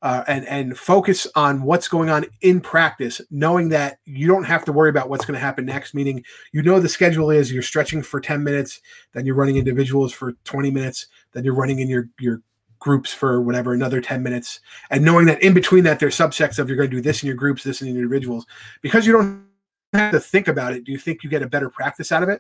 uh, 0.01 0.23
and 0.27 0.47
and 0.47 0.77
focus 0.77 1.27
on 1.35 1.63
what's 1.63 1.89
going 1.89 2.09
on 2.09 2.25
in 2.41 2.61
practice, 2.61 3.19
knowing 3.31 3.67
that 3.69 3.99
you 4.05 4.27
don't 4.27 4.45
have 4.45 4.63
to 4.63 4.71
worry 4.71 4.89
about 4.89 5.09
what's 5.09 5.25
going 5.25 5.37
to 5.37 5.45
happen 5.45 5.65
next. 5.65 5.93
Meaning, 5.93 6.23
you 6.53 6.61
know 6.61 6.79
the 6.79 6.87
schedule 6.87 7.29
is 7.29 7.51
you're 7.51 7.61
stretching 7.61 8.01
for 8.01 8.21
ten 8.21 8.41
minutes, 8.41 8.79
then 9.13 9.25
you're 9.25 9.35
running 9.35 9.57
individuals 9.57 10.13
for 10.13 10.33
twenty 10.45 10.71
minutes, 10.71 11.07
then 11.33 11.43
you're 11.43 11.55
running 11.55 11.79
in 11.79 11.89
your 11.89 12.07
your 12.17 12.41
groups 12.79 13.13
for 13.13 13.41
whatever 13.41 13.73
another 13.73 14.01
10 14.01 14.23
minutes 14.23 14.61
and 14.89 15.03
knowing 15.03 15.25
that 15.25 15.41
in 15.43 15.53
between 15.53 15.83
that 15.83 15.99
there's 15.99 16.17
subsects 16.17 16.59
of 16.59 16.67
you're 16.67 16.77
going 16.77 16.89
to 16.89 16.95
do 16.95 17.01
this 17.01 17.21
in 17.21 17.27
your 17.27 17.35
groups 17.35 17.63
this 17.63 17.81
in 17.81 17.87
your 17.87 17.97
individuals 17.97 18.45
because 18.81 19.05
you 19.05 19.13
don't 19.13 19.45
have 19.93 20.11
to 20.11 20.19
think 20.19 20.47
about 20.47 20.73
it 20.73 20.83
do 20.83 20.91
you 20.91 20.97
think 20.97 21.23
you 21.23 21.29
get 21.29 21.41
a 21.41 21.47
better 21.47 21.69
practice 21.69 22.11
out 22.11 22.23
of 22.23 22.29
it 22.29 22.39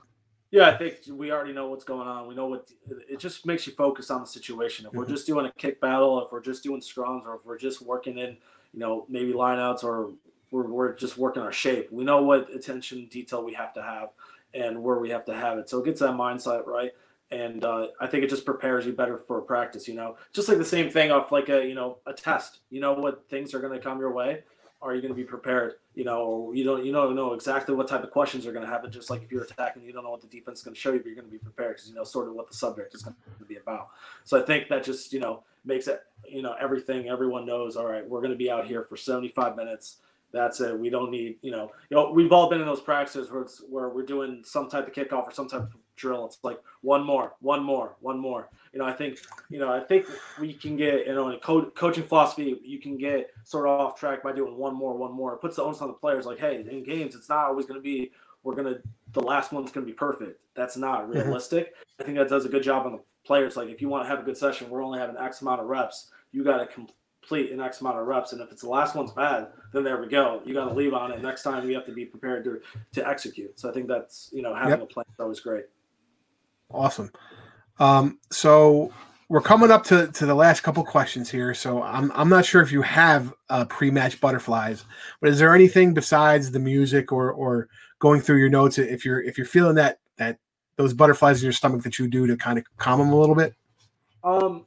yeah, 0.51 0.69
I 0.69 0.77
think 0.77 1.01
we 1.11 1.31
already 1.31 1.53
know 1.53 1.67
what's 1.69 1.83
going 1.83 2.07
on. 2.07 2.27
We 2.27 2.33
know 2.33 2.47
what 2.47 2.69
it 3.07 3.19
just 3.19 3.45
makes 3.45 3.67
you 3.67 3.73
focus 3.73 4.09
on 4.09 4.21
the 4.21 4.27
situation. 4.27 4.87
If 4.87 4.93
we're 4.93 5.03
mm-hmm. 5.03 5.13
just 5.13 5.27
doing 5.27 5.45
a 5.45 5.51
kick 5.51 5.79
battle, 5.79 6.23
if 6.25 6.31
we're 6.31 6.41
just 6.41 6.63
doing 6.63 6.81
scrums, 6.81 7.25
or 7.25 7.35
if 7.35 7.45
we're 7.45 7.57
just 7.57 7.83
working 7.83 8.17
in, 8.17 8.35
you 8.73 8.79
know, 8.79 9.05
maybe 9.07 9.31
lineouts, 9.31 9.83
or 9.83 10.11
we're, 10.49 10.67
we're 10.67 10.95
just 10.95 11.19
working 11.19 11.43
our 11.43 11.51
shape, 11.51 11.91
we 11.91 12.03
know 12.03 12.23
what 12.23 12.51
attention 12.51 13.07
detail 13.11 13.43
we 13.43 13.53
have 13.53 13.73
to 13.73 13.83
have 13.83 14.09
and 14.55 14.81
where 14.81 14.97
we 14.97 15.09
have 15.11 15.23
to 15.25 15.35
have 15.35 15.59
it. 15.59 15.69
So 15.69 15.79
it 15.79 15.85
gets 15.85 15.99
that 15.99 16.15
mindset 16.15 16.65
right. 16.65 16.91
And 17.31 17.63
uh, 17.63 17.87
I 17.99 18.07
think 18.07 18.23
it 18.23 18.29
just 18.29 18.45
prepares 18.45 18.85
you 18.85 18.93
better 18.93 19.19
for 19.19 19.39
practice. 19.41 19.87
You 19.87 19.93
know, 19.93 20.17
just 20.33 20.49
like 20.49 20.57
the 20.57 20.65
same 20.65 20.89
thing 20.89 21.11
off 21.11 21.31
like 21.31 21.49
a 21.49 21.65
you 21.65 21.75
know 21.75 21.97
a 22.05 22.13
test. 22.13 22.59
You 22.69 22.81
know 22.81 22.93
what 22.93 23.29
things 23.29 23.53
are 23.53 23.59
going 23.59 23.73
to 23.73 23.79
come 23.79 23.99
your 23.99 24.13
way 24.13 24.43
are 24.81 24.95
you 24.95 25.01
going 25.01 25.13
to 25.13 25.17
be 25.17 25.25
prepared? 25.25 25.73
You 25.93 26.05
know, 26.05 26.51
you 26.53 26.63
don't 26.63 26.85
you 26.85 26.91
don't 26.91 27.15
know 27.15 27.33
exactly 27.33 27.75
what 27.75 27.87
type 27.87 28.03
of 28.03 28.11
questions 28.11 28.45
are 28.47 28.53
going 28.53 28.65
to 28.65 28.71
happen. 28.71 28.91
Just 28.91 29.09
like 29.09 29.21
if 29.21 29.31
you're 29.31 29.43
attacking, 29.43 29.83
you 29.83 29.91
don't 29.91 30.03
know 30.03 30.11
what 30.11 30.21
the 30.21 30.27
defense 30.27 30.59
is 30.59 30.63
going 30.63 30.73
to 30.73 30.79
show 30.79 30.93
you, 30.93 30.99
but 30.99 31.07
you're 31.07 31.15
going 31.15 31.27
to 31.27 31.31
be 31.31 31.37
prepared 31.37 31.75
because 31.75 31.89
you 31.89 31.95
know 31.95 32.03
sort 32.03 32.27
of 32.27 32.33
what 32.33 32.47
the 32.47 32.55
subject 32.55 32.93
is 32.95 33.01
going 33.01 33.15
to 33.39 33.45
be 33.45 33.57
about. 33.57 33.89
So 34.23 34.41
I 34.41 34.45
think 34.45 34.69
that 34.69 34.83
just 34.83 35.11
you 35.11 35.19
know 35.19 35.43
makes 35.65 35.87
it 35.87 36.01
you 36.27 36.41
know 36.41 36.55
everything 36.59 37.09
everyone 37.09 37.45
knows. 37.45 37.75
All 37.75 37.87
right, 37.87 38.07
we're 38.07 38.21
going 38.21 38.31
to 38.31 38.37
be 38.37 38.49
out 38.49 38.65
here 38.65 38.83
for 38.83 38.95
75 38.95 39.57
minutes. 39.57 39.97
That's 40.31 40.61
it. 40.61 40.79
We 40.79 40.89
don't 40.89 41.11
need 41.11 41.37
you 41.41 41.51
know 41.51 41.71
you 41.89 41.97
know 41.97 42.11
we've 42.11 42.31
all 42.31 42.49
been 42.49 42.61
in 42.61 42.67
those 42.67 42.81
practices 42.81 43.29
where 43.29 43.47
where 43.69 43.89
we're 43.89 44.05
doing 44.05 44.43
some 44.45 44.69
type 44.69 44.87
of 44.87 44.93
kickoff 44.93 45.27
or 45.27 45.33
some 45.33 45.49
type 45.49 45.63
of 45.63 45.75
drill. 45.99 46.25
It's 46.25 46.39
like 46.43 46.59
one 46.81 47.05
more, 47.05 47.33
one 47.39 47.63
more, 47.63 47.95
one 47.99 48.17
more 48.17 48.49
you 48.73 48.79
know, 48.79 48.85
I 48.85 48.93
think, 48.93 49.19
you 49.49 49.59
know, 49.59 49.71
I 49.71 49.79
think 49.79 50.05
we 50.39 50.53
can 50.53 50.75
get, 50.75 51.07
you 51.07 51.13
know, 51.13 51.29
in 51.29 51.35
a 51.35 51.39
co- 51.39 51.71
coaching 51.71 52.03
philosophy, 52.03 52.59
you 52.63 52.79
can 52.79 52.97
get 52.97 53.31
sort 53.43 53.67
of 53.67 53.79
off 53.79 53.99
track 53.99 54.23
by 54.23 54.31
doing 54.31 54.55
one 54.57 54.75
more, 54.75 54.95
one 54.95 55.11
more. 55.11 55.33
It 55.33 55.41
puts 55.41 55.55
the 55.55 55.63
onus 55.63 55.81
on 55.81 55.87
the 55.87 55.93
players. 55.93 56.25
Like, 56.25 56.39
hey, 56.39 56.63
in 56.69 56.83
games, 56.83 57.15
it's 57.15 57.29
not 57.29 57.45
always 57.45 57.65
going 57.65 57.79
to 57.79 57.83
be 57.83 58.11
we're 58.43 58.55
going 58.55 58.73
to 58.73 58.81
the 59.11 59.21
last 59.21 59.51
one's 59.51 59.71
going 59.71 59.85
to 59.85 59.91
be 59.91 59.95
perfect. 59.95 60.39
That's 60.55 60.77
not 60.77 61.03
mm-hmm. 61.03 61.19
realistic. 61.19 61.73
I 61.99 62.03
think 62.03 62.17
that 62.17 62.29
does 62.29 62.45
a 62.45 62.49
good 62.49 62.63
job 62.63 62.85
on 62.85 62.93
the 62.93 63.01
players. 63.25 63.57
Like, 63.57 63.69
if 63.69 63.81
you 63.81 63.89
want 63.89 64.05
to 64.05 64.09
have 64.09 64.19
a 64.19 64.23
good 64.23 64.37
session, 64.37 64.69
we're 64.69 64.83
only 64.83 64.99
having 64.99 65.17
X 65.17 65.41
amount 65.41 65.61
of 65.61 65.67
reps. 65.67 66.11
You 66.31 66.43
got 66.43 66.57
to 66.57 66.67
complete 66.67 67.51
an 67.51 67.59
X 67.59 67.81
amount 67.81 67.97
of 67.97 68.05
reps, 68.05 68.33
and 68.33 68.41
if 68.41 68.51
it's 68.51 68.61
the 68.61 68.69
last 68.69 68.95
one's 68.95 69.11
bad, 69.11 69.47
then 69.73 69.83
there 69.83 69.99
we 69.99 70.07
go. 70.07 70.41
You 70.45 70.53
got 70.53 70.69
to 70.69 70.73
leave 70.73 70.93
on 70.93 71.11
it. 71.11 71.21
Next 71.21 71.43
time, 71.43 71.65
we 71.65 71.73
have 71.73 71.85
to 71.87 71.91
be 71.91 72.05
prepared 72.05 72.43
to 72.45 72.61
to 72.93 73.07
execute. 73.07 73.59
So 73.59 73.69
I 73.69 73.73
think 73.73 73.87
that's 73.87 74.29
you 74.31 74.43
know 74.43 74.53
having 74.53 74.79
yep. 74.79 74.83
a 74.83 74.85
plan 74.85 75.05
is 75.11 75.19
always 75.19 75.39
great. 75.39 75.65
Awesome. 76.71 77.11
Um, 77.79 78.19
so 78.31 78.91
we're 79.29 79.41
coming 79.41 79.71
up 79.71 79.83
to, 79.85 80.07
to 80.07 80.25
the 80.25 80.35
last 80.35 80.61
couple 80.61 80.83
questions 80.83 81.29
here. 81.29 81.53
So 81.53 81.81
I'm 81.81 82.11
I'm 82.13 82.29
not 82.29 82.45
sure 82.45 82.61
if 82.61 82.71
you 82.71 82.81
have 82.81 83.33
uh, 83.49 83.65
pre-match 83.65 84.19
butterflies, 84.19 84.85
but 85.21 85.29
is 85.29 85.39
there 85.39 85.55
anything 85.55 85.93
besides 85.93 86.51
the 86.51 86.59
music 86.59 87.11
or 87.11 87.31
or 87.31 87.69
going 87.99 88.21
through 88.21 88.37
your 88.37 88.49
notes 88.49 88.77
if 88.77 89.05
you're 89.05 89.21
if 89.21 89.37
you're 89.37 89.47
feeling 89.47 89.75
that 89.75 89.99
that 90.17 90.39
those 90.75 90.93
butterflies 90.93 91.41
in 91.41 91.45
your 91.45 91.53
stomach 91.53 91.83
that 91.83 91.99
you 91.99 92.07
do 92.07 92.25
to 92.27 92.37
kind 92.37 92.57
of 92.57 92.65
calm 92.77 92.99
them 92.99 93.09
a 93.09 93.19
little 93.19 93.35
bit? 93.35 93.53
Um, 94.23 94.65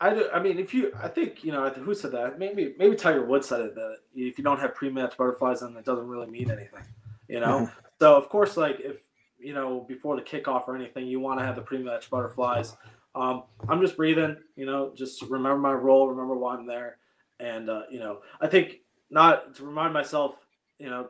I 0.00 0.14
do, 0.14 0.28
I 0.34 0.42
mean, 0.42 0.58
if 0.58 0.74
you, 0.74 0.92
I 1.00 1.08
think 1.08 1.44
you 1.44 1.52
know, 1.52 1.68
who 1.70 1.94
said 1.94 2.12
that? 2.12 2.38
Maybe 2.38 2.74
maybe 2.78 2.96
Tiger 2.96 3.24
Woods 3.24 3.48
said 3.48 3.60
it 3.60 3.74
that 3.74 3.96
if 4.14 4.36
you 4.36 4.44
don't 4.44 4.58
have 4.58 4.74
pre-match 4.74 5.16
butterflies, 5.16 5.60
then 5.60 5.76
it 5.76 5.84
doesn't 5.84 6.06
really 6.06 6.26
mean 6.26 6.50
anything. 6.50 6.82
You 7.28 7.40
know. 7.40 7.60
Mm-hmm. 7.60 7.86
So 8.00 8.16
of 8.16 8.28
course, 8.28 8.56
like 8.56 8.80
if 8.80 8.96
you 9.42 9.54
know, 9.54 9.84
before 9.88 10.16
the 10.16 10.22
kickoff 10.22 10.68
or 10.68 10.76
anything, 10.76 11.06
you 11.06 11.20
want 11.20 11.38
to 11.40 11.46
have 11.46 11.56
the 11.56 11.62
pre-match 11.62 12.10
butterflies. 12.10 12.76
Um, 13.14 13.44
I'm 13.68 13.80
just 13.80 13.96
breathing, 13.96 14.36
you 14.56 14.66
know, 14.66 14.92
just 14.96 15.22
remember 15.22 15.58
my 15.58 15.72
role, 15.72 16.08
remember 16.08 16.36
why 16.36 16.56
I'm 16.56 16.66
there, 16.66 16.98
and 17.40 17.68
uh, 17.68 17.82
you 17.90 17.98
know, 17.98 18.20
I 18.40 18.46
think 18.46 18.76
not 19.10 19.54
to 19.56 19.64
remind 19.64 19.92
myself, 19.92 20.36
you 20.78 20.88
know, 20.88 21.08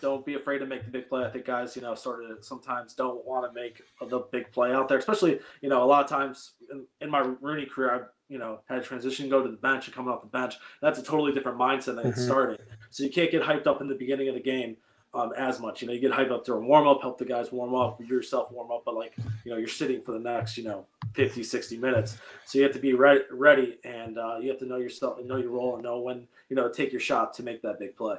don't 0.00 0.24
be 0.24 0.34
afraid 0.34 0.58
to 0.58 0.66
make 0.66 0.84
the 0.84 0.90
big 0.90 1.08
play. 1.08 1.24
I 1.24 1.30
think 1.30 1.44
guys, 1.44 1.74
you 1.74 1.82
know, 1.82 1.94
sort 1.94 2.24
of 2.24 2.44
sometimes 2.44 2.94
don't 2.94 3.24
want 3.24 3.52
to 3.52 3.60
make 3.60 3.80
the 4.08 4.20
big 4.30 4.52
play 4.52 4.72
out 4.72 4.88
there, 4.88 4.98
especially 4.98 5.40
you 5.60 5.68
know, 5.68 5.82
a 5.82 5.86
lot 5.86 6.04
of 6.04 6.10
times 6.10 6.52
in, 6.70 6.86
in 7.00 7.10
my 7.10 7.20
Rooney 7.40 7.66
career, 7.66 7.94
I 7.94 8.00
you 8.28 8.38
know 8.38 8.60
had 8.66 8.78
a 8.78 8.82
transition, 8.82 9.28
go 9.28 9.42
to 9.42 9.50
the 9.50 9.56
bench, 9.56 9.86
and 9.86 9.94
coming 9.94 10.12
off 10.12 10.22
the 10.22 10.28
bench. 10.28 10.54
That's 10.80 10.98
a 10.98 11.02
totally 11.02 11.32
different 11.32 11.58
mindset 11.58 11.96
than 11.96 12.12
mm-hmm. 12.12 12.20
starting. 12.20 12.58
So 12.90 13.02
you 13.02 13.10
can't 13.10 13.30
get 13.30 13.42
hyped 13.42 13.66
up 13.66 13.80
in 13.80 13.88
the 13.88 13.94
beginning 13.94 14.28
of 14.28 14.34
the 14.34 14.42
game 14.42 14.76
um, 15.14 15.32
as 15.36 15.60
much. 15.60 15.82
You 15.82 15.88
know, 15.88 15.94
you 15.94 16.00
get 16.00 16.12
hyped 16.12 16.30
up 16.30 16.44
during 16.44 16.66
warm 16.66 16.86
up, 16.86 17.00
help 17.00 17.18
the 17.18 17.24
guys 17.24 17.52
warm 17.52 17.74
up, 17.74 18.00
yourself 18.00 18.50
warm 18.50 18.70
up, 18.70 18.82
but 18.84 18.94
like, 18.94 19.14
you 19.44 19.50
know, 19.50 19.56
you're 19.56 19.68
sitting 19.68 20.02
for 20.02 20.12
the 20.12 20.18
next, 20.18 20.56
you 20.56 20.64
know, 20.64 20.86
50, 21.14 21.42
60 21.42 21.76
minutes. 21.76 22.18
So 22.46 22.58
you 22.58 22.64
have 22.64 22.72
to 22.72 22.80
be 22.80 22.94
ready, 22.94 23.22
ready 23.30 23.78
and 23.84 24.18
uh, 24.18 24.38
you 24.40 24.50
have 24.50 24.58
to 24.58 24.66
know 24.66 24.76
yourself 24.76 25.18
and 25.18 25.28
know 25.28 25.36
your 25.36 25.50
role 25.50 25.74
and 25.74 25.84
know 25.84 26.00
when, 26.00 26.26
you 26.48 26.56
know, 26.56 26.68
take 26.68 26.92
your 26.92 27.00
shot 27.00 27.34
to 27.34 27.42
make 27.42 27.62
that 27.62 27.78
big 27.78 27.96
play. 27.96 28.16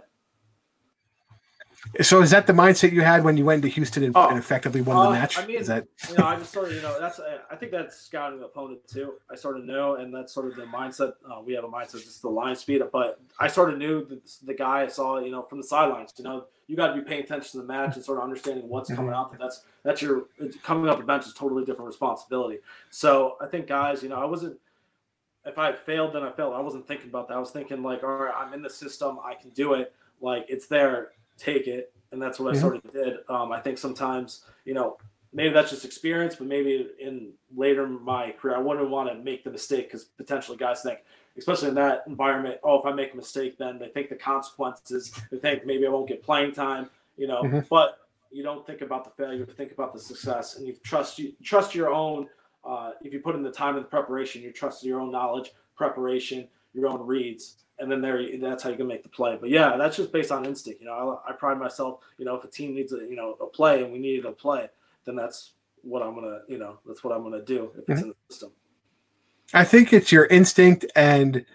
So 2.02 2.22
is 2.22 2.32
that 2.32 2.48
the 2.48 2.54
mindset 2.54 2.92
you 2.92 3.02
had 3.02 3.24
when 3.24 3.38
you 3.38 3.46
went 3.46 3.62
to 3.62 3.68
Houston 3.70 4.04
and, 4.04 4.18
oh, 4.18 4.30
and 4.30 4.38
effectively 4.38 4.82
won 4.82 4.98
the 4.98 5.10
uh, 5.10 5.12
match? 5.12 5.38
I 5.38 5.46
mean, 5.46 5.60
is 5.60 5.68
that 5.68 5.86
you 6.10 6.18
know, 6.18 6.26
I 6.26 6.36
just 6.36 6.52
sort 6.52 6.70
of 6.70 6.74
you 6.74 6.82
know 6.82 7.00
that's 7.00 7.20
I 7.52 7.56
think 7.56 7.72
that's 7.72 7.98
scouting 7.98 8.40
the 8.40 8.46
opponent 8.46 8.88
too. 8.88 9.14
I 9.32 9.36
sort 9.36 9.58
of 9.58 9.66
know, 9.66 9.96
and 9.96 10.14
that's 10.14 10.34
sort 10.34 10.48
of 10.48 10.56
the 10.56 10.64
mindset. 10.64 11.14
Uh, 11.30 11.42
we 11.46 11.54
have 11.54 11.64
a 11.64 11.68
mindset 11.68 12.04
just 12.04 12.22
the 12.22 12.30
line 12.30 12.56
speed, 12.56 12.82
but 12.92 13.22
I 13.40 13.48
sort 13.48 13.72
of 13.72 13.78
knew 13.78 14.06
the, 14.06 14.20
the 14.44 14.54
guy 14.54 14.82
I 14.84 14.88
saw 14.88 15.20
you 15.20 15.32
know 15.32 15.44
from 15.44 15.60
the 15.60 15.64
sidelines. 15.68 16.14
You 16.18 16.24
know, 16.24 16.46
you 16.68 16.76
got 16.76 16.88
to 16.88 16.96
be 16.96 17.02
paying 17.02 17.24
attention 17.24 17.52
to 17.52 17.58
the 17.58 17.64
match 17.64 17.96
and 17.96 18.04
sort 18.04 18.18
of 18.18 18.24
understanding 18.24 18.68
what's 18.68 18.90
coming 18.90 19.12
mm-hmm. 19.12 19.36
out. 19.36 19.40
That's 19.40 19.64
that's 19.84 20.02
your 20.02 20.26
coming 20.64 20.90
up 20.90 20.98
the 20.98 21.06
bench 21.06 21.26
is 21.26 21.34
totally 21.34 21.64
different 21.66 21.88
responsibility. 21.88 22.60
So 22.90 23.38
I 23.42 23.48
think 23.48 23.68
guys, 23.68 24.04
you 24.04 24.10
know, 24.10 24.18
I 24.18 24.26
wasn't. 24.26 24.58
If 25.46 25.60
I 25.60 25.74
failed, 25.74 26.14
then 26.14 26.24
I 26.24 26.32
failed. 26.32 26.56
I 26.56 26.60
wasn't 26.60 26.88
thinking 26.88 27.10
about 27.10 27.28
that. 27.28 27.36
I 27.36 27.40
was 27.40 27.52
thinking 27.52 27.84
like, 27.84 28.04
all 28.04 28.10
right, 28.10 28.34
I'm 28.36 28.54
in 28.54 28.64
the 28.64 28.70
system. 28.70 29.20
I 29.24 29.36
can 29.36 29.52
do 29.52 29.74
it. 29.74 29.94
Like 30.20 30.46
it's 30.50 30.66
there. 30.66 31.12
Take 31.38 31.68
it 31.68 31.94
and 32.16 32.22
that's 32.22 32.40
what 32.40 32.56
I 32.56 32.60
sort 32.60 32.78
of 32.78 32.92
did. 32.92 33.18
Um, 33.30 33.52
I 33.52 33.60
think 33.60 33.78
sometimes, 33.78 34.46
you 34.64 34.74
know, 34.74 34.98
maybe 35.34 35.54
that's 35.54 35.70
just 35.70 35.84
experience, 35.84 36.36
but 36.36 36.48
maybe 36.48 36.88
in 37.00 37.34
later 37.54 37.86
in 37.86 38.04
my 38.04 38.32
career, 38.32 38.56
I 38.56 38.60
wouldn't 38.60 38.90
want 38.90 39.10
to 39.10 39.16
make 39.16 39.44
the 39.44 39.52
mistake 39.52 39.88
because 39.88 40.06
potentially 40.06 40.58
guys 40.58 40.82
think, 40.82 41.00
especially 41.38 41.70
in 41.70 41.76
that 41.76 42.04
environment, 42.08 42.60
oh, 42.64 42.80
if 42.80 42.86
I 42.86 42.92
make 42.92 43.14
a 43.14 43.16
mistake, 43.16 43.58
then 43.58 43.78
they 43.78 43.90
think 43.90 44.10
the 44.10 44.16
consequences. 44.16 45.12
They 45.32 45.38
think 45.38 45.66
maybe 45.66 45.86
I 45.86 45.90
won't 45.90 46.08
get 46.08 46.24
playing 46.24 46.54
time, 46.54 46.90
you 47.18 47.28
know. 47.28 47.44
Mm-hmm. 47.44 47.60
But 47.70 48.00
you 48.32 48.44
don't 48.44 48.66
think 48.66 48.82
about 48.82 49.04
the 49.04 49.24
failure, 49.24 49.46
think 49.46 49.72
about 49.72 49.94
the 49.94 50.00
success, 50.00 50.58
and 50.58 50.68
you 50.68 50.76
trust 50.84 51.20
you 51.20 51.34
trust 51.44 51.76
your 51.76 51.92
own. 51.92 52.28
Uh, 52.64 52.92
if 53.04 53.14
you 53.14 53.20
put 53.20 53.36
in 53.36 53.44
the 53.44 53.52
time 53.52 53.76
and 53.76 53.86
the 53.86 53.90
preparation, 53.90 54.42
you 54.42 54.52
trust 54.52 54.84
your 54.84 55.00
own 55.00 55.12
knowledge, 55.12 55.52
preparation, 55.76 56.48
your 56.74 56.88
own 56.88 57.06
reads, 57.06 57.58
and 57.80 57.92
then 57.92 58.02
there 58.02 58.22
that's 58.40 58.64
how 58.64 58.70
you 58.70 58.78
can 58.78 58.88
make 58.88 59.04
the 59.04 59.10
play. 59.10 59.38
But 59.40 59.50
yeah, 59.50 59.78
that's 59.78 59.98
just 59.98 60.12
based 60.12 60.32
on 60.32 60.46
instinct. 60.46 60.82
You 60.82 60.88
know, 60.88 61.22
I, 61.26 61.32
I 61.32 61.34
pride 61.34 61.60
myself. 61.60 62.00
You 62.18 62.26
know, 62.26 62.36
if 62.36 62.44
a 62.44 62.48
team 62.48 62.76
needs 62.76 62.94
a 62.94 62.98
you 62.98 63.16
know 63.16 63.38
a 63.42 63.46
play 63.46 63.84
and 63.84 63.92
we 63.92 64.00
needed 64.00 64.26
a 64.26 64.32
play, 64.32 64.70
then 65.06 65.16
that's 65.16 65.52
what 65.82 66.02
I'm 66.02 66.16
gonna 66.16 66.40
you 66.48 66.58
know 66.58 66.80
that's 66.86 67.04
what 67.04 67.16
I'm 67.16 67.24
gonna 67.24 67.44
do 67.44 67.72
if 67.78 67.84
mm-hmm. 67.84 67.92
it's 67.92 68.02
in 68.02 68.10
the 68.10 68.16
system. 68.30 68.52
I 69.54 69.64
think 69.64 69.94
it's 69.94 70.12
your 70.12 70.26
instinct 70.26 70.86
and 70.96 71.46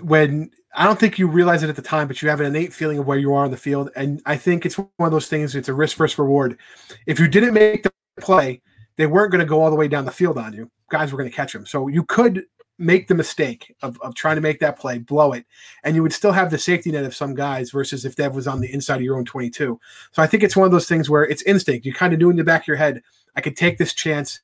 when 0.00 0.50
I 0.74 0.84
don't 0.84 0.98
think 0.98 1.18
you 1.18 1.26
realize 1.26 1.62
it 1.62 1.68
at 1.68 1.76
the 1.76 1.82
time, 1.82 2.08
but 2.08 2.22
you 2.22 2.28
have 2.30 2.40
an 2.40 2.46
innate 2.46 2.72
feeling 2.72 2.98
of 2.98 3.06
where 3.06 3.18
you 3.18 3.32
are 3.34 3.44
on 3.44 3.50
the 3.50 3.56
field. 3.56 3.90
And 3.94 4.22
I 4.24 4.36
think 4.36 4.64
it's 4.64 4.78
one 4.78 4.90
of 5.00 5.10
those 5.10 5.28
things, 5.28 5.54
it's 5.54 5.68
a 5.68 5.74
risk 5.74 5.98
versus 5.98 6.18
reward. 6.18 6.58
If 7.06 7.20
you 7.20 7.28
didn't 7.28 7.52
make 7.52 7.82
the 7.82 7.92
play, 8.20 8.62
they 8.96 9.06
weren't 9.06 9.32
going 9.32 9.44
to 9.44 9.48
go 9.48 9.62
all 9.62 9.70
the 9.70 9.76
way 9.76 9.88
down 9.88 10.06
the 10.06 10.10
field 10.10 10.38
on 10.38 10.54
you. 10.54 10.70
Guys 10.90 11.12
were 11.12 11.18
going 11.18 11.30
to 11.30 11.36
catch 11.36 11.52
them. 11.52 11.66
So 11.66 11.88
you 11.88 12.04
could 12.04 12.44
make 12.78 13.06
the 13.06 13.14
mistake 13.14 13.74
of, 13.82 14.00
of 14.00 14.14
trying 14.14 14.36
to 14.36 14.42
make 14.42 14.60
that 14.60 14.78
play, 14.78 14.98
blow 14.98 15.32
it, 15.32 15.46
and 15.84 15.94
you 15.94 16.02
would 16.02 16.12
still 16.12 16.32
have 16.32 16.50
the 16.50 16.58
safety 16.58 16.90
net 16.90 17.04
of 17.04 17.14
some 17.14 17.34
guys 17.34 17.70
versus 17.70 18.04
if 18.04 18.16
Dev 18.16 18.34
was 18.34 18.48
on 18.48 18.60
the 18.60 18.72
inside 18.72 18.96
of 18.96 19.02
your 19.02 19.16
own 19.16 19.24
22. 19.24 19.78
So 20.10 20.22
I 20.22 20.26
think 20.26 20.42
it's 20.42 20.56
one 20.56 20.66
of 20.66 20.72
those 20.72 20.88
things 20.88 21.08
where 21.08 21.24
it's 21.24 21.42
instinct. 21.42 21.86
You 21.86 21.92
kind 21.92 22.12
of 22.12 22.18
knew 22.18 22.30
in 22.30 22.36
the 22.36 22.44
back 22.44 22.62
of 22.62 22.68
your 22.68 22.76
head, 22.76 23.02
I 23.36 23.40
could 23.40 23.56
take 23.56 23.78
this 23.78 23.94
chance. 23.94 24.40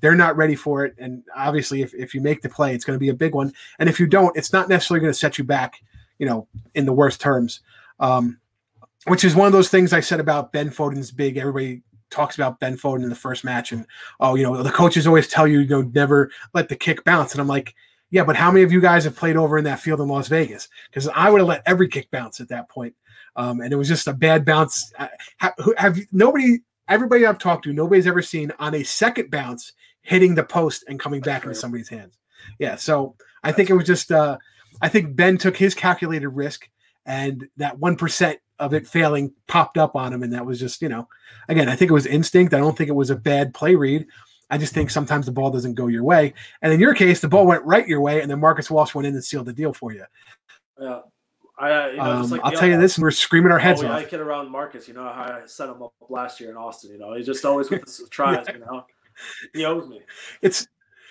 They're 0.00 0.14
not 0.14 0.36
ready 0.36 0.54
for 0.54 0.84
it. 0.84 0.94
And 0.98 1.22
obviously, 1.34 1.82
if, 1.82 1.94
if 1.94 2.14
you 2.14 2.20
make 2.20 2.42
the 2.42 2.48
play, 2.48 2.74
it's 2.74 2.84
going 2.84 2.96
to 2.96 3.00
be 3.00 3.08
a 3.08 3.14
big 3.14 3.34
one. 3.34 3.52
And 3.78 3.88
if 3.88 3.98
you 3.98 4.06
don't, 4.06 4.36
it's 4.36 4.52
not 4.52 4.68
necessarily 4.68 5.00
going 5.00 5.12
to 5.12 5.18
set 5.18 5.38
you 5.38 5.44
back, 5.44 5.82
you 6.18 6.26
know, 6.26 6.46
in 6.74 6.86
the 6.86 6.92
worst 6.92 7.20
terms. 7.20 7.60
Um, 8.00 8.38
which 9.06 9.24
is 9.24 9.34
one 9.34 9.46
of 9.46 9.52
those 9.52 9.68
things 9.68 9.92
I 9.92 10.00
said 10.00 10.20
about 10.20 10.52
Ben 10.52 10.70
Foden's 10.70 11.10
big. 11.10 11.36
Everybody 11.36 11.82
talks 12.10 12.36
about 12.36 12.60
Ben 12.60 12.76
Foden 12.76 13.02
in 13.02 13.08
the 13.08 13.14
first 13.14 13.44
match, 13.44 13.72
and 13.72 13.86
oh, 14.20 14.34
you 14.34 14.42
know, 14.42 14.62
the 14.62 14.70
coaches 14.70 15.06
always 15.06 15.28
tell 15.28 15.46
you, 15.46 15.60
you 15.60 15.68
know, 15.68 15.82
never 15.82 16.30
let 16.54 16.68
the 16.68 16.76
kick 16.76 17.04
bounce. 17.04 17.32
And 17.32 17.40
I'm 17.40 17.48
like, 17.48 17.74
yeah, 18.10 18.24
but 18.24 18.36
how 18.36 18.50
many 18.50 18.62
of 18.62 18.72
you 18.72 18.80
guys 18.80 19.04
have 19.04 19.16
played 19.16 19.36
over 19.36 19.58
in 19.58 19.64
that 19.64 19.80
field 19.80 20.00
in 20.00 20.08
Las 20.08 20.28
Vegas? 20.28 20.68
Because 20.88 21.08
I 21.08 21.30
would 21.30 21.40
have 21.40 21.48
let 21.48 21.62
every 21.66 21.88
kick 21.88 22.10
bounce 22.10 22.40
at 22.40 22.48
that 22.48 22.68
point. 22.68 22.94
Um, 23.36 23.60
and 23.60 23.72
it 23.72 23.76
was 23.76 23.88
just 23.88 24.06
a 24.06 24.12
bad 24.12 24.44
bounce. 24.44 24.92
Have, 25.38 25.54
have 25.76 25.98
nobody, 26.12 26.60
everybody 26.88 27.26
I've 27.26 27.38
talked 27.38 27.64
to, 27.64 27.72
nobody's 27.72 28.06
ever 28.06 28.22
seen 28.22 28.52
on 28.58 28.74
a 28.74 28.82
second 28.82 29.30
bounce 29.30 29.72
hitting 30.02 30.34
the 30.34 30.44
post 30.44 30.84
and 30.88 31.00
coming 31.00 31.20
back 31.20 31.44
into 31.44 31.54
somebody's 31.54 31.88
hands. 31.88 32.18
Yeah, 32.58 32.76
so 32.76 33.16
I 33.42 33.52
think 33.52 33.70
it 33.70 33.74
was 33.74 33.86
just, 33.86 34.12
uh, 34.12 34.38
I 34.82 34.88
think 34.88 35.16
Ben 35.16 35.38
took 35.38 35.56
his 35.56 35.74
calculated 35.74 36.28
risk, 36.28 36.68
and 37.06 37.48
that 37.56 37.78
one 37.78 37.96
percent 37.96 38.38
of 38.58 38.74
it 38.74 38.86
failing 38.86 39.32
popped 39.48 39.78
up 39.78 39.96
on 39.96 40.12
him, 40.12 40.22
and 40.22 40.32
that 40.32 40.46
was 40.46 40.60
just, 40.60 40.82
you 40.82 40.88
know, 40.88 41.08
again, 41.48 41.68
I 41.68 41.76
think 41.76 41.90
it 41.90 41.94
was 41.94 42.06
instinct. 42.06 42.54
I 42.54 42.58
don't 42.58 42.76
think 42.76 42.88
it 42.88 42.94
was 42.94 43.10
a 43.10 43.16
bad 43.16 43.54
play 43.54 43.74
read. 43.74 44.06
I 44.50 44.58
just 44.58 44.74
think 44.74 44.90
sometimes 44.90 45.26
the 45.26 45.32
ball 45.32 45.50
doesn't 45.50 45.74
go 45.74 45.86
your 45.86 46.04
way, 46.04 46.34
and 46.60 46.72
in 46.72 46.80
your 46.80 46.94
case, 46.94 47.20
the 47.20 47.28
ball 47.28 47.46
went 47.46 47.64
right 47.64 47.88
your 47.88 48.00
way, 48.00 48.20
and 48.20 48.30
then 48.30 48.40
Marcus 48.40 48.70
Walsh 48.70 48.94
went 48.94 49.06
in 49.06 49.14
and 49.14 49.24
sealed 49.24 49.46
the 49.46 49.52
deal 49.52 49.72
for 49.72 49.92
you. 49.92 50.04
Yeah. 50.78 51.00
I, 51.56 51.90
you 51.90 51.96
know, 51.96 52.02
Um, 52.02 52.30
like 52.30 52.40
I'll 52.42 52.52
tell 52.52 52.68
you 52.68 52.80
this, 52.80 52.98
we're 52.98 53.10
screaming 53.10 53.52
our 53.52 53.58
heads 53.58 53.82
oh, 53.82 53.86
yeah, 53.86 53.96
I 53.96 54.02
off. 54.02 54.08
kid 54.08 54.20
around 54.20 54.50
Marcus. 54.50 54.88
You 54.88 54.94
know 54.94 55.04
how 55.04 55.40
I 55.42 55.46
set 55.46 55.68
him 55.68 55.82
up 55.82 55.92
last 56.08 56.40
year 56.40 56.50
in 56.50 56.56
Austin. 56.56 56.90
You 56.90 56.98
know, 56.98 57.14
he 57.14 57.22
just 57.22 57.44
always 57.44 57.70
with 57.70 57.84
the 57.84 58.08
tries. 58.10 58.46
You 58.48 58.58
know, 58.58 58.84
he 59.52 59.64
owes 59.64 59.88
me. 59.88 60.00
It's 60.42 60.66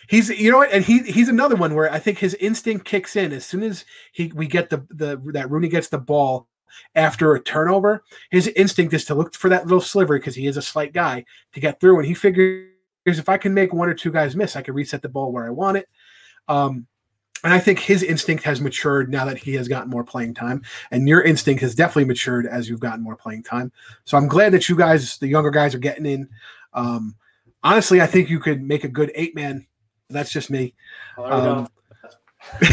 he's 0.09 0.29
you 0.29 0.51
know 0.51 0.57
what, 0.57 0.71
and 0.71 0.83
he 0.83 0.99
he's 1.03 1.29
another 1.29 1.55
one 1.55 1.75
where 1.75 1.91
I 1.91 1.99
think 1.99 2.19
his 2.19 2.33
instinct 2.35 2.85
kicks 2.85 3.15
in 3.15 3.31
as 3.31 3.45
soon 3.45 3.63
as 3.63 3.85
he 4.11 4.31
we 4.35 4.47
get 4.47 4.69
the 4.69 4.85
the 4.89 5.21
that 5.31 5.47
RUNY 5.47 5.69
gets 5.69 5.87
the 5.87 5.97
ball 5.97 6.47
after 6.95 7.33
a 7.33 7.39
turnover. 7.41 8.03
His 8.29 8.47
instinct 8.47 8.93
is 8.93 9.05
to 9.05 9.15
look 9.15 9.33
for 9.35 9.49
that 9.49 9.65
little 9.65 9.81
sliver 9.81 10.17
because 10.17 10.35
he 10.35 10.47
is 10.47 10.57
a 10.57 10.61
slight 10.61 10.93
guy 10.93 11.23
to 11.53 11.59
get 11.59 11.79
through, 11.79 11.99
and 11.99 12.07
he 12.07 12.13
figures 12.13 12.67
if 13.05 13.29
I 13.29 13.37
can 13.37 13.53
make 13.53 13.73
one 13.73 13.89
or 13.89 13.93
two 13.93 14.11
guys 14.11 14.35
miss, 14.35 14.55
I 14.55 14.61
can 14.61 14.73
reset 14.73 15.01
the 15.01 15.09
ball 15.09 15.31
where 15.31 15.45
I 15.45 15.51
want 15.51 15.77
it. 15.77 15.89
Um, 16.47 16.87
and 17.43 17.53
I 17.53 17.59
think 17.59 17.79
his 17.79 18.03
instinct 18.03 18.43
has 18.43 18.61
matured 18.61 19.09
now 19.09 19.25
that 19.25 19.37
he 19.37 19.53
has 19.55 19.67
gotten 19.67 19.89
more 19.89 20.03
playing 20.03 20.33
time, 20.33 20.61
and 20.91 21.07
your 21.07 21.21
instinct 21.21 21.61
has 21.61 21.75
definitely 21.75 22.05
matured 22.05 22.47
as 22.47 22.69
you've 22.69 22.79
gotten 22.79 23.03
more 23.03 23.15
playing 23.15 23.43
time. 23.43 23.71
So 24.05 24.17
I'm 24.17 24.27
glad 24.27 24.53
that 24.53 24.69
you 24.69 24.75
guys, 24.75 25.17
the 25.17 25.27
younger 25.27 25.51
guys, 25.51 25.75
are 25.75 25.79
getting 25.79 26.05
in. 26.05 26.29
Um, 26.73 27.15
honestly, 27.63 28.01
I 28.01 28.07
think 28.07 28.29
you 28.29 28.39
could 28.39 28.63
make 28.63 28.83
a 28.83 28.89
good 28.89 29.11
eight 29.15 29.35
man. 29.35 29.67
That's 30.09 30.31
just 30.31 30.49
me. 30.49 30.73
Oh, 31.17 31.23
Um, 31.25 31.69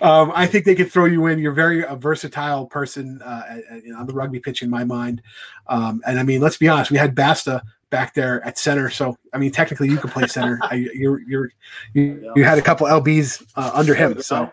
um, 0.00 0.32
I 0.34 0.46
think 0.46 0.64
they 0.64 0.74
could 0.74 0.90
throw 0.90 1.04
you 1.04 1.26
in. 1.26 1.38
You're 1.38 1.52
very 1.52 1.82
a 1.82 1.94
versatile 1.94 2.66
person 2.66 3.20
uh, 3.22 3.60
on 3.96 4.06
the 4.06 4.14
rugby 4.14 4.40
pitch, 4.40 4.62
in 4.62 4.70
my 4.70 4.84
mind. 4.84 5.22
Um, 5.66 6.02
and 6.06 6.18
I 6.18 6.22
mean, 6.22 6.40
let's 6.40 6.56
be 6.56 6.68
honest. 6.68 6.90
We 6.90 6.98
had 6.98 7.14
Basta 7.14 7.62
back 7.90 8.14
there 8.14 8.44
at 8.46 8.58
center, 8.58 8.90
so 8.90 9.16
I 9.32 9.38
mean, 9.38 9.50
technically, 9.50 9.88
you 9.88 9.98
could 9.98 10.10
play 10.10 10.26
center. 10.26 10.58
I, 10.62 10.86
you're 10.94 11.20
you're 11.20 11.50
you, 11.92 12.32
you 12.36 12.44
had 12.44 12.58
a 12.58 12.62
couple 12.62 12.86
lbs 12.86 13.46
uh, 13.56 13.70
under 13.74 13.94
him, 13.94 14.22
so. 14.22 14.50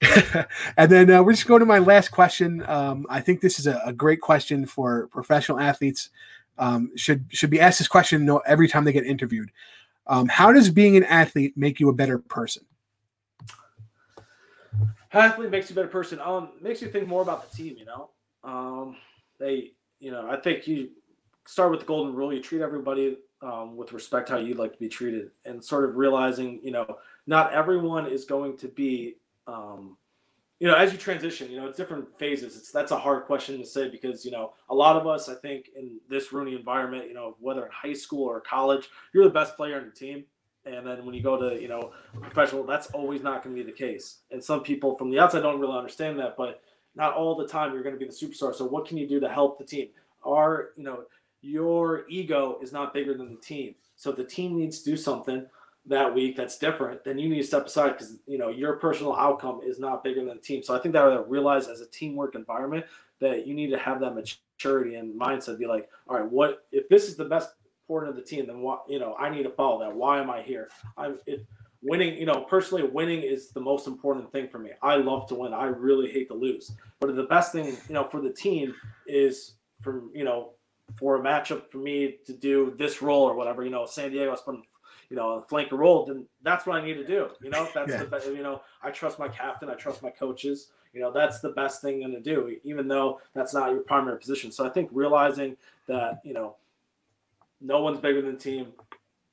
and 0.76 0.92
then 0.92 1.10
uh, 1.10 1.20
we're 1.20 1.32
just 1.32 1.46
going 1.46 1.58
to 1.58 1.66
my 1.66 1.80
last 1.80 2.10
question. 2.10 2.64
Um, 2.68 3.04
I 3.10 3.20
think 3.20 3.40
this 3.40 3.58
is 3.58 3.66
a, 3.66 3.80
a 3.84 3.92
great 3.92 4.20
question 4.20 4.64
for 4.64 5.08
professional 5.08 5.58
athletes. 5.58 6.10
Um, 6.56 6.92
should 6.96 7.26
should 7.30 7.50
be 7.50 7.60
asked 7.60 7.78
this 7.78 7.88
question 7.88 8.24
no, 8.24 8.38
every 8.38 8.68
time 8.68 8.84
they 8.84 8.92
get 8.92 9.04
interviewed. 9.04 9.50
Um, 10.06 10.28
how 10.28 10.52
does 10.52 10.70
being 10.70 10.96
an 10.96 11.04
athlete 11.04 11.54
make 11.56 11.80
you 11.80 11.88
a 11.88 11.92
better 11.92 12.18
person? 12.18 12.64
athlete 15.12 15.50
makes 15.50 15.70
you 15.70 15.74
a 15.74 15.76
better 15.76 15.88
person. 15.88 16.20
Um, 16.20 16.50
makes 16.60 16.82
you 16.82 16.88
think 16.88 17.08
more 17.08 17.22
about 17.22 17.50
the 17.50 17.56
team. 17.56 17.76
You 17.78 17.86
know, 17.86 18.10
um, 18.44 18.96
they, 19.38 19.72
you 20.00 20.10
know, 20.10 20.28
I 20.30 20.36
think 20.36 20.66
you 20.66 20.90
start 21.48 21.70
with 21.70 21.80
the 21.80 21.86
golden 21.86 22.14
rule. 22.14 22.30
You 22.32 22.42
treat 22.42 22.60
everybody 22.60 23.16
um, 23.40 23.74
with 23.74 23.92
respect 23.92 24.28
how 24.28 24.36
you'd 24.36 24.58
like 24.58 24.74
to 24.74 24.78
be 24.78 24.88
treated, 24.88 25.30
and 25.46 25.64
sort 25.64 25.88
of 25.88 25.96
realizing, 25.96 26.60
you 26.62 26.70
know, 26.70 26.98
not 27.26 27.54
everyone 27.54 28.06
is 28.06 28.26
going 28.26 28.58
to 28.58 28.68
be, 28.68 29.16
um, 29.46 29.96
you 30.60 30.66
know, 30.66 30.74
as 30.74 30.92
you 30.92 30.98
transition, 30.98 31.50
you 31.50 31.56
know, 31.56 31.66
it's 31.66 31.78
different 31.78 32.06
phases. 32.18 32.54
It's 32.54 32.70
that's 32.70 32.92
a 32.92 32.98
hard 32.98 33.24
question 33.24 33.58
to 33.58 33.64
say 33.64 33.88
because 33.88 34.26
you 34.26 34.30
know 34.30 34.52
a 34.68 34.74
lot 34.74 34.96
of 34.96 35.06
us, 35.06 35.30
I 35.30 35.36
think, 35.36 35.70
in 35.74 35.98
this 36.10 36.28
RUNY 36.28 36.54
environment, 36.54 37.08
you 37.08 37.14
know, 37.14 37.36
whether 37.40 37.64
in 37.64 37.72
high 37.72 37.94
school 37.94 38.24
or 38.24 38.40
college, 38.40 38.90
you're 39.14 39.24
the 39.24 39.30
best 39.30 39.56
player 39.56 39.76
on 39.76 39.82
your 39.84 39.92
team. 39.92 40.24
And 40.66 40.86
then 40.86 41.06
when 41.06 41.14
you 41.14 41.22
go 41.22 41.38
to, 41.38 41.58
you 41.58 41.68
know, 41.68 41.92
professional, 42.20 42.62
that's 42.62 42.88
always 42.88 43.22
not 43.22 43.42
going 43.42 43.56
to 43.56 43.64
be 43.64 43.70
the 43.70 43.74
case. 43.74 44.18
And 44.30 44.44
some 44.44 44.62
people 44.62 44.98
from 44.98 45.10
the 45.10 45.18
outside 45.18 45.40
don't 45.40 45.58
really 45.58 45.78
understand 45.78 46.18
that, 46.18 46.36
but 46.36 46.60
not 46.94 47.14
all 47.14 47.34
the 47.34 47.48
time 47.48 47.72
you're 47.72 47.82
going 47.82 47.94
to 47.94 47.98
be 47.98 48.04
the 48.04 48.12
superstar. 48.12 48.54
So 48.54 48.66
what 48.66 48.86
can 48.86 48.98
you 48.98 49.08
do 49.08 49.18
to 49.18 49.30
help 49.30 49.56
the 49.56 49.64
team? 49.64 49.88
Are 50.24 50.70
you 50.76 50.84
know, 50.84 51.04
your 51.40 52.04
ego 52.08 52.58
is 52.62 52.72
not 52.72 52.92
bigger 52.92 53.14
than 53.16 53.30
the 53.30 53.40
team. 53.40 53.74
So 53.96 54.12
the 54.12 54.24
team 54.24 54.56
needs 54.56 54.82
to 54.82 54.90
do 54.90 54.96
something 54.96 55.46
that 55.88 56.14
week 56.14 56.36
that's 56.36 56.58
different, 56.58 57.04
then 57.04 57.18
you 57.18 57.28
need 57.28 57.38
to 57.38 57.46
step 57.46 57.66
aside 57.66 57.92
because 57.92 58.18
you 58.26 58.38
know 58.38 58.48
your 58.48 58.74
personal 58.74 59.14
outcome 59.14 59.60
is 59.64 59.78
not 59.78 60.04
bigger 60.04 60.20
than 60.24 60.36
the 60.36 60.42
team. 60.42 60.62
So 60.62 60.76
I 60.76 60.78
think 60.78 60.92
that 60.92 61.02
I 61.02 61.16
realize 61.16 61.68
as 61.68 61.80
a 61.80 61.86
teamwork 61.86 62.34
environment 62.34 62.86
that 63.20 63.46
you 63.46 63.54
need 63.54 63.70
to 63.70 63.78
have 63.78 64.00
that 64.00 64.14
maturity 64.14 64.96
and 64.96 65.18
mindset. 65.18 65.58
Be 65.58 65.66
like, 65.66 65.88
all 66.08 66.18
right, 66.18 66.30
what 66.30 66.66
if 66.72 66.88
this 66.88 67.08
is 67.08 67.16
the 67.16 67.24
best 67.24 67.50
portion 67.86 68.08
of 68.08 68.16
the 68.16 68.22
team? 68.22 68.46
Then 68.46 68.60
what? 68.60 68.84
You 68.88 68.98
know, 68.98 69.14
I 69.18 69.30
need 69.30 69.44
to 69.44 69.50
follow 69.50 69.80
that. 69.80 69.94
Why 69.94 70.20
am 70.20 70.30
I 70.30 70.42
here? 70.42 70.68
I'm 70.96 71.18
if 71.26 71.40
winning. 71.82 72.18
You 72.18 72.26
know, 72.26 72.42
personally, 72.42 72.84
winning 72.84 73.22
is 73.22 73.50
the 73.50 73.60
most 73.60 73.86
important 73.86 74.30
thing 74.30 74.48
for 74.48 74.58
me. 74.58 74.70
I 74.82 74.96
love 74.96 75.26
to 75.28 75.34
win. 75.34 75.54
I 75.54 75.66
really 75.66 76.10
hate 76.10 76.28
to 76.28 76.34
lose. 76.34 76.72
But 77.00 77.14
the 77.16 77.24
best 77.24 77.52
thing, 77.52 77.66
you 77.66 77.94
know, 77.94 78.04
for 78.04 78.20
the 78.20 78.32
team 78.32 78.74
is 79.06 79.54
from 79.80 80.10
you 80.14 80.24
know 80.24 80.50
for 80.96 81.16
a 81.16 81.20
matchup 81.20 81.70
for 81.70 81.78
me 81.78 82.18
to 82.26 82.32
do 82.32 82.74
this 82.78 83.02
role 83.02 83.22
or 83.22 83.34
whatever. 83.34 83.62
You 83.64 83.70
know, 83.70 83.86
San 83.86 84.10
Diego 84.10 84.32
is 84.32 84.40
putting 84.40 84.64
you 85.10 85.16
know, 85.16 85.30
a 85.34 85.42
flanker 85.42 85.72
role, 85.72 86.04
then 86.04 86.26
that's 86.42 86.66
what 86.66 86.76
I 86.76 86.84
need 86.84 86.94
to 86.94 87.06
do. 87.06 87.28
You 87.40 87.50
know, 87.50 87.66
that's 87.74 87.90
Yeah. 87.90 87.98
the 87.98 88.04
best. 88.04 88.26
You 88.26 88.42
know, 88.42 88.60
I 88.82 88.90
trust 88.90 89.18
my 89.18 89.28
captain. 89.28 89.70
I 89.70 89.74
trust 89.74 90.02
my 90.02 90.10
coaches. 90.10 90.70
You 90.92 91.00
know, 91.00 91.10
that's 91.10 91.40
the 91.40 91.50
best 91.50 91.80
thing 91.80 92.00
going 92.00 92.12
to 92.12 92.20
do, 92.20 92.58
even 92.64 92.88
though 92.88 93.20
that's 93.32 93.54
not 93.54 93.70
your 93.70 93.80
primary 93.80 94.18
position. 94.18 94.50
So 94.50 94.66
I 94.66 94.68
think 94.68 94.90
realizing 94.92 95.56
that 95.86 96.20
you 96.24 96.34
know, 96.34 96.56
no 97.60 97.80
one's 97.80 98.00
bigger 98.00 98.20
than 98.22 98.32
the 98.32 98.38
team. 98.38 98.72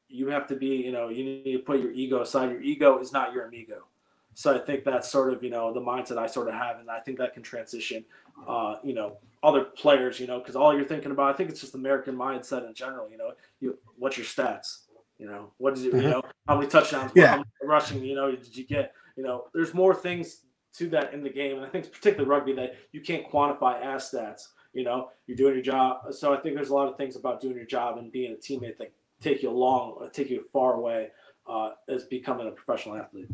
You 0.08 0.28
have 0.30 0.48
to 0.48 0.56
be, 0.56 0.68
you 0.68 0.92
know, 0.92 1.10
you 1.10 1.24
need 1.26 1.54
to 1.58 1.60
put 1.60 1.80
your 1.80 1.92
ego 1.92 2.22
aside. 2.22 2.52
Your 2.52 2.62
ego 2.62 3.00
is 3.00 3.12
not 3.12 3.34
your 3.34 3.46
amigo. 3.46 3.84
So 4.36 4.54
I 4.54 4.60
think 4.60 4.84
that's 4.84 5.10
sort 5.10 5.34
of, 5.34 5.44
you 5.44 5.50
know, 5.50 5.74
the 5.74 5.80
mindset 5.80 6.18
I 6.18 6.28
sort 6.28 6.50
of 6.50 6.54
have, 6.54 6.80
and 6.80 6.92
I 6.92 7.00
think 7.00 7.18
that 7.20 7.34
can 7.34 7.42
transition, 7.42 8.04
uh, 8.48 8.76
you 8.84 8.94
know, 8.94 9.18
other 9.42 9.64
players, 9.64 10.20
you 10.20 10.28
know, 10.28 10.40
because 10.40 10.58
all 10.58 10.76
you're 10.76 10.86
thinking 10.86 11.12
about, 11.12 11.34
I 11.34 11.38
think 11.38 11.50
it's 11.50 11.62
just 11.62 11.74
American 11.74 12.16
mindset 12.16 12.68
in 12.68 12.74
general. 12.74 13.10
You 13.10 13.18
know, 13.18 13.32
you 13.62 13.78
what's 13.98 14.18
your 14.18 14.26
stats? 14.26 14.84
You 15.18 15.28
know, 15.28 15.54
what 15.58 15.74
is 15.74 15.86
it? 15.86 15.94
You 15.94 16.02
Mhm. 16.02 16.12
know, 16.12 16.22
how 16.48 16.56
many 16.58 16.68
touchdowns? 16.68 17.14
Yeah. 17.16 17.28
How 17.28 17.38
many 17.38 17.50
rushing? 17.64 18.04
You 18.04 18.16
know, 18.16 18.30
did 18.32 18.56
you 18.56 18.66
get? 18.66 18.94
You 19.16 19.24
know, 19.24 19.48
there's 19.54 19.74
more 19.74 19.96
things 19.96 20.44
to 20.74 20.90
that 20.90 21.14
in 21.14 21.24
the 21.24 21.30
game, 21.30 21.56
and 21.56 21.66
I 21.66 21.70
think 21.70 21.86
it's 21.86 21.98
particularly 21.98 22.30
rugby 22.30 22.54
that 22.54 22.76
you 22.92 23.00
can't 23.00 23.26
quantify 23.32 23.82
as 23.82 24.12
stats. 24.12 24.50
You 24.74 24.84
know, 24.84 25.12
you're 25.28 25.38
doing 25.38 25.54
your 25.54 25.64
job. 25.64 26.14
So 26.14 26.34
I 26.34 26.38
think 26.42 26.56
there's 26.56 26.72
a 26.72 26.76
lot 26.76 26.90
of 26.90 26.98
things 26.98 27.16
about 27.16 27.40
doing 27.40 27.56
your 27.56 27.66
job 27.66 27.98
and 27.98 28.12
being 28.12 28.34
a 28.34 28.36
teammate 28.36 28.78
that 28.80 28.92
take 29.22 29.42
you 29.42 29.50
along, 29.50 30.10
take 30.12 30.30
you 30.30 30.44
far 30.52 30.74
away 30.74 31.12
uh, 31.48 31.72
as 31.88 32.04
becoming 32.04 32.50
a 32.50 32.52
professional 32.52 32.98
athlete. 32.98 33.30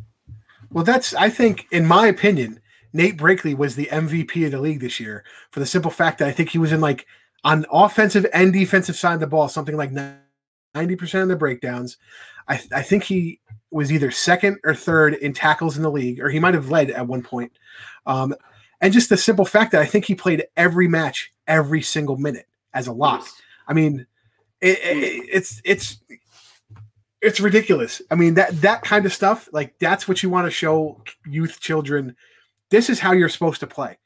Well, 0.72 0.84
that's 0.84 1.14
I 1.14 1.30
think, 1.30 1.68
in 1.72 1.86
my 1.86 2.08
opinion, 2.08 2.60
Nate 2.94 3.18
Brakeley 3.18 3.56
was 3.56 3.76
the 3.76 3.90
MVP 3.92 4.46
of 4.46 4.52
the 4.52 4.60
league 4.60 4.80
this 4.80 5.00
year 5.00 5.24
for 5.52 5.60
the 5.60 5.66
simple 5.66 5.92
fact 5.92 6.20
that 6.20 6.28
I 6.28 6.32
think 6.32 6.50
he 6.50 6.58
was 6.58 6.72
in 6.72 6.82
like 6.82 7.06
on 7.44 7.66
offensive 7.72 8.26
and 8.34 8.54
defensive 8.54 8.96
side 8.96 9.16
of 9.16 9.20
the 9.20 9.28
ball, 9.28 9.50
something 9.50 9.76
like 9.76 9.92
ninety 9.92 10.96
percent 10.96 11.24
of 11.24 11.30
the 11.30 11.36
breakdowns. 11.36 11.98
I, 12.48 12.62
I 12.74 12.82
think 12.82 13.04
he 13.04 13.40
was 13.70 13.92
either 13.92 14.12
second 14.12 14.58
or 14.64 14.74
third 14.74 15.14
in 15.16 15.34
tackles 15.34 15.78
in 15.78 15.84
the 15.84 15.92
league, 15.92 16.20
or 16.20 16.30
he 16.30 16.40
might 16.40 16.54
have 16.54 16.70
led 16.70 16.92
at 16.92 17.08
one 17.08 17.22
point. 17.22 17.52
Um, 18.06 18.34
and 18.82 18.92
just 18.92 19.10
the 19.10 19.18
simple 19.18 19.46
fact 19.46 19.72
that 19.72 19.82
I 19.82 19.86
think 19.86 20.06
he 20.06 20.16
played 20.16 20.46
every 20.58 20.88
match, 20.88 21.34
every 21.48 21.82
single 21.82 22.18
minute 22.18 22.48
as 22.74 22.88
a 22.88 22.94
lock. 22.94 23.28
I 23.68 23.74
mean, 23.74 24.06
it, 24.60 24.80
it, 24.80 25.30
it's 25.32 25.62
it's 25.64 26.00
it's 27.22 27.40
ridiculous. 27.40 28.02
I 28.10 28.16
mean 28.16 28.34
that 28.36 28.62
that 28.62 28.84
kind 28.84 29.06
of 29.06 29.14
stuff, 29.14 29.50
like 29.52 29.78
that's 29.80 30.08
what 30.08 30.24
you 30.24 30.30
want 30.30 30.48
to 30.48 30.52
show 30.52 31.02
youth 31.26 31.60
children 31.60 32.16
this 32.72 32.90
is 32.90 33.00
how 33.00 33.12
you're 33.12 33.30
supposed 33.30 33.60
to 33.60 33.68
play 33.68 33.98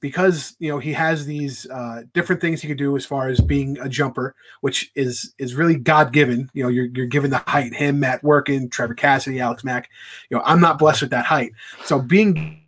because 0.00 0.56
you 0.58 0.70
know 0.70 0.78
he 0.78 0.92
has 0.94 1.26
these 1.26 1.68
uh, 1.68 2.02
different 2.14 2.40
things 2.40 2.62
he 2.62 2.68
could 2.68 2.78
do 2.78 2.96
as 2.96 3.04
far 3.04 3.28
as 3.28 3.40
being 3.40 3.78
a 3.78 3.88
jumper, 3.88 4.34
which 4.62 4.90
is 4.94 5.34
is 5.38 5.54
really 5.54 5.76
God 5.76 6.12
given. 6.12 6.48
You 6.54 6.62
know, 6.62 6.68
you're 6.70 6.86
you're 6.86 7.06
given 7.06 7.30
the 7.30 7.38
height. 7.38 7.74
Him, 7.74 8.00
Matt 8.00 8.24
Workin, 8.24 8.70
Trevor 8.70 8.94
Cassidy, 8.94 9.40
Alex 9.40 9.62
Mack. 9.62 9.90
You 10.30 10.38
know, 10.38 10.42
I'm 10.46 10.60
not 10.60 10.78
blessed 10.78 11.02
with 11.02 11.10
that 11.10 11.26
height. 11.26 11.52
So 11.84 12.00
being 12.00 12.64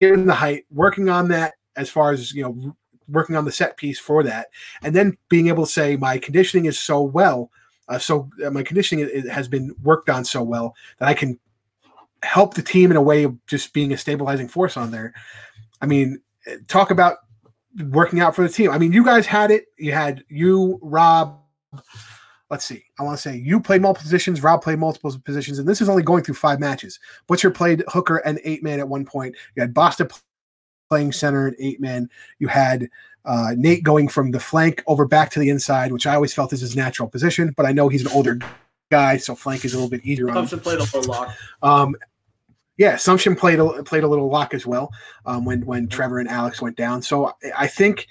given 0.00 0.26
the 0.26 0.34
height, 0.34 0.64
working 0.70 1.08
on 1.08 1.28
that 1.28 1.54
as 1.76 1.90
far 1.90 2.12
as 2.12 2.32
you 2.32 2.42
know, 2.42 2.76
working 3.08 3.36
on 3.36 3.44
the 3.44 3.52
set 3.52 3.76
piece 3.76 3.98
for 3.98 4.22
that, 4.22 4.48
and 4.82 4.94
then 4.94 5.18
being 5.28 5.48
able 5.48 5.66
to 5.66 5.72
say 5.72 5.96
my 5.96 6.18
conditioning 6.18 6.64
is 6.64 6.78
so 6.78 7.02
well. 7.02 7.50
Uh, 7.88 7.98
so 7.98 8.28
uh, 8.44 8.50
my 8.50 8.62
conditioning 8.62 9.26
has 9.28 9.48
been 9.48 9.74
worked 9.82 10.08
on 10.10 10.24
so 10.24 10.42
well 10.42 10.74
that 10.98 11.08
I 11.08 11.14
can 11.14 11.38
help 12.22 12.54
the 12.54 12.62
team 12.62 12.90
in 12.90 12.96
a 12.96 13.02
way 13.02 13.24
of 13.24 13.46
just 13.46 13.72
being 13.72 13.92
a 13.92 13.96
stabilizing 13.96 14.48
force 14.48 14.76
on 14.76 14.90
there. 14.90 15.14
I 15.80 15.86
mean, 15.86 16.20
talk 16.68 16.90
about 16.90 17.18
working 17.90 18.20
out 18.20 18.34
for 18.34 18.42
the 18.42 18.48
team. 18.48 18.70
I 18.70 18.78
mean, 18.78 18.92
you 18.92 19.04
guys 19.04 19.26
had 19.26 19.50
it. 19.50 19.66
You 19.78 19.92
had 19.92 20.24
you, 20.28 20.78
Rob. 20.82 21.40
Let's 22.48 22.64
see. 22.64 22.84
I 22.98 23.02
want 23.02 23.16
to 23.18 23.22
say 23.22 23.36
you 23.36 23.60
played 23.60 23.82
multiple 23.82 24.04
positions. 24.04 24.42
Rob 24.42 24.62
played 24.62 24.78
multiple 24.78 25.14
positions, 25.24 25.58
and 25.58 25.68
this 25.68 25.80
is 25.80 25.88
only 25.88 26.02
going 26.02 26.22
through 26.22 26.36
five 26.36 26.60
matches. 26.60 26.98
Butcher 27.26 27.50
played 27.50 27.82
hooker 27.88 28.18
and 28.18 28.40
eight 28.44 28.62
man 28.62 28.78
at 28.78 28.88
one 28.88 29.04
point. 29.04 29.34
You 29.54 29.62
had 29.62 29.74
Basta 29.74 30.08
playing 30.88 31.12
center 31.12 31.46
and 31.46 31.56
eight 31.58 31.80
man. 31.80 32.08
You 32.38 32.48
had 32.48 32.88
uh, 33.24 33.54
Nate 33.56 33.82
going 33.82 34.08
from 34.08 34.30
the 34.30 34.40
flank 34.40 34.82
over 34.86 35.04
back 35.06 35.30
to 35.30 35.40
the 35.40 35.50
inside, 35.50 35.92
which 35.92 36.06
I 36.06 36.14
always 36.14 36.32
felt 36.32 36.52
is 36.52 36.60
his 36.60 36.76
natural 36.76 37.08
position. 37.08 37.52
But 37.56 37.66
I 37.66 37.72
know 37.72 37.88
he's 37.88 38.04
an 38.04 38.12
older 38.12 38.38
guy, 38.90 39.16
so 39.16 39.34
flank 39.34 39.64
is 39.64 39.74
a 39.74 39.76
little 39.76 39.90
bit 39.90 40.04
easier. 40.04 40.28
Assumption 40.28 40.60
played 40.60 40.78
a 40.78 40.82
little 40.82 41.02
lock. 41.02 41.34
Um, 41.62 41.96
yeah, 42.76 42.94
Assumption 42.94 43.34
played 43.34 43.58
a, 43.58 43.82
played 43.82 44.04
a 44.04 44.08
little 44.08 44.28
lock 44.28 44.54
as 44.54 44.66
well 44.66 44.92
um, 45.24 45.44
when 45.44 45.64
when 45.66 45.88
Trevor 45.88 46.18
and 46.18 46.28
Alex 46.28 46.60
went 46.60 46.76
down. 46.76 47.02
So 47.02 47.32
I 47.56 47.66
think 47.66 48.06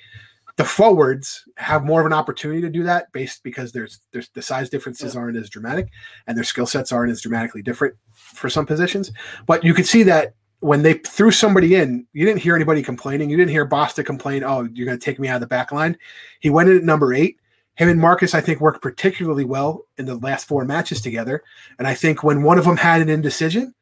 the 0.58 0.66
forwards 0.66 1.44
have 1.58 1.84
more 1.84 2.00
of 2.00 2.06
an 2.06 2.14
opportunity 2.14 2.62
to 2.62 2.70
do 2.70 2.84
that 2.84 3.12
based 3.12 3.44
because 3.44 3.72
there's 3.74 4.00
there's 4.12 4.30
the 4.30 4.42
size 4.42 4.70
differences 4.70 5.14
yeah. 5.14 5.22
aren't 5.22 5.38
as 5.38 5.50
dramatic 5.50 5.90
and 6.28 6.38
their 6.38 6.44
skill 6.44 6.66
sets 6.66 6.92
aren't 6.92 7.12
as 7.12 7.22
dramatically 7.22 7.62
different 7.62 7.96
for 8.14 8.50
some 8.50 8.66
positions. 8.66 9.12
But 9.46 9.64
you 9.64 9.74
could 9.74 9.86
see 9.86 10.04
that 10.04 10.34
when 10.60 10.82
they 10.82 10.94
threw 10.94 11.32
somebody 11.32 11.76
in, 11.76 12.08
you 12.14 12.26
didn't 12.26 12.42
hear 12.42 12.56
anybody 12.56 12.82
complaining. 12.82 13.30
You 13.30 13.38
didn't 13.38 13.52
hear 13.52 13.66
Basta 13.66 14.04
complain, 14.04 14.44
"Oh, 14.44 14.68
you're 14.74 14.86
going 14.86 14.98
to 14.98 15.04
take 15.04 15.20
me 15.20 15.28
out 15.28 15.36
of 15.36 15.42
the 15.42 15.48
back 15.48 15.72
line." 15.72 15.98
He 16.40 16.50
went 16.50 16.70
in 16.70 16.78
at 16.78 16.84
number 16.84 17.14
eight. 17.14 17.40
Him 17.76 17.90
and 17.90 18.00
Marcus, 18.00 18.34
I 18.34 18.42
think, 18.42 18.62
worked 18.62 18.82
particularly 18.82 19.44
well 19.44 19.86
in 19.98 20.06
the 20.06 20.16
last 20.16 20.48
four 20.48 20.64
matches 20.64 21.02
together. 21.02 21.44
And 21.78 21.88
I 21.88 21.94
think 21.94 22.24
when 22.24 22.42
one 22.42 22.58
of 22.58 22.64
them 22.64 22.78
had 22.78 23.02
an 23.02 23.10
indecision, 23.10 23.74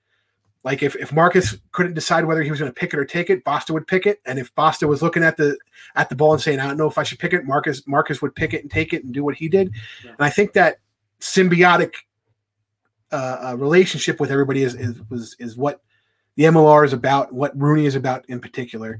like 0.63 0.81
if, 0.81 0.95
if 0.95 1.13
Marcus 1.13 1.57
couldn't 1.73 1.93
decide 1.93 2.25
whether 2.25 2.41
he 2.41 2.49
was 2.49 2.59
going 2.59 2.71
to 2.71 2.79
pick 2.79 2.93
it 2.93 2.99
or 2.99 3.05
take 3.05 3.29
it, 3.29 3.43
Basta 3.43 3.71
would 3.71 3.85
pick 3.85 4.07
it. 4.07 4.19
And 4.25 4.39
if 4.39 4.53
Basta 4.55 4.87
was 4.87 5.03
looking 5.03 5.23
at 5.23 5.37
the 5.37 5.57
at 5.95 6.09
the 6.09 6.15
ball 6.15 6.33
and 6.33 6.41
saying, 6.41 6.59
I 6.59 6.67
don't 6.67 6.77
know 6.77 6.87
if 6.87 6.97
I 6.97 7.03
should 7.03 7.19
pick 7.19 7.33
it, 7.33 7.45
Marcus 7.45 7.85
Marcus 7.85 8.21
would 8.21 8.33
pick 8.33 8.53
it 8.53 8.61
and 8.61 8.71
take 8.71 8.93
it 8.93 9.03
and 9.03 9.13
do 9.13 9.23
what 9.23 9.35
he 9.35 9.47
did. 9.47 9.71
Yeah. 10.03 10.11
And 10.11 10.21
I 10.21 10.29
think 10.29 10.53
that 10.53 10.79
symbiotic 11.19 11.93
uh, 13.11 13.49
uh, 13.49 13.55
relationship 13.57 14.19
with 14.19 14.31
everybody 14.31 14.63
is, 14.63 14.73
is 14.73 14.99
was 15.09 15.35
is 15.37 15.55
what 15.55 15.81
the 16.35 16.43
MLR 16.43 16.85
is 16.85 16.93
about, 16.93 17.33
what 17.33 17.57
RUNY 17.57 17.85
is 17.85 17.95
about 17.95 18.25
in 18.27 18.39
particular. 18.39 18.99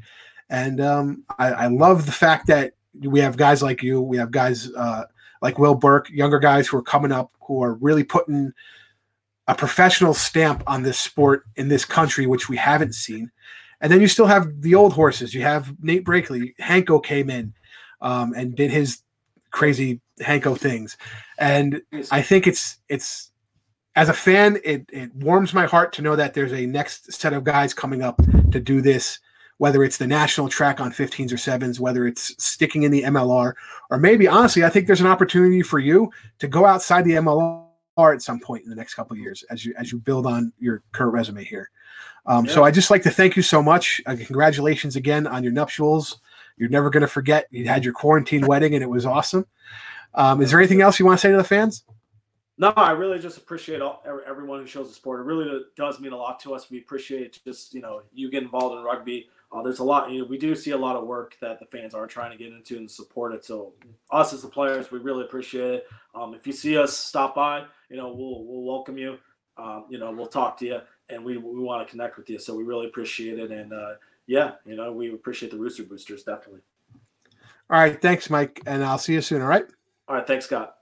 And 0.50 0.80
um, 0.82 1.24
I, 1.40 1.52
I, 1.52 1.68
love 1.68 2.06
the 2.06 2.12
fact 2.12 2.48
that 2.48 2.74
we 3.00 3.20
have 3.22 3.38
guys 3.38 3.64
like 3.64 3.82
you, 3.82 4.02
we 4.02 4.18
have 4.18 4.30
guys 4.32 4.72
uh, 4.74 5.06
like 5.42 5.58
Will 5.58 5.76
Burke, 5.76 6.10
younger 6.10 6.40
guys 6.40 6.68
who 6.68 6.78
are 6.78 6.84
coming 6.84 7.12
up 7.12 7.32
who 7.42 7.64
are 7.64 7.74
really 7.76 8.04
putting 8.04 8.54
a 9.48 9.56
professional 9.56 10.14
stamp 10.14 10.64
on 10.68 10.84
this 10.84 11.00
sport 11.00 11.44
in 11.56 11.68
this 11.68 11.86
country, 11.86 12.26
which 12.26 12.50
we 12.50 12.58
haven't 12.58 12.94
seen. 12.94 13.32
And 13.82 13.92
then 13.92 14.00
you 14.00 14.08
still 14.08 14.28
have 14.28 14.62
the 14.62 14.76
old 14.76 14.94
horses. 14.94 15.34
You 15.34 15.42
have 15.42 15.76
Nate 15.82 16.06
Brakeley. 16.06 16.56
Hanko 16.62 17.04
came 17.04 17.30
in 17.30 17.54
um, 18.02 18.34
and 18.34 18.56
did 18.56 18.72
his 18.72 19.02
crazy 19.52 20.00
Hanko 20.22 20.58
things, 20.58 20.96
and 21.38 21.82
I 22.12 22.22
think 22.22 22.48
it's 22.48 22.80
it's 22.88 23.33
as 23.96 24.10
a 24.10 24.14
fan, 24.14 24.60
it 24.64 24.86
it 24.92 25.14
warms 25.16 25.54
my 25.54 25.66
heart 25.66 25.94
to 25.94 26.02
know 26.02 26.16
that 26.16 26.34
there's 26.34 26.54
a 26.54 26.66
next 26.66 27.12
set 27.14 27.34
of 27.34 27.44
guys 27.44 27.74
coming 27.74 28.02
up 28.02 28.22
to 28.52 28.60
do 28.60 28.82
this. 28.82 29.20
Whether 29.58 29.84
it's 29.84 29.98
the 29.98 30.08
national 30.08 30.50
track 30.50 30.82
on 30.82 30.92
15s 30.92 31.32
or 31.32 31.38
sevens, 31.38 31.80
whether 31.80 32.08
it's 32.08 32.34
sticking 32.44 32.84
in 32.84 32.92
the 32.92 33.04
MLR, 33.04 33.54
or 33.92 33.98
maybe 33.98 34.28
honestly, 34.28 34.64
I 34.64 34.70
think 34.70 34.88
there's 34.88 35.00
an 35.00 35.08
opportunity 35.08 35.62
for 35.62 35.80
you 35.80 36.12
to 36.40 36.48
go 36.48 36.66
outside 36.66 37.06
the 37.06 37.12
MLR 37.12 37.64
at 38.14 38.22
some 38.24 38.40
point 38.40 38.64
in 38.64 38.70
the 38.70 38.76
next 38.76 38.96
couple 38.96 39.14
of 39.14 39.20
years 39.20 39.44
as 39.52 39.64
you 39.64 39.74
as 39.78 39.92
you 39.92 40.00
build 40.00 40.26
on 40.26 40.52
your 40.60 40.82
current 40.92 41.14
resume 41.14 41.44
here. 41.44 41.70
Um, 42.26 42.46
yeah. 42.46 42.52
So 42.52 42.64
I 42.64 42.72
just 42.72 42.90
like 42.90 43.04
to 43.04 43.12
thank 43.12 43.36
you 43.36 43.44
so 43.44 43.62
much. 43.62 44.02
Uh, 44.06 44.16
congratulations 44.16 44.96
again 44.96 45.28
on 45.28 45.44
your 45.44 45.54
nuptials. 45.54 46.20
You're 46.58 46.70
never 46.70 46.90
going 46.90 47.02
to 47.02 47.08
forget. 47.08 47.48
You 47.52 47.68
had 47.68 47.86
your 47.86 47.94
quarantine 47.94 48.48
wedding 48.48 48.74
and 48.74 48.84
it 48.84 48.90
was 48.90 49.06
awesome. 49.06 49.46
Um, 50.16 50.42
is 50.42 50.52
there 50.52 50.60
anything 50.60 50.82
else 50.82 51.00
you 51.00 51.06
want 51.06 51.20
to 51.20 51.22
say 51.22 51.32
to 51.32 51.38
the 51.38 51.44
fans? 51.44 51.84
No, 52.64 52.72
I 52.78 52.92
really 52.92 53.20
just 53.20 53.38
appreciate 53.38 53.82
all, 53.82 54.02
everyone 54.26 54.62
who 54.62 54.66
shows 54.66 54.88
the 54.88 54.94
sport. 54.94 55.20
It 55.20 55.24
really 55.24 55.64
does 55.76 56.00
mean 56.00 56.14
a 56.14 56.18
lot 56.18 56.40
to 56.40 56.56
us. 56.56 56.72
We 56.72 56.78
appreciate 56.78 57.42
just 57.44 57.74
you 57.74 57.82
know 57.82 58.04
you 58.14 58.32
get 58.32 58.42
involved 58.42 58.78
in 58.78 58.86
rugby. 58.86 59.28
Uh, 59.52 59.62
there's 59.62 59.80
a 59.80 59.84
lot. 59.84 60.10
You 60.10 60.20
know, 60.20 60.26
we 60.28 60.38
do 60.38 60.56
see 60.56 60.72
a 60.72 60.78
lot 60.78 60.96
of 60.96 61.06
work 61.06 61.36
that 61.42 61.60
the 61.60 61.66
fans 61.66 61.94
are 61.94 62.08
trying 62.08 62.32
to 62.32 62.38
get 62.38 62.54
into 62.54 62.78
and 62.78 62.90
support 62.90 63.34
it. 63.34 63.44
So 63.44 63.74
us 64.12 64.32
as 64.32 64.44
the 64.44 64.48
players, 64.48 64.92
we 64.92 65.00
really 65.00 65.26
appreciate 65.26 65.72
it. 65.74 65.88
Um, 66.16 66.34
if 66.34 66.48
you 66.48 66.54
see 66.54 66.78
us 66.78 66.98
stop 66.98 67.36
by, 67.36 67.66
you 67.90 67.98
know, 67.98 68.08
we'll 68.14 68.46
we'll 68.46 68.64
welcome 68.64 68.98
you. 68.98 69.18
Um, 69.58 69.84
you 69.90 70.00
know, 70.00 70.10
we'll 70.14 70.28
talk 70.28 70.56
to 70.60 70.66
you, 70.66 70.80
and 71.10 71.22
we 71.22 71.36
we 71.36 71.60
want 71.60 71.86
to 71.86 71.92
connect 71.92 72.16
with 72.16 72.30
you. 72.30 72.40
So 72.40 72.56
we 72.56 72.64
really 72.64 72.88
appreciate 72.88 73.40
it, 73.40 73.52
and 73.52 73.74
uh, 73.74 73.96
yeah, 74.26 74.52
you 74.66 74.78
know, 74.78 74.90
we 74.94 75.14
appreciate 75.14 75.52
the 75.52 75.58
Rooster 75.58 75.84
Boosters 75.84 76.24
definitely. 76.24 76.62
All 77.70 77.78
right, 77.78 78.02
thanks, 78.02 78.30
Mike, 78.30 78.62
and 78.66 78.86
I'll 78.86 78.98
see 78.98 79.16
you 79.16 79.22
soon. 79.22 79.42
All 79.42 79.50
right. 79.50 79.66
All 80.08 80.16
right, 80.16 80.26
thanks, 80.26 80.46
Scott. 80.46 80.78